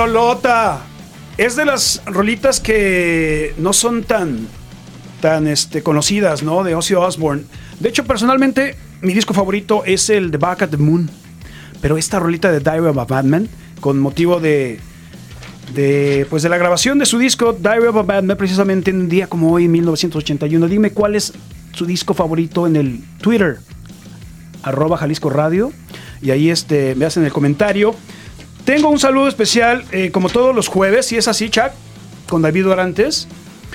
Rolota! 0.00 0.80
Es 1.36 1.56
de 1.56 1.66
las 1.66 2.00
rolitas 2.06 2.58
que 2.58 3.54
no 3.58 3.74
son 3.74 4.02
tan, 4.02 4.48
tan 5.20 5.46
este, 5.46 5.82
conocidas, 5.82 6.42
¿no? 6.42 6.64
De 6.64 6.74
Ozzy 6.74 6.94
Osbourne. 6.94 7.44
De 7.80 7.90
hecho, 7.90 8.06
personalmente, 8.06 8.76
mi 9.02 9.12
disco 9.12 9.34
favorito 9.34 9.84
es 9.84 10.08
el 10.08 10.30
de 10.30 10.38
Back 10.38 10.62
at 10.62 10.70
the 10.70 10.78
Moon. 10.78 11.10
Pero 11.82 11.98
esta 11.98 12.18
rolita 12.18 12.50
de 12.50 12.60
Diary 12.60 12.86
of 12.86 12.96
a 12.96 13.04
Batman, 13.04 13.46
con 13.80 14.00
motivo 14.00 14.40
de, 14.40 14.80
de, 15.74 16.26
pues 16.30 16.42
de 16.42 16.48
la 16.48 16.56
grabación 16.56 16.98
de 16.98 17.04
su 17.04 17.18
disco 17.18 17.52
Diary 17.52 17.86
of 17.86 17.96
a 17.96 18.02
Batman, 18.02 18.38
precisamente 18.38 18.90
en 18.90 19.00
un 19.00 19.08
día 19.10 19.26
como 19.26 19.52
hoy, 19.52 19.68
1981. 19.68 20.66
Dime 20.66 20.92
cuál 20.92 21.14
es 21.14 21.34
su 21.72 21.84
disco 21.84 22.14
favorito 22.14 22.66
en 22.66 22.76
el 22.76 23.00
Twitter, 23.20 23.58
arroba 24.62 24.96
Jalisco 24.96 25.28
Radio. 25.28 25.72
Y 26.22 26.30
ahí 26.30 26.48
este, 26.48 26.94
me 26.94 27.04
hacen 27.04 27.22
el 27.22 27.32
comentario. 27.32 27.94
Tengo 28.64 28.88
un 28.88 28.98
saludo 28.98 29.28
especial, 29.28 29.84
eh, 29.90 30.10
como 30.10 30.28
todos 30.28 30.54
los 30.54 30.68
jueves, 30.68 31.06
si 31.06 31.16
es 31.16 31.28
así, 31.28 31.48
Chuck, 31.50 31.70
con 32.28 32.42
David 32.42 32.64
Dorantes. 32.64 33.26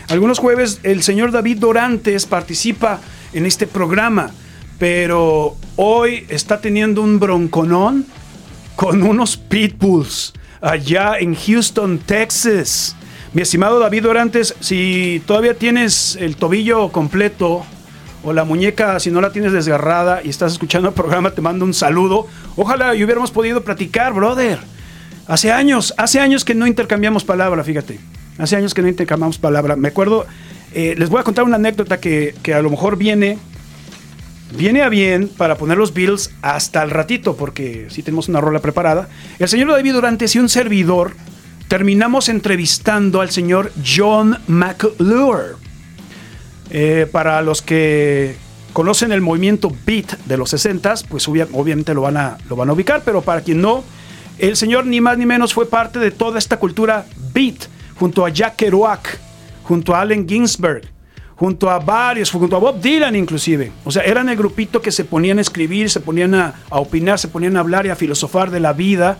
Algunos 0.09 0.39
jueves 0.39 0.79
el 0.83 1.01
señor 1.01 1.31
David 1.31 1.57
Dorantes 1.57 2.25
participa 2.25 3.01
en 3.33 3.45
este 3.45 3.65
programa, 3.65 4.31
pero 4.77 5.55
hoy 5.75 6.25
está 6.29 6.61
teniendo 6.61 7.01
un 7.01 7.19
bronconón 7.19 8.05
con 8.75 9.01
unos 9.01 9.37
pitbulls 9.37 10.33
allá 10.61 11.17
en 11.19 11.35
Houston, 11.35 11.97
Texas. 11.97 12.95
Mi 13.33 13.41
estimado 13.41 13.79
David 13.79 14.03
Dorantes, 14.03 14.55
si 14.59 15.21
todavía 15.25 15.55
tienes 15.55 16.15
el 16.21 16.35
tobillo 16.35 16.89
completo 16.89 17.65
o 18.23 18.33
la 18.33 18.43
muñeca, 18.43 18.99
si 18.99 19.11
no 19.11 19.19
la 19.19 19.31
tienes 19.31 19.51
desgarrada 19.51 20.21
y 20.23 20.29
estás 20.29 20.53
escuchando 20.53 20.89
el 20.89 20.93
programa, 20.93 21.31
te 21.31 21.41
mando 21.41 21.65
un 21.65 21.73
saludo. 21.73 22.27
Ojalá 22.55 22.95
y 22.95 23.03
hubiéramos 23.03 23.31
podido 23.31 23.63
platicar, 23.63 24.13
brother. 24.13 24.74
Hace 25.27 25.51
años, 25.51 25.93
hace 25.97 26.19
años 26.19 26.45
que 26.45 26.55
no 26.55 26.67
intercambiamos 26.67 27.23
palabra, 27.23 27.63
fíjate. 27.63 27.99
Hace 28.37 28.55
años 28.55 28.73
que 28.73 28.81
no 28.81 28.87
intercambiamos 28.87 29.37
palabra. 29.37 29.75
Me 29.75 29.87
acuerdo, 29.87 30.25
eh, 30.73 30.95
les 30.97 31.09
voy 31.09 31.19
a 31.19 31.23
contar 31.23 31.45
una 31.45 31.55
anécdota 31.55 31.99
que, 31.99 32.35
que, 32.43 32.53
a 32.53 32.61
lo 32.61 32.69
mejor 32.69 32.97
viene, 32.97 33.39
viene 34.55 34.81
a 34.81 34.89
bien 34.89 35.29
para 35.29 35.55
poner 35.57 35.77
los 35.77 35.93
Bills 35.93 36.31
hasta 36.41 36.83
el 36.83 36.91
ratito, 36.91 37.35
porque 37.35 37.87
sí 37.89 38.03
tenemos 38.03 38.29
una 38.29 38.41
rola 38.41 38.59
preparada. 38.59 39.07
El 39.39 39.47
señor 39.47 39.71
David 39.71 39.93
Durante 39.93 40.25
y 40.31 40.37
un 40.37 40.49
servidor 40.49 41.13
terminamos 41.67 42.29
entrevistando 42.29 43.21
al 43.21 43.31
señor 43.31 43.71
John 43.83 44.37
McClure. 44.47 45.55
Eh, 46.69 47.07
para 47.11 47.41
los 47.41 47.61
que 47.61 48.35
conocen 48.73 49.11
el 49.11 49.21
movimiento 49.21 49.71
beat 49.85 50.17
de 50.25 50.35
los 50.35 50.49
60 50.49 50.95
pues 51.07 51.27
obviamente 51.27 51.93
lo 51.93 52.01
van, 52.01 52.17
a, 52.17 52.37
lo 52.49 52.55
van 52.55 52.69
a 52.69 52.73
ubicar, 52.73 53.03
pero 53.05 53.21
para 53.21 53.41
quien 53.41 53.61
no, 53.61 53.83
el 54.37 54.55
señor 54.55 54.85
ni 54.85 55.01
más 55.01 55.17
ni 55.17 55.25
menos 55.25 55.53
fue 55.53 55.67
parte 55.67 55.99
de 55.99 56.11
toda 56.11 56.39
esta 56.39 56.57
cultura 56.57 57.05
beat, 57.33 57.67
junto 57.95 58.25
a 58.25 58.29
Jack 58.29 58.57
Kerouac, 58.57 59.19
junto 59.63 59.95
a 59.95 60.01
Allen 60.01 60.27
Ginsberg, 60.27 60.83
junto 61.35 61.69
a 61.69 61.79
varios, 61.79 62.31
junto 62.31 62.55
a 62.55 62.59
Bob 62.59 62.81
Dylan 62.81 63.15
inclusive. 63.15 63.71
O 63.83 63.91
sea, 63.91 64.03
eran 64.03 64.29
el 64.29 64.37
grupito 64.37 64.81
que 64.81 64.91
se 64.91 65.05
ponían 65.05 65.37
a 65.37 65.41
escribir, 65.41 65.89
se 65.89 65.99
ponían 65.99 66.33
a, 66.35 66.53
opinar, 66.69 67.19
se 67.19 67.27
ponían 67.27 67.57
a 67.57 67.59
hablar 67.61 67.85
y 67.85 67.89
a 67.89 67.95
filosofar 67.95 68.51
de 68.51 68.59
la 68.59 68.73
vida, 68.73 69.17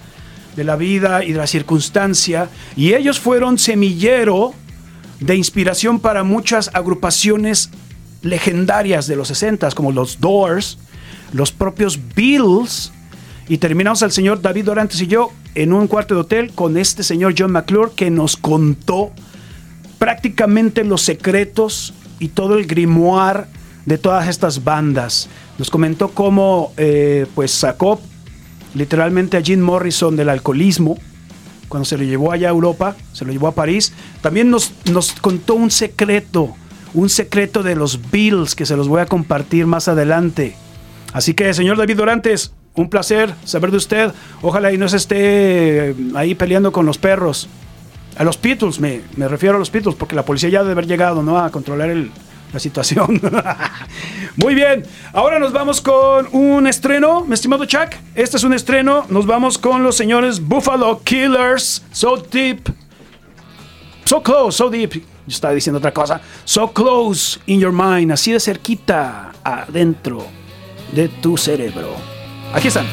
de 0.56 0.64
la 0.64 0.76
vida 0.76 1.24
y 1.24 1.34
de 1.34 1.40
la 1.40 1.48
circunstancia. 1.48 2.50
Y 2.76 2.94
ellos 2.94 3.20
fueron 3.20 3.58
semillero 3.58 4.54
de 5.20 5.36
inspiración 5.36 6.00
para 6.00 6.24
muchas 6.24 6.72
agrupaciones 6.74 7.70
legendarias 8.22 9.08
de 9.08 9.16
los 9.16 9.28
60, 9.28 9.72
como 9.72 9.92
los 9.92 10.20
Doors, 10.20 10.78
los 11.32 11.52
propios 11.52 12.00
Beatles, 12.16 12.92
y 13.48 13.58
terminamos 13.58 14.02
al 14.04 14.12
señor 14.12 14.42
David 14.42 14.66
Dorantes 14.66 15.02
y 15.02 15.08
yo 15.08 15.32
en 15.54 15.72
un 15.72 15.88
cuarto 15.88 16.16
de 16.16 16.22
hotel 16.22 16.52
con 16.54 16.78
este 16.78 17.04
señor 17.04 17.36
John 17.38 17.52
McClure 17.52 17.92
que 17.96 18.10
nos 18.10 18.38
contó 18.38 19.12
prácticamente 20.00 20.84
los 20.84 21.02
secretos 21.02 21.94
y 22.20 22.30
todo 22.30 22.58
el 22.58 22.66
grimoire 22.66 23.46
de 23.86 23.98
todas 23.98 24.28
estas 24.28 24.64
bandas. 24.64 25.30
Nos 25.58 25.70
comentó 25.70 26.10
cómo 26.10 26.74
eh, 26.78 27.28
pues 27.36 27.52
sacó 27.52 28.02
literalmente 28.74 29.38
a 29.38 29.42
Jim 29.42 29.62
Morrison 29.62 30.16
del 30.16 30.30
alcoholismo, 30.30 30.98
cuando 31.70 31.86
se 31.86 31.98
lo 31.98 32.04
llevó 32.04 32.32
allá 32.32 32.50
a 32.50 32.52
Europa, 32.52 32.96
se 33.14 33.26
lo 33.26 33.32
llevó 33.32 33.48
a 33.48 33.56
París, 33.56 33.94
también 34.22 34.50
nos, 34.50 34.74
nos 34.92 35.14
contó 35.14 35.56
un 35.56 35.72
secreto, 35.72 36.56
un 36.94 37.10
secreto 37.10 37.64
de 37.64 37.76
los 37.76 38.12
Beatles 38.12 38.56
que 38.56 38.66
se 38.66 38.76
los 38.76 38.88
voy 38.88 39.02
a 39.02 39.06
compartir 39.06 39.66
más 39.66 39.88
adelante. 39.88 40.56
Así 41.14 41.34
que, 41.34 41.54
señor 41.54 41.78
David 41.78 41.98
Dorantes, 41.98 42.54
un 42.76 42.90
placer 42.90 43.34
saber 43.44 43.72
de 43.72 43.78
usted. 43.78 44.12
Ojalá 44.42 44.72
y 44.72 44.78
no 44.78 44.88
se 44.88 44.98
esté 44.98 45.96
ahí 46.16 46.36
peleando 46.36 46.72
con 46.72 46.86
los 46.86 46.98
perros. 46.98 47.48
A 48.18 48.24
los 48.24 48.42
Beatles, 48.42 48.80
me, 48.80 49.02
me 49.18 49.28
refiero 49.28 49.56
a 49.56 49.60
los 49.60 49.72
Beatles, 49.72 49.96
porque 49.96 50.16
la 50.16 50.24
policía 50.24 50.50
ya 50.50 50.60
debe 50.60 50.72
haber 50.72 50.88
llegado 50.88 51.22
¿no? 51.22 51.38
a 51.38 51.50
controlar 51.52 51.90
el, 51.90 52.12
la 52.54 52.60
situación. 52.60 53.22
Muy 54.38 54.56
bien, 54.56 54.86
ahora 55.14 55.40
nos 55.40 55.52
vamos 55.52 55.82
con 55.82 56.28
un 56.32 56.66
estreno, 56.68 57.26
mi 57.26 57.34
estimado 57.34 57.66
Chuck. 57.66 57.90
Este 58.16 58.38
es 58.38 58.44
un 58.44 58.54
estreno. 58.54 59.06
Nos 59.10 59.26
vamos 59.26 59.58
con 59.58 59.84
los 59.84 59.98
señores 59.98 60.40
Buffalo 60.40 61.02
Killers. 61.04 61.84
So 61.92 62.18
deep. 62.18 62.70
So 64.06 64.24
close, 64.24 64.58
so 64.58 64.70
deep. 64.70 64.94
Yo 64.94 65.04
estaba 65.28 65.54
diciendo 65.54 65.80
otra 65.80 65.94
cosa. 65.94 66.22
So 66.46 66.72
close 66.72 67.40
in 67.48 67.60
your 67.60 67.74
mind. 67.74 68.12
Así 68.12 68.32
de 68.32 68.40
cerquita 68.40 69.34
adentro 69.44 70.26
de 70.94 71.10
tu 71.10 71.36
cerebro. 71.36 72.15
Aquí 72.54 72.68
están. 72.68 72.86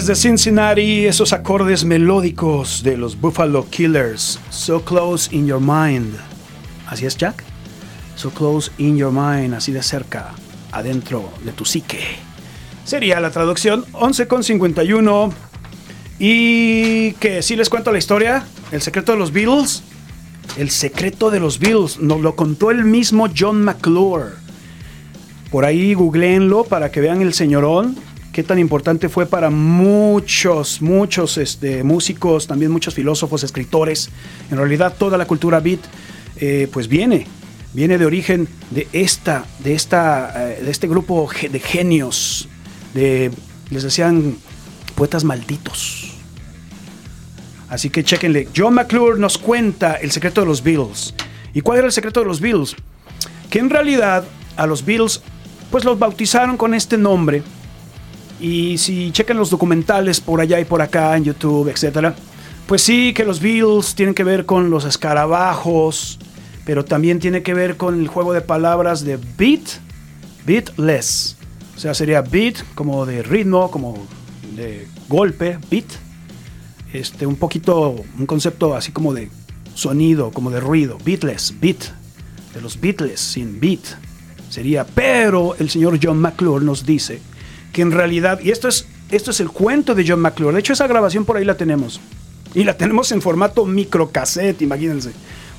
Desde 0.00 0.16
Cincinnati, 0.16 1.04
esos 1.04 1.34
acordes 1.34 1.84
melódicos 1.84 2.82
de 2.82 2.96
los 2.96 3.20
Buffalo 3.20 3.68
Killers. 3.68 4.38
So 4.48 4.82
close 4.82 5.28
in 5.30 5.46
your 5.46 5.60
mind. 5.60 6.14
¿Así 6.86 7.04
es, 7.04 7.18
Jack? 7.18 7.44
So 8.16 8.30
close 8.30 8.72
in 8.78 8.96
your 8.96 9.12
mind, 9.12 9.52
así 9.52 9.72
de 9.72 9.82
cerca, 9.82 10.30
adentro 10.72 11.30
de 11.44 11.52
tu 11.52 11.66
psique. 11.66 12.00
Sería 12.82 13.20
la 13.20 13.30
traducción 13.30 13.84
11,51. 13.92 15.32
Y 16.18 17.12
que 17.20 17.42
si 17.42 17.54
les 17.54 17.68
cuento 17.68 17.92
la 17.92 17.98
historia, 17.98 18.46
el 18.72 18.80
secreto 18.80 19.12
de 19.12 19.18
los 19.18 19.34
Beatles. 19.34 19.82
El 20.56 20.70
secreto 20.70 21.30
de 21.30 21.40
los 21.40 21.58
Beatles 21.58 22.00
nos 22.00 22.22
lo 22.22 22.36
contó 22.36 22.70
el 22.70 22.86
mismo 22.86 23.28
John 23.38 23.62
McClure. 23.62 24.30
Por 25.50 25.66
ahí 25.66 25.92
googleenlo 25.92 26.64
para 26.64 26.90
que 26.90 27.02
vean 27.02 27.20
el 27.20 27.34
señorón 27.34 27.96
qué 28.32 28.42
tan 28.42 28.58
importante 28.58 29.08
fue 29.08 29.26
para 29.26 29.50
muchos, 29.50 30.80
muchos 30.80 31.38
este, 31.38 31.82
músicos, 31.82 32.46
también 32.46 32.70
muchos 32.70 32.94
filósofos, 32.94 33.42
escritores. 33.42 34.10
En 34.50 34.56
realidad 34.56 34.94
toda 34.98 35.18
la 35.18 35.26
cultura 35.26 35.60
beat 35.60 35.80
eh, 36.36 36.68
pues 36.72 36.88
viene, 36.88 37.26
viene 37.72 37.98
de 37.98 38.06
origen 38.06 38.48
de 38.70 38.88
esta, 38.92 39.44
de 39.58 39.74
esta, 39.74 40.52
eh, 40.52 40.62
de 40.62 40.70
este 40.70 40.88
grupo 40.88 41.28
de 41.40 41.60
genios, 41.60 42.48
de, 42.94 43.30
les 43.70 43.82
decían 43.82 44.36
poetas 44.94 45.24
malditos. 45.24 46.14
Así 47.68 47.88
que 47.88 48.02
chequenle. 48.02 48.48
John 48.56 48.74
McClure 48.74 49.18
nos 49.18 49.38
cuenta 49.38 49.94
el 49.94 50.10
secreto 50.10 50.40
de 50.40 50.46
los 50.48 50.62
Beatles. 50.62 51.14
¿Y 51.54 51.60
cuál 51.60 51.78
era 51.78 51.86
el 51.86 51.92
secreto 51.92 52.20
de 52.20 52.26
los 52.26 52.40
Beatles? 52.40 52.74
Que 53.48 53.60
en 53.60 53.70
realidad 53.70 54.24
a 54.56 54.66
los 54.66 54.84
Beatles 54.84 55.22
pues 55.70 55.84
los 55.84 55.98
bautizaron 55.98 56.56
con 56.56 56.74
este 56.74 56.98
nombre. 56.98 57.42
Y 58.40 58.78
si 58.78 59.10
chequen 59.12 59.36
los 59.36 59.50
documentales 59.50 60.20
por 60.20 60.40
allá 60.40 60.58
y 60.60 60.64
por 60.64 60.80
acá 60.80 61.16
en 61.16 61.24
YouTube, 61.24 61.68
etcétera, 61.68 62.14
pues 62.66 62.82
sí 62.82 63.12
que 63.12 63.24
los 63.24 63.40
Beatles 63.40 63.94
tienen 63.94 64.14
que 64.14 64.24
ver 64.24 64.46
con 64.46 64.70
los 64.70 64.84
escarabajos, 64.84 66.18
pero 66.64 66.84
también 66.84 67.18
tiene 67.18 67.42
que 67.42 67.52
ver 67.52 67.76
con 67.76 68.00
el 68.00 68.08
juego 68.08 68.32
de 68.32 68.40
palabras 68.40 69.04
de 69.04 69.18
beat, 69.36 69.60
beatless. 70.46 71.36
O 71.76 71.78
sea, 71.78 71.94
sería 71.94 72.22
beat 72.22 72.56
como 72.74 73.06
de 73.06 73.22
ritmo, 73.22 73.70
como 73.70 74.06
de 74.56 74.86
golpe, 75.08 75.58
beat. 75.70 75.86
Este, 76.92 77.26
un 77.26 77.36
poquito, 77.36 77.96
un 78.18 78.26
concepto 78.26 78.74
así 78.74 78.90
como 78.90 79.12
de 79.14 79.30
sonido, 79.74 80.30
como 80.30 80.50
de 80.50 80.60
ruido, 80.60 80.98
beatless, 81.04 81.54
beat, 81.60 81.84
de 82.54 82.60
los 82.60 82.80
Beatles 82.80 83.20
sin 83.20 83.60
beat 83.60 83.80
sería, 84.48 84.84
pero 84.84 85.54
el 85.58 85.70
señor 85.70 85.98
John 86.02 86.18
McClure 86.18 86.64
nos 86.64 86.84
dice 86.84 87.20
que 87.72 87.82
en 87.82 87.92
realidad, 87.92 88.40
y 88.40 88.50
esto 88.50 88.68
es, 88.68 88.86
esto 89.10 89.30
es 89.30 89.40
el 89.40 89.50
cuento 89.50 89.94
de 89.94 90.04
John 90.06 90.20
McClure, 90.20 90.52
de 90.54 90.60
hecho 90.60 90.72
esa 90.72 90.86
grabación 90.86 91.24
por 91.24 91.36
ahí 91.36 91.44
la 91.44 91.56
tenemos, 91.56 92.00
y 92.54 92.64
la 92.64 92.76
tenemos 92.78 93.12
en 93.12 93.22
formato 93.22 93.64
microcassette, 93.64 94.62
imagínense. 94.62 95.12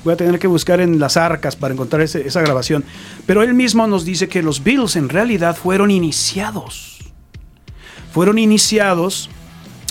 Voy 0.04 0.14
a 0.14 0.16
tener 0.16 0.40
que 0.40 0.48
buscar 0.48 0.80
en 0.80 0.98
las 0.98 1.16
arcas 1.16 1.54
para 1.54 1.74
encontrar 1.74 2.02
esa 2.02 2.40
grabación. 2.40 2.84
Pero 3.24 3.44
él 3.44 3.54
mismo 3.54 3.86
nos 3.86 4.04
dice 4.04 4.28
que 4.28 4.42
los 4.42 4.64
Beatles 4.64 4.96
en 4.96 5.08
realidad 5.08 5.56
fueron 5.56 5.92
iniciados. 5.92 6.98
Fueron 8.12 8.38
iniciados, 8.38 9.30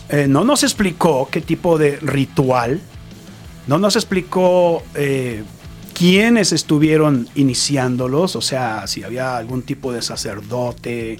eh, 0.09 0.27
no 0.27 0.43
nos 0.43 0.63
explicó 0.63 1.29
qué 1.31 1.39
tipo 1.39 1.77
de 1.77 1.95
ritual, 2.01 2.81
no 3.67 3.79
nos 3.79 3.95
explicó 3.95 4.83
eh, 4.95 5.43
quiénes 5.93 6.51
estuvieron 6.51 7.29
iniciándolos, 7.35 8.35
o 8.35 8.41
sea, 8.41 8.85
si 8.87 9.03
había 9.03 9.37
algún 9.37 9.61
tipo 9.63 9.93
de 9.93 10.01
sacerdote 10.01 11.17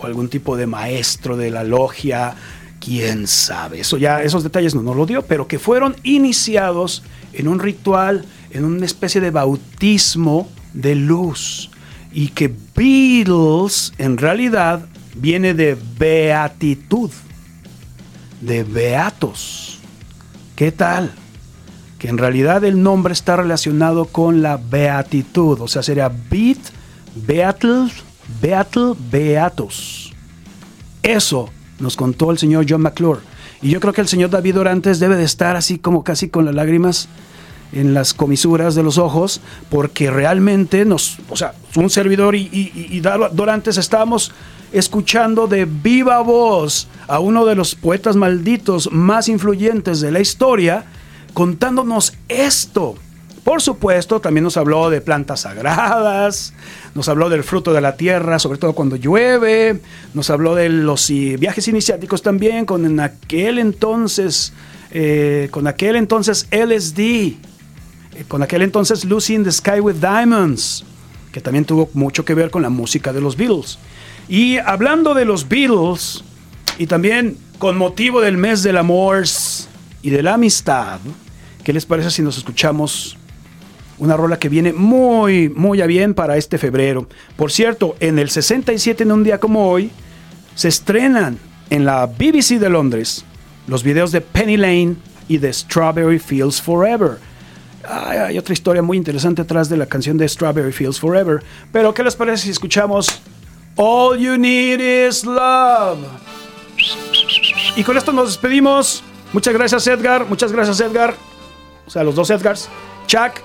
o 0.00 0.06
algún 0.06 0.28
tipo 0.28 0.56
de 0.56 0.66
maestro 0.66 1.36
de 1.36 1.50
la 1.50 1.64
logia, 1.64 2.34
quién 2.80 3.26
sabe. 3.26 3.80
Eso 3.80 3.98
ya, 3.98 4.22
esos 4.22 4.42
detalles 4.42 4.74
no 4.74 4.82
nos 4.82 4.96
lo 4.96 5.06
dio, 5.06 5.22
pero 5.22 5.46
que 5.46 5.58
fueron 5.58 5.96
iniciados 6.02 7.02
en 7.32 7.48
un 7.48 7.58
ritual, 7.58 8.24
en 8.50 8.64
una 8.64 8.86
especie 8.86 9.20
de 9.20 9.30
bautismo 9.30 10.48
de 10.72 10.94
luz. 10.94 11.70
Y 12.12 12.28
que 12.28 12.52
Beatles 12.74 13.92
en 13.98 14.18
realidad 14.18 14.86
viene 15.14 15.54
de 15.54 15.76
beatitud, 15.98 17.10
de 18.40 18.64
beatos. 18.64 19.78
¿Qué 20.56 20.72
tal? 20.72 21.12
que 22.00 22.08
en 22.08 22.16
realidad 22.16 22.64
el 22.64 22.82
nombre 22.82 23.12
está 23.12 23.36
relacionado 23.36 24.06
con 24.06 24.40
la 24.40 24.56
beatitud, 24.56 25.60
o 25.60 25.68
sea, 25.68 25.82
sería 25.82 26.08
beat, 26.08 26.56
beatle, 27.14 27.90
beatle, 28.40 28.94
beatos. 29.10 30.12
Eso 31.02 31.48
nos 31.78 31.96
contó 31.96 32.30
el 32.30 32.38
señor 32.38 32.66
John 32.68 32.82
McClure. 32.82 33.20
Y 33.62 33.70
yo 33.70 33.80
creo 33.80 33.92
que 33.92 34.00
el 34.00 34.08
señor 34.08 34.30
David 34.30 34.58
Orantes 34.58 35.00
debe 35.00 35.16
de 35.16 35.24
estar 35.24 35.56
así 35.56 35.78
como 35.78 36.04
casi 36.04 36.28
con 36.28 36.44
las 36.44 36.54
lágrimas 36.54 37.08
en 37.72 37.94
las 37.94 38.14
comisuras 38.14 38.74
de 38.74 38.82
los 38.82 38.98
ojos, 38.98 39.40
porque 39.68 40.10
realmente 40.10 40.84
nos, 40.84 41.18
o 41.28 41.36
sea, 41.36 41.54
un 41.76 41.90
servidor 41.90 42.34
y, 42.34 42.48
y, 42.52 43.00
Dorantes 43.00 43.76
estábamos 43.76 44.32
escuchando 44.72 45.46
de 45.46 45.66
viva 45.66 46.20
voz 46.20 46.88
a 47.06 47.20
uno 47.20 47.44
de 47.44 47.54
los 47.54 47.74
poetas 47.74 48.16
malditos 48.16 48.90
más 48.92 49.28
influyentes 49.28 50.00
de 50.00 50.10
la 50.10 50.20
historia, 50.20 50.84
contándonos 51.32 52.14
esto. 52.28 52.96
Por 53.44 53.62
supuesto, 53.62 54.20
también 54.20 54.44
nos 54.44 54.56
habló 54.56 54.90
de 54.90 55.00
plantas 55.00 55.40
sagradas, 55.40 56.52
nos 56.94 57.08
habló 57.08 57.30
del 57.30 57.42
fruto 57.42 57.72
de 57.72 57.80
la 57.80 57.96
tierra, 57.96 58.38
sobre 58.38 58.58
todo 58.58 58.74
cuando 58.74 58.96
llueve, 58.96 59.80
nos 60.12 60.28
habló 60.28 60.54
de 60.54 60.68
los 60.68 61.08
viajes 61.08 61.66
iniciáticos 61.68 62.22
también, 62.22 62.66
con 62.66 63.00
aquel 63.00 63.58
entonces, 63.58 64.52
eh, 64.90 65.48
con 65.50 65.66
aquel 65.66 65.96
entonces 65.96 66.48
LSD, 66.50 66.98
eh, 67.00 67.36
con 68.28 68.42
aquel 68.42 68.62
entonces 68.62 69.04
Lucy 69.06 69.34
in 69.34 69.44
the 69.44 69.52
Sky 69.52 69.80
with 69.80 69.96
Diamonds, 69.96 70.84
que 71.32 71.40
también 71.40 71.64
tuvo 71.64 71.88
mucho 71.94 72.24
que 72.24 72.34
ver 72.34 72.50
con 72.50 72.60
la 72.60 72.70
música 72.70 73.12
de 73.12 73.22
los 73.22 73.36
Beatles. 73.36 73.78
Y 74.28 74.58
hablando 74.58 75.14
de 75.14 75.24
los 75.24 75.48
Beatles, 75.48 76.24
y 76.76 76.86
también 76.86 77.38
con 77.58 77.78
motivo 77.78 78.20
del 78.20 78.36
mes 78.36 78.62
del 78.62 78.76
amor, 78.76 79.24
y 80.02 80.10
de 80.10 80.22
la 80.22 80.34
amistad, 80.34 80.98
¿qué 81.64 81.72
les 81.72 81.86
parece 81.86 82.10
si 82.10 82.22
nos 82.22 82.38
escuchamos 82.38 83.16
una 84.00 84.16
rola 84.16 84.38
que 84.38 84.48
viene 84.48 84.72
muy, 84.72 85.48
muy 85.48 85.80
a 85.80 85.86
bien 85.86 86.14
para 86.14 86.36
este 86.36 86.58
febrero? 86.58 87.06
Por 87.36 87.52
cierto, 87.52 87.94
en 88.00 88.18
el 88.18 88.30
67, 88.30 89.04
en 89.04 89.12
un 89.12 89.22
día 89.22 89.38
como 89.38 89.70
hoy, 89.70 89.90
se 90.56 90.68
estrenan 90.68 91.38
en 91.70 91.84
la 91.84 92.06
BBC 92.06 92.58
de 92.58 92.68
Londres 92.68 93.24
los 93.68 93.84
videos 93.84 94.10
de 94.10 94.20
Penny 94.20 94.56
Lane 94.56 94.96
y 95.28 95.38
de 95.38 95.52
Strawberry 95.52 96.18
Fields 96.18 96.60
Forever. 96.60 97.18
hay 97.88 98.36
otra 98.36 98.52
historia 98.52 98.82
muy 98.82 98.96
interesante 98.96 99.42
atrás 99.42 99.68
de 99.68 99.76
la 99.76 99.86
canción 99.86 100.18
de 100.18 100.28
Strawberry 100.28 100.72
Fields 100.72 100.98
Forever. 100.98 101.42
Pero, 101.70 101.94
¿qué 101.94 102.02
les 102.02 102.16
parece 102.16 102.44
si 102.44 102.50
escuchamos 102.50 103.22
All 103.76 104.18
You 104.18 104.36
Need 104.36 105.08
Is 105.08 105.24
Love? 105.24 105.98
Y 107.76 107.84
con 107.84 107.96
esto 107.96 108.12
nos 108.12 108.28
despedimos. 108.28 109.04
Muchas 109.32 109.54
gracias 109.54 109.86
Edgar, 109.86 110.26
muchas 110.26 110.50
gracias 110.50 110.80
Edgar. 110.80 111.14
O 111.86 111.90
sea, 111.90 112.02
los 112.02 112.14
dos 112.14 112.30
Edgars. 112.30 112.68
Chuck, 113.06 113.40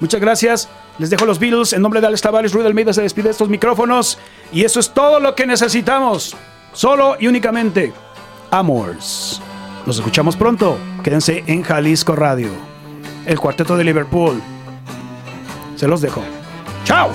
muchas 0.00 0.20
gracias. 0.20 0.68
Les 0.98 1.10
dejo 1.10 1.24
los 1.24 1.38
Beatles. 1.38 1.72
En 1.72 1.82
nombre 1.82 2.00
de 2.00 2.06
Alex 2.08 2.22
Tavares, 2.22 2.52
Ruiz 2.52 2.66
Almeida 2.66 2.92
se 2.92 3.02
despide 3.02 3.24
de 3.24 3.30
estos 3.30 3.48
micrófonos. 3.48 4.18
Y 4.52 4.64
eso 4.64 4.80
es 4.80 4.90
todo 4.90 5.20
lo 5.20 5.34
que 5.34 5.46
necesitamos. 5.46 6.36
Solo 6.72 7.16
y 7.18 7.26
únicamente 7.26 7.92
Amors. 8.50 9.40
Nos 9.86 9.96
escuchamos 9.98 10.36
pronto. 10.36 10.76
Quédense 11.02 11.44
en 11.46 11.62
Jalisco 11.62 12.14
Radio. 12.16 12.50
El 13.26 13.38
cuarteto 13.38 13.76
de 13.76 13.84
Liverpool. 13.84 14.42
Se 15.76 15.86
los 15.86 16.00
dejo. 16.00 16.22
¡Chao! 16.84 17.10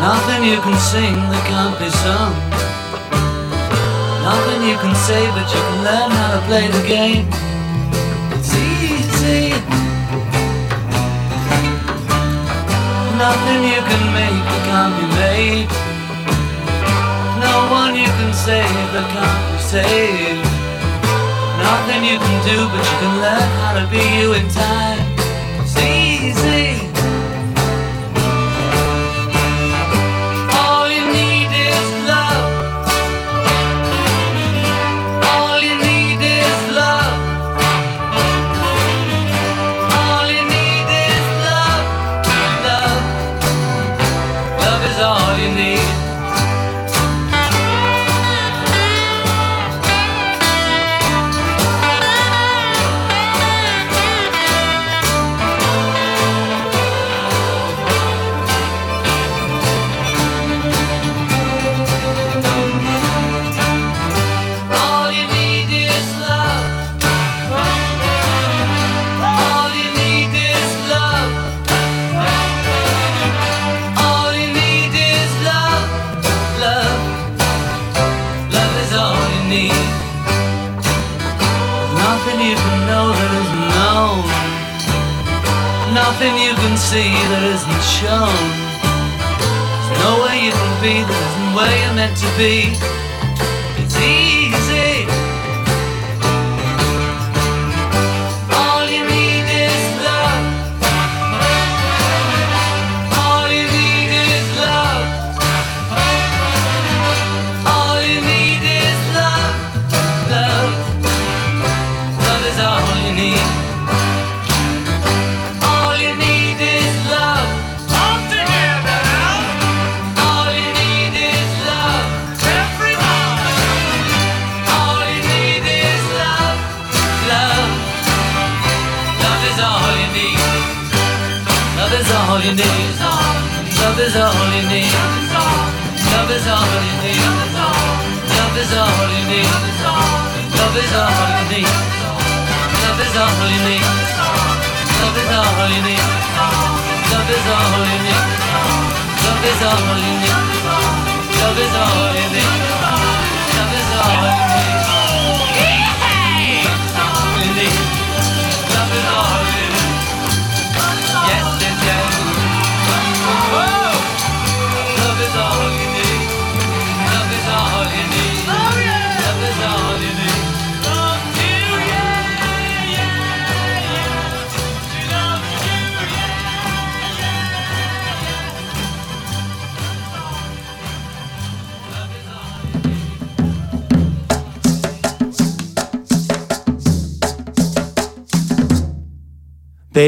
Nothing 0.00 0.44
you 0.44 0.60
can 0.60 0.78
sing 0.78 1.14
that 1.28 1.44
can't 1.48 1.76
be 1.80 1.90
sung. 1.90 2.32
Nothing 4.22 4.68
you 4.68 4.76
can 4.76 4.94
say, 4.94 5.26
but 5.34 5.48
you 5.52 5.60
can 5.60 5.84
learn 5.84 6.10
how 6.12 6.38
to 6.38 6.40
play 6.46 6.68
the 6.68 6.86
game. 6.86 7.47
Nothing 13.18 13.64
you 13.64 13.82
can 13.82 14.04
make 14.14 14.42
that 14.46 14.62
can't 14.70 14.94
be 14.94 15.06
made. 15.18 15.68
No 17.42 17.66
one 17.68 17.96
you 17.96 18.06
can 18.06 18.32
save 18.32 18.88
that 18.94 19.06
can't 19.10 19.42
be 19.50 19.58
saved. 19.58 20.46
Nothing 21.58 22.04
you 22.06 22.16
can 22.16 22.38
do, 22.46 22.58
but 22.70 22.78
you 22.78 22.96
can 23.02 23.14
learn 23.18 23.48
how 23.58 23.72
to 23.74 23.84
be 23.90 23.98
you 24.20 24.34
in 24.34 24.46
time. 24.54 25.02
It's 25.58 25.76
easy. 25.82 26.87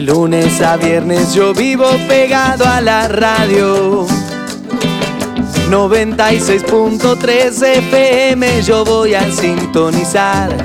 De 0.01 0.07
lunes 0.07 0.63
a 0.63 0.79
viernes 0.79 1.35
yo 1.35 1.53
vivo 1.53 1.85
pegado 2.09 2.65
a 2.65 2.81
la 2.81 3.07
radio. 3.07 4.07
96.3 5.69 7.63
FM 7.63 8.63
yo 8.63 8.83
voy 8.83 9.13
a 9.13 9.31
sintonizar 9.31 10.57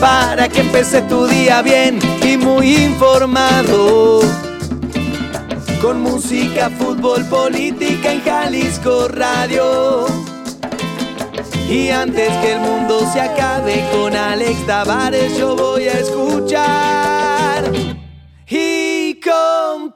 para 0.00 0.48
que 0.48 0.62
empece 0.62 1.02
tu 1.02 1.28
día 1.28 1.62
bien 1.62 2.00
y 2.24 2.36
muy 2.36 2.74
informado. 2.78 4.22
Con 5.80 6.00
música, 6.00 6.68
fútbol, 6.68 7.24
política 7.26 8.10
en 8.12 8.24
Jalisco 8.24 9.06
Radio. 9.06 10.06
Y 11.68 11.90
antes 11.90 12.28
que 12.38 12.54
el 12.54 12.60
mundo 12.60 13.08
se 13.12 13.20
acabe 13.20 13.88
con 13.92 14.16
Alex 14.16 14.66
Tavares 14.66 15.38
yo 15.38 15.54
voy 15.54 15.84
a 15.84 15.92
escuchar 15.92 17.11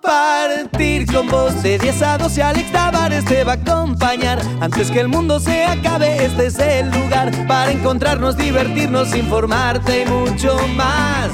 compartir 0.06 1.06
con 1.06 1.28
vos. 1.28 1.62
De 1.62 1.78
10 1.78 2.02
a 2.02 2.18
12 2.18 2.42
Alex 2.42 2.72
Tavares 2.72 3.24
te 3.24 3.44
va 3.44 3.52
a 3.52 3.54
acompañar. 3.56 4.40
Antes 4.60 4.90
que 4.90 5.00
el 5.00 5.08
mundo 5.08 5.40
se 5.40 5.64
acabe 5.64 6.24
este 6.24 6.46
es 6.46 6.58
el 6.58 6.90
lugar 6.90 7.32
para 7.46 7.72
encontrarnos 7.72 8.36
divertirnos 8.36 9.14
informarte 9.16 10.02
y 10.02 10.06
mucho 10.06 10.56
más. 10.76 11.30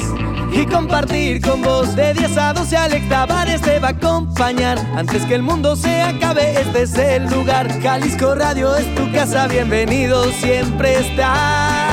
Y 0.53 0.66
compartir 0.66 1.41
con 1.41 1.62
vos. 1.62 1.95
De 1.95 2.14
10 2.14 2.37
a 2.39 2.53
12 2.55 2.77
Alex 2.77 3.09
Tavares 3.09 3.61
te 3.61 3.79
va 3.79 3.89
a 3.89 3.91
acompañar. 3.93 4.79
Antes 4.97 5.25
que 5.27 5.35
el 5.35 5.43
mundo 5.43 5.77
se 5.77 6.03
acabe 6.03 6.61
este 6.61 6.83
es 6.83 6.95
el 6.97 7.27
lugar. 7.27 7.68
Jalisco 7.83 8.35
Radio 8.35 8.75
es 8.77 8.95
tu 8.95 9.11
casa 9.12 9.47
bienvenido 9.49 10.31
siempre 10.33 10.99
estás 10.99 11.91